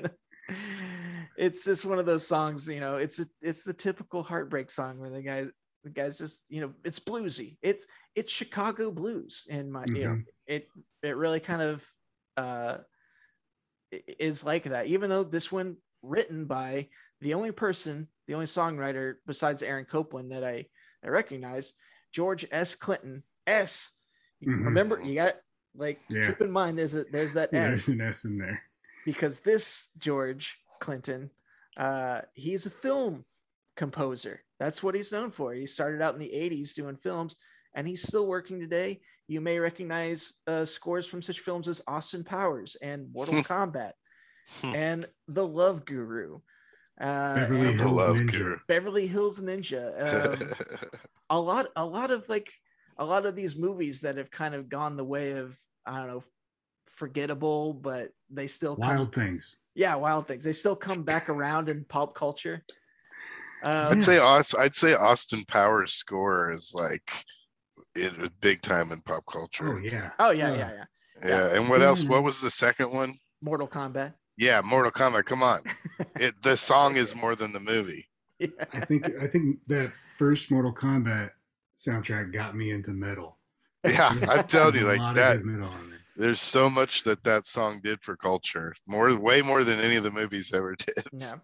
it's 1.37 1.65
just 1.65 1.85
one 1.85 1.99
of 1.99 2.05
those 2.05 2.25
songs 2.27 2.67
you 2.67 2.79
know 2.79 2.97
it's 2.97 3.19
it's 3.41 3.63
the 3.63 3.73
typical 3.73 4.23
heartbreak 4.23 4.69
song 4.69 4.99
where 4.99 5.09
the 5.09 5.21
guys 5.21 5.47
the 5.83 5.89
guy's 5.89 6.17
just 6.17 6.43
you 6.49 6.61
know 6.61 6.73
it's 6.83 6.99
bluesy 6.99 7.57
it's 7.61 7.85
it's 8.15 8.31
chicago 8.31 8.91
blues 8.91 9.45
in 9.49 9.71
my 9.71 9.85
you 9.87 10.05
know, 10.05 10.13
Mhm. 10.13 10.25
it 10.47 10.67
it 11.01 11.17
really 11.17 11.39
kind 11.39 11.61
of 11.61 11.85
uh 12.37 12.77
is 13.91 14.43
like 14.43 14.63
that 14.63 14.87
even 14.87 15.09
though 15.09 15.23
this 15.23 15.51
one 15.51 15.77
written 16.01 16.45
by 16.45 16.87
the 17.21 17.33
only 17.33 17.51
person 17.51 18.07
the 18.27 18.33
only 18.33 18.45
songwriter 18.45 19.15
besides 19.25 19.63
aaron 19.63 19.85
Copland 19.85 20.31
that 20.31 20.43
i 20.43 20.65
i 21.03 21.07
recognize 21.07 21.73
george 22.11 22.45
s 22.51 22.75
clinton 22.75 23.23
s 23.47 23.91
Mhm. 24.43 24.65
remember 24.65 25.01
you 25.03 25.15
got 25.15 25.35
like 25.75 25.99
Yeah. 26.09 26.27
keep 26.27 26.41
in 26.41 26.51
mind 26.51 26.77
there's 26.77 26.95
a 26.95 27.05
there's 27.05 27.33
that 27.33 27.49
Yeah, 27.53 27.59
s 27.65 27.85
there's 27.85 27.87
an 27.89 28.01
S 28.01 28.25
in 28.25 28.37
there. 28.37 28.61
because 29.05 29.39
this 29.39 29.87
george 29.97 30.59
clinton 30.85 31.29
uh 31.77 32.19
he's 32.35 32.65
a 32.65 32.69
film 32.85 33.23
composer. 33.75 34.35
That's 34.59 34.83
what 34.83 34.95
he's 34.95 35.11
known 35.11 35.31
for. 35.31 35.51
He 35.53 35.65
started 35.65 36.01
out 36.01 36.13
in 36.13 36.19
the 36.19 36.31
80s 36.33 36.73
doing 36.75 36.95
films 36.97 37.35
and 37.75 37.87
he's 37.87 38.03
still 38.03 38.27
working 38.27 38.59
today. 38.59 39.01
You 39.27 39.41
may 39.41 39.57
recognize 39.57 40.21
uh, 40.47 40.63
scores 40.65 41.07
from 41.07 41.21
such 41.23 41.39
films 41.39 41.67
as 41.67 41.81
austin 41.87 42.23
powers 42.23 42.77
and 42.81 43.07
mortal 43.13 43.41
kombat 43.43 43.93
and 44.63 45.07
the 45.27 45.47
love 45.47 45.85
guru 45.85 46.39
uh 47.01 47.35
Beverly 47.35 47.67
and 47.69 47.79
the 47.79 47.83
Hills 47.83 47.95
love 48.01 48.17
Ninja. 48.17 48.31
guru. 48.31 48.57
beverly 48.67 49.07
hills 49.07 49.41
ninja 49.41 49.83
um, 50.07 50.51
a 51.29 51.39
lot 51.39 51.65
a 51.75 51.85
lot 51.97 52.11
of 52.11 52.27
like 52.29 52.49
a 52.97 53.05
lot 53.05 53.25
of 53.25 53.35
these 53.35 53.55
movies 53.55 54.01
that 54.01 54.17
have 54.17 54.29
kind 54.29 54.53
of 54.53 54.69
gone 54.69 54.97
the 54.97 55.09
way 55.15 55.31
of 55.31 55.57
i 55.87 55.97
don't 55.97 56.09
know 56.13 56.23
forgettable 56.87 57.73
but 57.73 58.11
they 58.29 58.47
still 58.47 58.75
come 58.75 58.87
Wild 58.95 59.13
things. 59.15 59.57
yeah 59.75 59.95
wild 59.95 60.27
things 60.27 60.43
they 60.43 60.53
still 60.53 60.75
come 60.75 61.03
back 61.03 61.29
around 61.29 61.69
in 61.69 61.85
pop 61.85 62.13
culture 62.15 62.63
um, 63.65 63.93
I'd 63.97 64.03
say 64.03 64.19
Aus- 64.19 64.53
I'd 64.55 64.75
say 64.75 64.93
Austin 64.93 65.45
Powers 65.47 65.93
score 65.93 66.51
is 66.51 66.71
like 66.75 67.09
it 67.95 68.17
was 68.19 68.29
big 68.41 68.59
time 68.61 68.91
in 68.91 68.99
pop 69.01 69.23
culture. 69.31 69.75
Oh 69.75 69.77
yeah. 69.79 70.09
oh 70.19 70.31
yeah 70.31 70.49
Uh, 70.51 70.55
yeah 70.55 70.71
yeah 70.73 70.83
yeah. 71.29 71.55
And 71.55 71.69
what 71.69 71.81
else? 71.81 72.03
Mhm. 72.03 72.09
What 72.09 72.23
was 72.23 72.41
the 72.41 72.49
second 72.51 72.91
one? 72.91 73.13
mortal 73.41 73.67
kombat 73.67 74.13
Yeah, 74.37 74.59
Mortal 74.65 74.91
Kombat. 74.91 75.23
Come 75.25 75.43
on, 75.43 75.59
it 76.19 76.33
the 76.41 76.57
song 76.57 76.97
is 76.97 77.15
more 77.15 77.35
than 77.37 77.53
the 77.53 77.59
movie. 77.61 78.05
yeah. 78.39 78.47
I 78.73 78.81
think 78.81 79.09
I 79.21 79.27
think 79.27 79.59
that 79.67 79.93
first 80.17 80.51
Mortal 80.51 80.73
Kombat 80.73 81.29
soundtrack 81.77 82.33
got 82.33 82.57
me 82.57 82.71
into 82.71 82.91
metal. 82.91 83.37
Yeah, 83.85 84.09
I'm 84.29 84.45
telling 84.47 84.75
you, 84.75 84.81
there's 84.81 84.83
a 84.83 84.87
like 84.87 84.99
lot 84.99 85.09
of 85.11 85.15
that. 85.15 85.45
Good 86.15 86.21
metal 86.21 86.25
on 86.25 86.25
there. 86.25 86.27
There's 86.27 86.41
so 86.41 86.69
much 86.69 87.03
that 87.03 87.23
that 87.23 87.45
song 87.45 87.81
did 87.83 88.01
for 88.01 88.15
culture. 88.15 88.73
More, 88.87 89.15
way 89.17 89.41
more 89.41 89.63
than 89.63 89.79
any 89.79 89.95
of 89.95 90.03
the 90.03 90.11
movies 90.11 90.53
ever 90.53 90.75
did. 90.77 91.03
yeah 91.11 91.35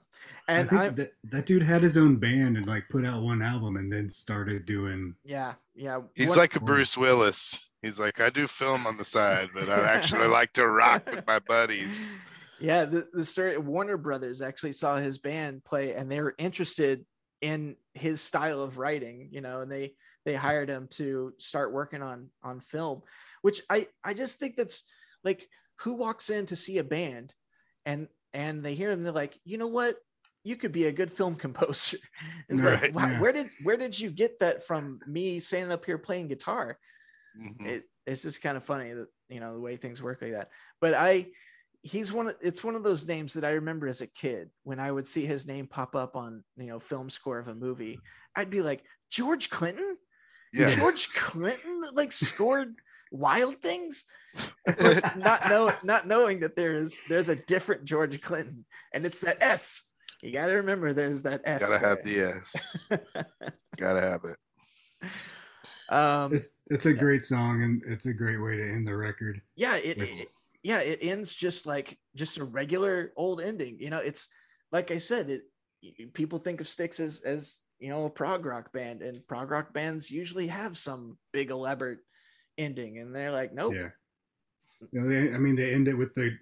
I 0.47 0.53
and 0.53 0.70
think 0.70 0.82
i 0.82 0.89
that 0.89 1.11
that 1.32 1.45
dude 1.45 1.63
had 1.63 1.82
his 1.84 1.95
own 1.95 2.17
band 2.17 2.57
and 2.57 2.67
like 2.67 2.89
put 2.89 3.05
out 3.05 3.22
one 3.24 3.41
album 3.41 3.78
and 3.78 3.91
then 3.91 4.09
started 4.09 4.65
doing. 4.65 5.15
yeah 5.24 5.53
yeah 5.76 6.01
He's 6.15 6.30
One- 6.30 6.38
like 6.39 6.55
a 6.55 6.59
Bruce 6.59 6.97
Willis. 6.97 7.65
He's 7.82 7.97
like, 7.99 8.20
I 8.20 8.30
do 8.30 8.45
film 8.45 8.86
on 8.86 8.97
the 8.97 9.05
side, 9.05 9.49
but 9.53 9.70
I 9.70 9.80
actually 9.80 10.28
like 10.39 10.51
to 10.53 10.67
rock 10.67 11.09
with 11.09 11.26
my 11.26 11.39
buddies. 11.39 12.13
Yeah, 12.59 12.84
the, 12.84 13.07
the 13.13 13.24
story 13.24 13.57
Warner 13.57 13.95
Brothers 13.95 14.41
actually 14.41 14.74
saw 14.74 14.97
his 14.97 15.17
band 15.17 15.63
play 15.63 15.93
and 15.93 16.11
they 16.11 16.20
were 16.20 16.36
interested 16.38 17.05
in 17.41 17.78
his 17.93 18.20
style 18.20 18.61
of 18.61 18.78
writing, 18.78 19.30
you 19.32 19.39
know, 19.39 19.61
and 19.61 19.72
they 19.72 19.93
they 20.26 20.36
hired 20.36 20.70
him 20.70 20.88
to 20.91 21.34
start 21.38 21.74
working 21.74 22.01
on 22.01 22.30
on 22.43 22.59
film, 22.59 23.01
which 23.41 23.61
I 23.70 23.88
I 24.03 24.13
just 24.13 24.38
think 24.39 24.55
that's 24.55 24.84
like 25.24 25.47
who 25.80 25.93
walks 25.93 26.30
in 26.30 26.45
to 26.47 26.55
see 26.55 26.78
a 26.78 26.84
band 26.84 27.34
and 27.86 28.07
and 28.34 28.63
they 28.63 28.76
hear 28.76 28.91
him 28.91 29.03
they're 29.03 29.11
like, 29.13 29.39
"You 29.45 29.57
know 29.57 29.67
what? 29.67 29.97
You 30.43 30.55
could 30.55 30.72
be 30.72 30.86
a 30.86 30.91
good 30.91 31.11
film 31.11 31.36
composer." 31.45 31.97
And 32.49 32.63
like, 32.63 32.93
"Wow, 32.93 33.07
yeah. 33.07 33.20
where 33.20 33.32
did 33.32 33.49
where 33.63 33.78
did 33.78 33.97
you 33.99 34.11
get 34.11 34.39
that 34.39 34.65
from 34.67 34.99
me 35.07 35.39
standing 35.39 35.72
up 35.72 35.86
here 35.86 35.97
playing 35.97 36.28
guitar? 36.28 36.78
Mhm. 37.39 37.65
it, 37.65 37.84
it's 38.07 38.24
just 38.24 38.41
kind 38.41 38.57
of 38.57 38.63
funny 38.63 38.91
that 38.91 39.07
you 39.30 39.39
know 39.39 39.53
the 39.53 39.59
way 39.59 39.78
things 39.78 40.01
work 40.01 40.20
like 40.24 40.32
that 40.32 40.49
but 40.82 40.95
i 40.95 41.28
he's 41.84 42.11
one 42.11 42.28
of 42.30 42.36
it's 42.41 42.63
one 42.63 42.74
of 42.76 42.82
those 42.82 43.05
names 43.05 43.34
that 43.34 43.45
i 43.45 43.51
remember 43.51 43.88
as 43.88 44.01
a 44.01 44.07
kid 44.07 44.49
when 44.63 44.80
i 44.80 44.91
would 44.91 45.07
see 45.07 45.28
his 45.28 45.45
name 45.45 45.67
pop 45.67 45.95
up 45.95 46.15
on 46.15 46.43
you 46.57 46.65
know 46.65 46.80
film 46.80 47.07
score 47.07 47.38
of 47.38 47.47
a 47.47 47.53
movie 47.53 47.99
i'd 48.36 48.49
be 48.49 48.63
like 48.63 48.84
george 49.11 49.51
clinton 49.51 49.88
Yeah. 50.53 50.75
george 50.75 51.13
clinton 51.13 51.83
like 51.93 52.11
scored 52.11 52.75
wild 53.11 53.61
things 53.61 54.05
of 54.67 54.77
course 54.79 55.01
not 55.15 55.47
know 55.49 55.73
not 55.83 56.07
knowing 56.07 56.39
that 56.41 56.55
there's 56.55 56.99
there's 57.09 57.29
a 57.29 57.35
different 57.35 57.85
george 57.85 58.19
clinton 58.21 58.65
and 58.93 59.05
it's 59.05 59.19
that 59.19 59.37
s 59.41 59.83
you 60.21 60.31
got 60.31 60.47
to 60.47 60.53
remember 60.53 60.91
there's 60.93 61.21
that 61.23 61.41
s 61.45 61.61
Gotta 61.61 61.79
have 61.79 62.03
the 62.03 62.19
S. 62.19 62.91
Gotta 63.77 64.01
have 64.01 64.21
it. 64.25 65.09
um 65.89 66.33
It's 66.33 66.51
it's 66.67 66.85
a 66.85 66.93
great 66.93 67.23
song 67.23 67.63
and 67.63 67.81
it's 67.87 68.05
a 68.05 68.13
great 68.13 68.37
way 68.37 68.57
to 68.57 68.63
end 68.63 68.85
the 68.87 68.95
record. 68.95 69.41
yeah 69.55 69.75
it, 69.77 69.97
with- 69.97 70.09
it 70.09 70.27
yeah 70.61 70.79
it 70.79 70.99
ends 71.01 71.33
just 71.33 71.65
like 71.65 71.97
just 72.15 72.37
a 72.37 72.43
regular 72.43 73.13
old 73.15 73.39
ending 73.41 73.77
you 73.79 73.89
know 73.89 73.99
it's 73.99 74.27
like 74.71 74.91
i 74.91 74.97
said 74.97 75.29
it 75.29 75.43
people 76.13 76.37
think 76.37 76.59
of 76.59 76.67
Styx 76.67 76.99
as 76.99 77.21
as 77.21 77.59
you 77.80 77.89
know 77.89 78.05
a 78.05 78.09
prog 78.09 78.45
rock 78.45 78.71
band 78.73 79.01
and 79.01 79.25
prog 79.27 79.49
rock 79.51 79.73
bands 79.73 80.11
usually 80.11 80.47
have 80.47 80.77
some 80.77 81.17
big 81.32 81.49
elaborate 81.51 81.99
ending 82.57 82.99
and 82.99 83.15
they're 83.15 83.32
like 83.32 83.53
nope 83.53 83.73
Yeah. 83.75 83.89
You 84.93 85.01
know, 85.01 85.09
they, 85.09 85.36
I 85.36 85.38
mean, 85.38 85.57
they 85.57 85.73
end 85.73 85.89
it 85.89 85.93
with 85.93 86.13
the 86.15 86.38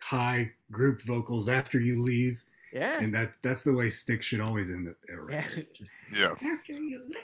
high 0.00 0.50
group 0.72 1.02
vocals 1.02 1.48
after 1.48 1.78
you 1.80 2.02
leave, 2.02 2.42
yeah 2.72 3.00
and 3.00 3.14
that 3.14 3.36
that's 3.42 3.62
the 3.64 3.72
way 3.72 3.88
Styx 3.88 4.26
should 4.26 4.40
always 4.40 4.70
end 4.70 4.88
it. 4.88 4.96
a 5.08 5.32
Yeah. 5.32 5.44
Yeah. 6.12 6.52
after 6.52 6.72
you 6.72 7.02
leave. 7.06 7.16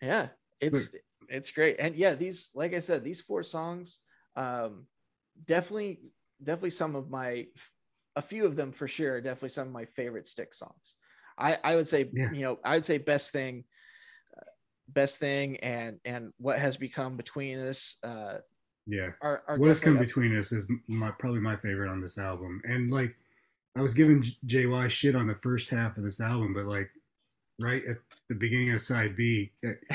yeah 0.00 0.28
it's 0.60 0.90
it's 1.28 1.50
great 1.50 1.76
and 1.78 1.94
yeah 1.94 2.14
these 2.14 2.50
like 2.54 2.72
i 2.74 2.78
said 2.78 3.04
these 3.04 3.20
four 3.20 3.42
songs 3.42 3.98
um 4.36 4.86
definitely 5.46 6.00
definitely 6.42 6.70
some 6.70 6.94
of 6.96 7.10
my 7.10 7.46
a 8.16 8.22
few 8.22 8.46
of 8.46 8.56
them 8.56 8.72
for 8.72 8.88
sure 8.88 9.14
are 9.14 9.20
definitely 9.20 9.50
some 9.50 9.68
of 9.68 9.72
my 9.72 9.84
favorite 9.84 10.26
Styx 10.26 10.58
songs 10.58 10.94
i 11.38 11.56
i 11.64 11.74
would 11.74 11.88
say 11.88 12.10
Yeah. 12.12 12.32
you 12.32 12.42
know 12.42 12.58
i 12.64 12.74
would 12.74 12.84
say 12.84 12.98
best 12.98 13.30
thing 13.32 13.64
uh, 14.36 14.42
best 14.88 15.18
thing 15.18 15.56
and 15.58 15.98
and 16.04 16.32
what 16.38 16.58
has 16.58 16.76
become 16.76 17.16
between 17.16 17.58
us 17.60 17.96
uh 18.02 18.38
Yeah. 18.86 19.10
are, 19.20 19.42
are 19.48 19.58
what 19.58 19.68
has 19.68 19.80
come 19.80 19.94
up- 19.96 20.00
between 20.02 20.36
us 20.36 20.52
is 20.52 20.66
my 20.86 21.10
probably 21.12 21.40
my 21.40 21.56
favorite 21.56 21.90
on 21.90 22.00
this 22.00 22.18
album 22.18 22.60
and 22.64 22.90
like 22.90 23.14
i 23.76 23.80
was 23.80 23.94
giving 23.94 24.24
jy 24.46 24.88
shit 24.88 25.14
on 25.16 25.26
the 25.26 25.34
first 25.36 25.68
half 25.68 25.96
of 25.96 26.04
this 26.04 26.20
album 26.20 26.54
but 26.54 26.66
like 26.66 26.90
right 27.60 27.84
at 27.86 27.96
the 28.28 28.34
beginning 28.34 28.70
of 28.72 28.80
side 28.80 29.14
b 29.16 29.50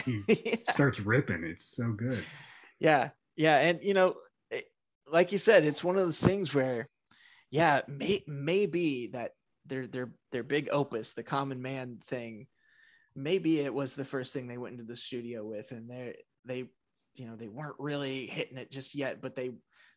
he 0.06 0.22
Yeah. 0.28 0.56
starts 0.64 1.00
ripping 1.00 1.44
it's 1.44 1.66
so 1.66 1.92
good 1.92 2.24
yeah 2.80 3.10
yeah 3.36 3.58
and 3.60 3.84
you 3.84 3.94
know 3.94 4.16
it- 4.52 4.72
like 5.08 5.32
you 5.32 5.38
said 5.38 5.66
it's 5.66 5.84
one 5.84 5.98
of 5.98 6.04
those 6.04 6.20
things 6.22 6.54
where 6.54 6.88
yeah 7.52 7.82
may, 7.88 8.24
maybe 8.28 9.08
that 9.14 9.32
their 9.66 9.88
their 9.88 10.12
their 10.32 10.44
big 10.44 10.70
opus 10.72 11.14
the 11.14 11.24
common 11.24 11.62
man 11.62 11.98
thing 12.08 12.48
maybe 13.16 13.60
it 13.60 13.74
was 13.74 13.96
the 13.96 14.06
first 14.06 14.34
thing 14.34 14.48
they 14.48 14.58
went 14.58 14.74
into 14.74 14.86
the 14.86 14.96
studio 14.96 15.44
with 15.46 15.72
and 15.72 15.90
they 15.90 16.16
they 16.46 16.66
you 17.16 17.26
know 17.28 17.36
they 17.36 17.48
weren't 17.48 17.76
really 17.80 18.26
hitting 18.26 18.58
it 18.58 18.72
just 18.72 18.96
yet 18.96 19.22
but 19.22 19.36
they 19.36 19.52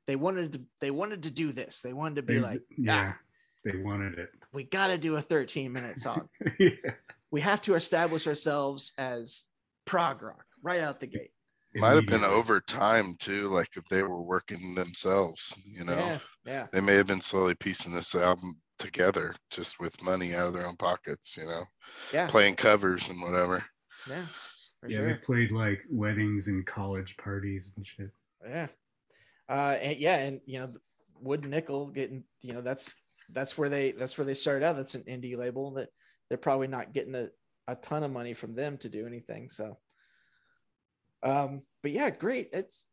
they 0.06 0.16
wanted 0.16 0.52
to 0.52 0.60
they 0.80 0.90
wanted 0.92 1.24
to 1.24 1.30
do 1.32 1.50
this. 1.52 1.80
They 1.82 1.92
wanted 1.92 2.16
to 2.16 2.22
be 2.22 2.34
They- 2.34 2.40
like 2.40 2.62
yeah 2.78 3.12
ah, 3.14 3.18
they 3.64 3.76
wanted 3.78 4.18
it. 4.18 4.28
we 4.52 4.62
got 4.62 4.88
to 4.88 4.98
do 4.98 5.16
a 5.16 5.22
13 5.22 5.72
minute 5.72 5.98
song. 5.98 6.28
Yeah. 6.60 6.70
we 7.32 7.40
have 7.40 7.60
to 7.62 7.74
establish 7.74 8.26
ourselves 8.28 8.92
as 8.98 9.44
prog 9.84 10.22
rock 10.22 10.44
right 10.62 10.80
out 10.80 11.00
the 11.00 11.06
gate 11.08 11.32
Might 11.80 11.94
have 11.96 12.06
been 12.06 12.14
Immediately. 12.16 12.36
over 12.38 12.60
time 12.60 13.14
too, 13.18 13.48
like 13.48 13.76
if 13.76 13.84
they 13.88 14.02
were 14.02 14.22
working 14.22 14.74
themselves, 14.74 15.54
you 15.64 15.84
know. 15.84 15.92
yeah 15.96 16.18
yeah 16.44 16.66
They 16.72 16.80
may 16.80 16.94
have 16.94 17.06
been 17.06 17.20
slowly 17.20 17.54
piecing 17.54 17.94
this 17.94 18.14
album 18.14 18.54
together 18.78 19.34
just 19.50 19.78
with 19.80 20.02
money 20.02 20.34
out 20.34 20.48
of 20.48 20.52
their 20.54 20.66
own 20.66 20.76
pockets, 20.76 21.36
you 21.36 21.46
know, 21.46 21.62
yeah 22.12 22.26
playing 22.28 22.54
covers 22.56 23.08
and 23.08 23.20
whatever. 23.22 23.62
yeah 24.08 24.26
yeah 24.86 24.96
sure 24.98 25.06
they 25.06 25.14
played 25.14 25.50
like 25.50 25.82
weddings 25.90 26.48
and 26.48 26.64
college 26.66 27.16
parties 27.16 27.72
and 27.76 27.86
shit 27.86 28.10
Yeah. 28.46 28.68
Uh 29.48 29.76
and 29.80 29.98
yeah, 29.98 30.16
and 30.18 30.40
you 30.46 30.58
know, 30.58 30.72
Wooden 31.20 31.50
Nickel 31.50 31.86
getting, 31.88 32.24
you 32.42 32.52
know, 32.52 32.60
that's 32.60 32.94
that's 33.30 33.56
where 33.58 33.68
they 33.68 33.92
that's 33.92 34.16
where 34.18 34.24
they 34.24 34.34
started 34.34 34.64
out. 34.64 34.76
That's 34.76 34.94
an 34.94 35.02
indie 35.08 35.36
label 35.36 35.72
that 35.74 35.88
they're 36.28 36.38
probably 36.38 36.66
not 36.68 36.92
getting 36.92 37.14
a, 37.14 37.28
a 37.68 37.76
ton 37.76 38.02
of 38.02 38.12
money 38.12 38.34
from 38.34 38.54
them 38.54 38.76
to 38.78 38.88
do 38.88 39.06
anything. 39.06 39.48
So 39.50 39.78
um, 41.22 41.62
but 41.82 41.92
yeah, 41.92 42.10
great. 42.10 42.50
It's 42.52 42.86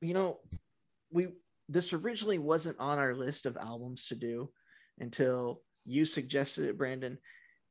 you 0.00 0.14
know, 0.14 0.38
we 1.10 1.28
this 1.68 1.92
originally 1.92 2.38
wasn't 2.38 2.78
on 2.80 2.98
our 2.98 3.14
list 3.14 3.46
of 3.46 3.56
albums 3.56 4.06
to 4.06 4.14
do 4.14 4.50
until 4.98 5.62
you 5.84 6.04
suggested 6.04 6.68
it, 6.68 6.78
Branden. 6.78 7.18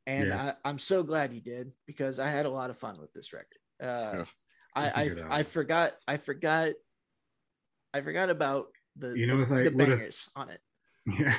And 0.08 0.30
Yeah. 0.30 0.54
I, 0.64 0.70
I'm 0.70 0.80
so 0.80 1.04
glad 1.04 1.34
you 1.34 1.42
did 1.42 1.72
because 1.86 2.20
I 2.20 2.30
had 2.30 2.46
a 2.46 2.50
lot 2.50 2.70
of 2.70 2.78
fun 2.78 2.96
with 3.00 3.14
this 3.14 3.34
record. 3.34 3.60
Uh, 3.82 4.26
I, 4.76 4.90
I 4.90 5.12
I 5.30 5.44
forgot 5.44 5.94
I 6.08 6.18
forgot 6.18 6.72
I 7.94 8.02
forgot 8.02 8.30
about 8.30 8.68
the 8.96 9.18
You 9.18 9.28
know, 9.28 9.38
the, 9.38 9.44
if 9.44 9.52
I 9.52 9.64
the 9.64 9.72
bangers 9.72 10.30
on 10.36 10.50
it. 10.50 10.62
Yeah, 11.06 11.36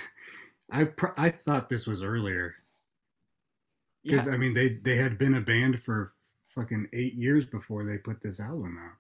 I 0.73 0.89
I 1.17 1.31
thought 1.31 1.69
this 1.69 1.87
was 1.87 2.03
earlier 2.03 2.55
because 4.03 4.27
Yeah, 4.27 4.33
I 4.33 4.37
mean 4.37 4.55
they 4.55 4.79
they 4.83 4.97
had 4.97 5.19
been 5.19 5.35
a 5.35 5.41
band 5.41 5.83
for 5.83 6.13
fucking 6.55 6.87
eight 6.93 7.15
years 7.15 7.47
before 7.47 7.85
they 7.85 7.97
put 7.99 8.21
this 8.23 8.41
album 8.41 8.79
out. 8.79 8.97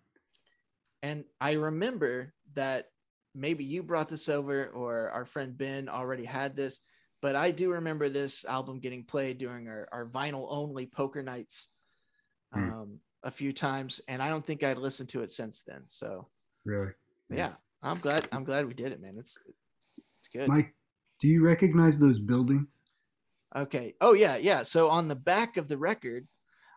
and 1.02 1.24
I 1.40 1.52
remember 1.52 2.32
that 2.54 2.90
maybe 3.34 3.64
you 3.64 3.82
brought 3.82 4.08
this 4.08 4.28
over 4.28 4.66
or 4.68 5.10
our 5.10 5.24
friend 5.24 5.56
Ben 5.56 5.88
already 5.88 6.24
had 6.24 6.56
this, 6.56 6.80
but 7.22 7.36
I 7.36 7.50
do 7.50 7.70
remember 7.72 8.08
this 8.08 8.44
album 8.44 8.80
getting 8.80 9.04
played 9.04 9.38
during 9.38 9.68
our, 9.68 9.88
our 9.92 10.06
vinyl 10.06 10.46
only 10.50 10.86
poker 10.86 11.22
nights 11.22 11.68
Hmm. 12.52 12.72
um, 12.72 13.00
a 13.22 13.30
few 13.30 13.52
times, 13.52 14.00
and 14.08 14.20
I 14.20 14.28
don't 14.28 14.44
think 14.44 14.64
I'd 14.64 14.76
listened 14.78 15.08
to 15.10 15.22
it 15.22 15.30
since 15.30 15.62
then. 15.62 15.82
So 15.86 16.26
Really, 16.64 16.90
yeah, 17.28 17.52
I'm 17.82 17.98
glad 17.98 18.26
I'm 18.32 18.42
glad 18.44 18.66
we 18.66 18.74
did 18.74 18.90
it, 18.92 19.00
man. 19.00 19.14
It's 19.18 19.38
it's 20.18 20.28
good. 20.28 20.48
Mike, 20.48 20.74
do 21.20 21.28
you 21.28 21.44
recognize 21.44 21.98
those 22.00 22.18
buildings? 22.18 22.68
Okay. 23.54 23.94
Oh 24.00 24.14
yeah, 24.14 24.36
yeah. 24.36 24.62
So 24.64 24.88
on 24.88 25.06
the 25.06 25.14
back 25.14 25.56
of 25.58 25.68
the 25.68 25.78
record, 25.78 26.26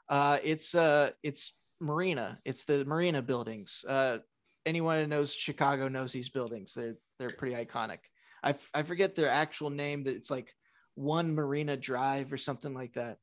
uh, 0.10 0.38
it's 0.44 0.76
uh, 0.76 1.12
it's 1.24 1.54
Marina. 1.80 2.40
It's 2.46 2.64
the 2.66 2.86
Marina 2.86 3.22
buildings. 3.22 3.84
Uh, 3.88 4.20
anyone 4.66 5.00
who 5.02 5.08
knows 5.08 5.34
Chicago 5.34 5.88
knows 5.88 6.12
these 6.12 6.30
buildings. 6.30 6.74
They're 6.74 6.96
they're 7.20 7.30
pretty 7.30 7.56
iconic. 7.56 8.00
I 8.44 8.52
f- 8.52 8.72
I 8.74 8.84
forget 8.84 9.16
their 9.16 9.30
actual 9.30 9.70
name. 9.70 10.04
That 10.04 10.16
it's 10.16 10.32
like 10.32 10.54
one 10.96 11.34
Marina 11.34 11.78
Drive 11.78 12.32
or 12.34 12.38
something 12.38 12.74
like 12.74 12.94
that. 12.94 13.18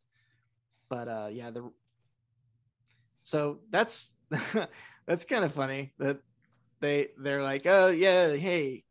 But 0.89 1.09
uh, 1.09 1.29
yeah, 1.31 1.51
the 1.51 1.71
so 3.23 3.61
that's 3.71 4.15
that's 5.07 5.25
kind 5.25 5.45
of 5.45 5.53
funny 5.53 5.93
that 5.99 6.19
they 6.81 7.09
they're 7.19 7.43
like, 7.43 7.63
oh 7.67 7.89
yeah, 7.89 8.35
hey, 8.35 8.85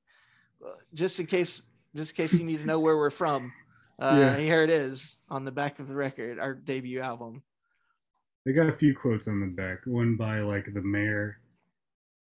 just 0.93 1.19
in 1.19 1.25
case 1.25 1.63
just 1.95 2.11
in 2.11 2.15
case 2.15 2.33
you 2.33 2.45
need 2.45 2.59
to 2.59 2.65
know 2.65 2.79
where 2.79 2.97
we're 2.97 3.09
from. 3.09 3.51
Uh, 4.01 4.15
Yeah. 4.17 4.37
Here 4.37 4.63
it 4.63 4.69
is 4.69 5.17
on 5.29 5.43
the 5.43 5.51
back 5.51 5.79
of 5.79 5.89
the 5.89 5.93
record, 5.93 6.39
our 6.39 6.53
debut 6.53 7.01
album. 7.01 7.43
They 8.45 8.53
got 8.53 8.67
a 8.69 8.73
few 8.73 8.95
quotes 8.95 9.27
on 9.27 9.39
the 9.41 9.47
back. 9.47 9.79
One 9.85 10.15
by 10.15 10.39
like 10.39 10.73
the 10.73 10.81
mayor 10.81 11.37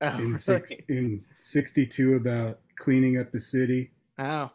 Oh, 0.02 0.16
in 0.18 0.38
six 0.38 0.72
in 0.88 1.22
'62 1.40 2.14
about 2.14 2.61
cleaning 2.78 3.18
up 3.18 3.30
the 3.32 3.40
city. 3.40 3.92
Oh. 4.18 4.50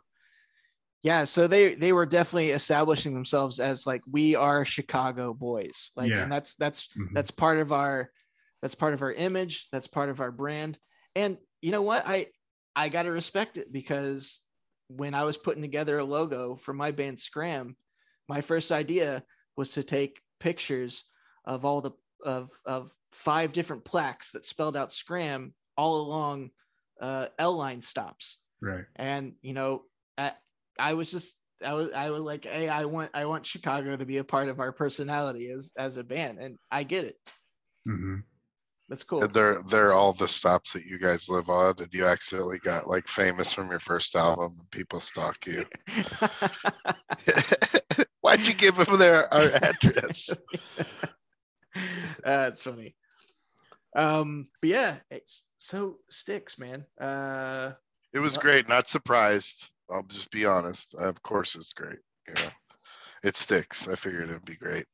Yeah, 1.04 1.24
so 1.26 1.46
they 1.46 1.76
they 1.76 1.94
were 1.94 2.08
definitely 2.08 2.50
establishing 2.50 3.14
themselves 3.14 3.60
as 3.60 3.86
like 3.86 4.02
we 4.12 4.36
are 4.36 4.66
Chicago 4.66 5.34
boys. 5.36 5.92
Like 5.96 6.10
Yeah. 6.10 6.24
and 6.24 6.32
that's 6.32 6.56
that's 6.56 6.88
Mhm. 6.98 7.14
that's 7.14 7.30
part 7.32 7.60
of 7.60 7.72
our 7.72 8.10
that's 8.64 8.74
part 8.74 8.96
of 8.96 9.04
our 9.04 9.14
image, 9.14 9.68
that's 9.72 9.86
part 9.88 10.10
of 10.10 10.20
our 10.20 10.32
brand. 10.32 10.80
And 11.16 11.38
you 11.62 11.72
know 11.72 11.84
what? 11.84 12.08
I 12.08 12.28
I 12.76 12.90
got 12.90 13.04
to 13.04 13.12
respect 13.12 13.58
it 13.60 13.72
because 13.72 14.42
when 14.88 15.14
I 15.14 15.24
was 15.26 15.38
putting 15.38 15.62
together 15.62 16.00
a 16.00 16.04
logo 16.04 16.56
for 16.56 16.74
my 16.74 16.90
band 16.92 17.20
Scram, 17.20 17.78
my 18.28 18.42
first 18.42 18.72
idea 18.72 19.24
was 19.56 19.72
to 19.74 19.84
take 19.84 20.22
pictures 20.40 21.06
of 21.46 21.66
all 21.66 21.82
the 21.82 21.92
of 22.24 22.50
of 22.66 22.92
five 23.12 23.54
different 23.54 23.86
plaques 23.86 24.32
that 24.32 24.46
spelled 24.46 24.76
out 24.76 24.92
Scram 24.92 25.54
all 25.78 26.02
along 26.02 26.52
uh, 27.02 27.28
L 27.40 27.56
line 27.58 27.82
stops 27.82 28.40
Right. 28.62 28.86
and 28.96 29.34
you 29.42 29.54
know 29.54 29.84
I, 30.18 30.34
I 30.80 30.94
was 30.94 31.12
just 31.12 31.34
I 31.64 31.74
was 31.74 31.92
I 31.94 32.10
was 32.10 32.24
like 32.24 32.46
hey 32.46 32.68
I 32.70 32.86
want 32.86 33.12
I 33.14 33.26
want 33.26 33.46
Chicago 33.46 33.96
to 33.96 34.06
be 34.06 34.18
a 34.18 34.24
part 34.24 34.50
of 34.50 34.60
our 34.60 34.72
personality 34.72 35.50
as 35.52 35.72
as 35.78 35.98
a 35.98 36.04
band 36.04 36.40
and 36.40 36.58
I 36.72 36.84
get 36.84 37.06
it 37.06 37.18
hmm 37.86 38.18
that's 38.90 39.04
cool 39.04 39.22
And 39.24 39.32
They're 39.32 39.62
they're 39.64 39.94
all 39.94 40.14
the 40.14 40.28
stops 40.28 40.74
that 40.74 40.86
you 40.86 41.00
guys 41.00 41.28
live 41.28 41.50
on, 41.50 41.76
and 41.80 41.90
you 41.92 42.06
accidentally 42.06 42.60
got 42.60 42.88
like 42.88 43.08
famous 43.08 43.52
from 43.52 43.70
your 43.70 43.80
first 43.80 44.16
album, 44.16 44.56
and 44.60 44.72
people 44.72 45.00
stalk 45.00 45.46
you. 45.48 45.66
Why'd 48.22 48.46
you 48.48 48.54
give 48.54 48.76
them 48.76 48.98
their 49.00 49.32
our 49.34 49.50
address? 49.62 50.30
that's 52.26 52.62
funny 52.62 52.96
um 53.96 54.48
but 54.62 54.70
yeah 54.70 54.98
it's 55.10 55.48
so 55.58 56.00
Styx 56.10 56.60
man 56.60 56.84
uh 57.00 57.72
It 58.14 58.20
was 58.20 58.34
What? 58.36 58.42
great. 58.44 58.70
Not 58.70 58.88
surprised. 58.90 59.72
I'll 59.90 60.04
just 60.04 60.32
be 60.32 60.46
honest. 60.46 60.96
Of 60.96 61.22
course, 61.22 61.56
it's 61.56 61.74
great. 61.74 62.00
Yeah, 62.28 62.50
it 63.24 63.36
Styx. 63.36 63.88
I 63.88 63.96
figured 63.96 64.30
it'd 64.30 64.46
be 64.46 64.56
great. 64.56 64.86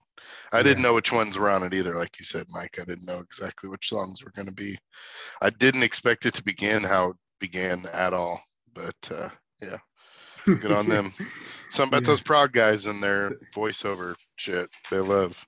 I 0.54 0.62
didn't 0.64 0.84
know 0.84 0.94
which 0.94 1.12
ones 1.12 1.38
were 1.38 1.50
on 1.50 1.64
it 1.64 1.74
either. 1.74 1.96
Like 1.96 2.20
you 2.20 2.26
said, 2.26 2.46
Mike, 2.50 2.78
I 2.80 2.84
didn't 2.84 3.08
know 3.08 3.20
exactly 3.20 3.70
which 3.70 3.90
songs 3.90 4.24
were 4.24 4.32
going 4.32 4.48
to 4.48 4.54
be. 4.54 4.78
I 5.42 5.50
didn't 5.50 5.84
expect 5.84 6.26
it 6.26 6.34
to 6.36 6.44
begin 6.44 6.84
how 6.84 7.10
it 7.12 7.16
began 7.40 7.86
at 7.94 8.14
all. 8.14 8.42
But 8.74 8.96
uh, 9.12 9.30
yeah, 9.62 9.78
good 10.46 10.72
on 10.72 10.88
them. 10.90 11.12
Some 11.72 11.88
about 11.90 12.04
Yeah. 12.04 12.08
those 12.08 12.22
prog 12.22 12.52
guys 12.54 12.86
and 12.86 13.02
their 13.02 13.32
voiceover 13.56 14.16
shit. 14.36 14.70
They 14.90 15.00
love. 15.00 15.44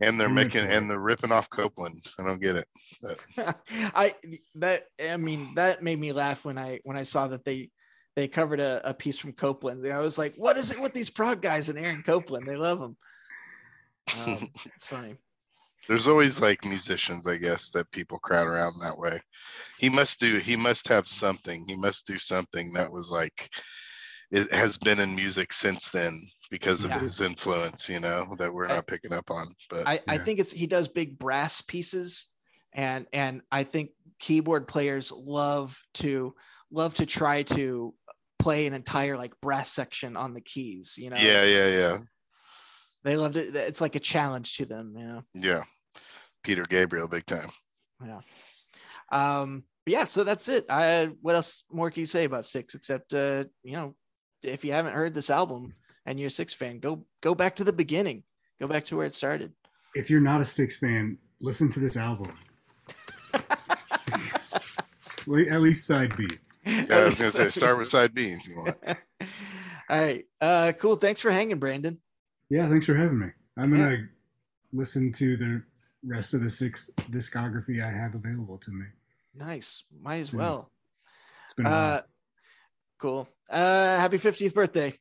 And 0.00 0.18
they're 0.18 0.28
making 0.28 0.66
and 0.66 0.90
they're 0.90 0.98
ripping 0.98 1.32
off 1.32 1.48
Copland. 1.48 2.00
I 2.18 2.24
don't 2.24 2.40
get 2.40 2.56
it. 2.56 2.68
I 3.94 4.12
that 4.56 4.88
I 5.00 5.16
mean 5.16 5.54
that 5.54 5.82
made 5.82 6.00
me 6.00 6.12
laugh 6.12 6.44
when 6.44 6.58
I 6.58 6.80
when 6.84 6.96
I 6.96 7.04
saw 7.04 7.28
that 7.28 7.44
they 7.44 7.70
they 8.16 8.28
covered 8.28 8.60
a, 8.60 8.80
a 8.88 8.94
piece 8.94 9.18
from 9.18 9.32
Copland. 9.32 9.86
I 9.86 10.00
was 10.00 10.18
like, 10.18 10.34
what 10.36 10.56
is 10.56 10.70
it 10.72 10.80
with 10.80 10.94
these 10.94 11.10
prog 11.10 11.40
guys 11.40 11.68
and 11.68 11.78
Aaron 11.78 12.02
Copeland? 12.02 12.46
They 12.46 12.56
love 12.56 12.80
him. 12.80 12.96
Um, 14.18 14.38
it's 14.66 14.86
funny. 14.86 15.16
there's 15.88 16.08
always 16.08 16.40
like 16.40 16.64
musicians 16.64 17.26
i 17.26 17.36
guess 17.36 17.70
that 17.70 17.90
people 17.90 18.18
crowd 18.18 18.46
around 18.46 18.74
that 18.80 18.98
way 18.98 19.20
he 19.78 19.88
must 19.88 20.20
do 20.20 20.38
he 20.38 20.56
must 20.56 20.88
have 20.88 21.06
something 21.06 21.64
he 21.68 21.76
must 21.76 22.06
do 22.06 22.18
something 22.18 22.72
that 22.72 22.90
was 22.90 23.10
like 23.10 23.48
it 24.30 24.52
has 24.54 24.76
been 24.78 25.00
in 25.00 25.14
music 25.14 25.52
since 25.52 25.90
then 25.90 26.20
because 26.54 26.84
of 26.84 26.90
Yeah. 26.92 27.00
his 27.00 27.20
influence 27.20 27.88
you 27.88 27.98
know 27.98 28.32
that 28.38 28.54
we're 28.54 28.68
not 28.68 28.86
picking 28.86 29.12
up 29.12 29.28
on 29.28 29.48
but 29.68 29.88
I, 29.88 29.98
I 30.06 30.18
think 30.18 30.38
it's 30.38 30.52
he 30.52 30.68
does 30.68 30.86
big 30.86 31.18
brass 31.18 31.60
pieces 31.60 32.28
and 32.72 33.06
and 33.12 33.42
I 33.50 33.64
think 33.64 33.90
keyboard 34.20 34.68
players 34.68 35.10
love 35.10 35.76
to 35.94 36.32
love 36.70 36.94
to 36.94 37.06
try 37.06 37.42
to 37.42 37.92
play 38.38 38.68
an 38.68 38.72
entire 38.72 39.16
like 39.18 39.32
brass 39.42 39.72
section 39.72 40.16
on 40.16 40.32
the 40.32 40.40
keys, 40.40 40.94
you 40.96 41.10
know. 41.10 41.16
yeah 41.16 41.42
yeah 41.42 41.66
yeah 41.66 41.98
They 43.02 43.16
love 43.16 43.36
it. 43.36 43.56
It's 43.56 43.80
like 43.80 43.96
a 43.96 44.00
challenge 44.14 44.56
to 44.58 44.64
them, 44.64 44.94
you 44.96 45.06
know. 45.08 45.22
yeah 45.34 45.64
peter 46.44 46.62
gabriel 46.62 47.08
big 47.08 47.26
time 47.26 47.50
Yeah. 48.06 48.20
Um 49.10 49.64
but 49.84 49.92
yeah, 49.92 50.04
so 50.04 50.22
that's 50.22 50.48
it. 50.48 50.66
I 50.70 51.08
what 51.20 51.34
else 51.34 51.64
more 51.70 51.90
can 51.90 51.98
you 52.00 52.06
say 52.06 52.24
about 52.24 52.46
Styx 52.46 52.74
except 52.76 53.12
uh, 53.12 53.42
you 53.64 53.72
know, 53.72 53.96
if 54.42 54.64
you 54.64 54.72
haven't 54.72 54.94
heard 54.94 55.14
this 55.14 55.30
album 55.30 55.74
and 56.06 56.18
you're 56.18 56.28
a 56.28 56.30
Styx 56.30 56.52
fan, 56.54 56.78
go 56.78 57.04
go 57.20 57.34
back 57.34 57.56
to 57.56 57.64
the 57.64 57.72
beginning. 57.72 58.22
Go 58.60 58.66
back 58.68 58.84
to 58.86 58.96
where 58.96 59.06
it 59.06 59.14
started. 59.14 59.52
If 59.94 60.10
you're 60.10 60.20
not 60.20 60.40
a 60.40 60.44
Styx 60.44 60.78
fan, 60.78 61.18
listen 61.40 61.68
to 61.70 61.80
this 61.80 61.96
album. 61.96 62.32
At 65.50 65.60
least 65.62 65.86
side 65.86 66.14
B. 66.16 66.28
yeah 66.66 66.84
i 66.90 67.04
was 67.06 67.14
gonna 67.16 67.30
say 67.30 67.48
start 67.48 67.78
with 67.78 67.88
side 67.88 68.14
b 68.14 68.28
if 68.28 68.46
you 68.46 68.56
want 68.56 68.76
All 69.90 69.98
right. 70.00 70.24
Uh 70.40 70.72
cool. 70.78 70.96
Thanks 70.96 71.20
for 71.20 71.30
hanging, 71.30 71.60
Branden. 71.60 71.98
Yeah, 72.48 72.68
thanks 72.70 72.86
for 72.86 72.94
having 72.94 73.18
me. 73.18 73.26
I'm 73.58 73.70
gonna 73.70 74.08
listen 74.72 75.12
to 75.12 75.36
the 75.36 75.62
rest 76.06 76.32
of 76.32 76.42
the 76.42 76.48
Styx 76.48 76.90
discography 77.10 77.84
I 77.84 77.90
have 77.90 78.14
available 78.14 78.56
to 78.58 78.70
me. 78.70 78.86
Nice. 79.34 79.82
Might 80.00 80.18
as 80.20 80.30
Soon. 80.30 80.40
well. 80.40 80.70
It's 81.44 81.52
been 81.54 81.66
a 81.66 81.70
while. 81.70 81.94
Uh 81.96 82.00
cool. 82.98 83.28
Uh 83.50 83.98
happy 83.98 84.18
50th 84.18 84.54
birthday. 84.54 84.94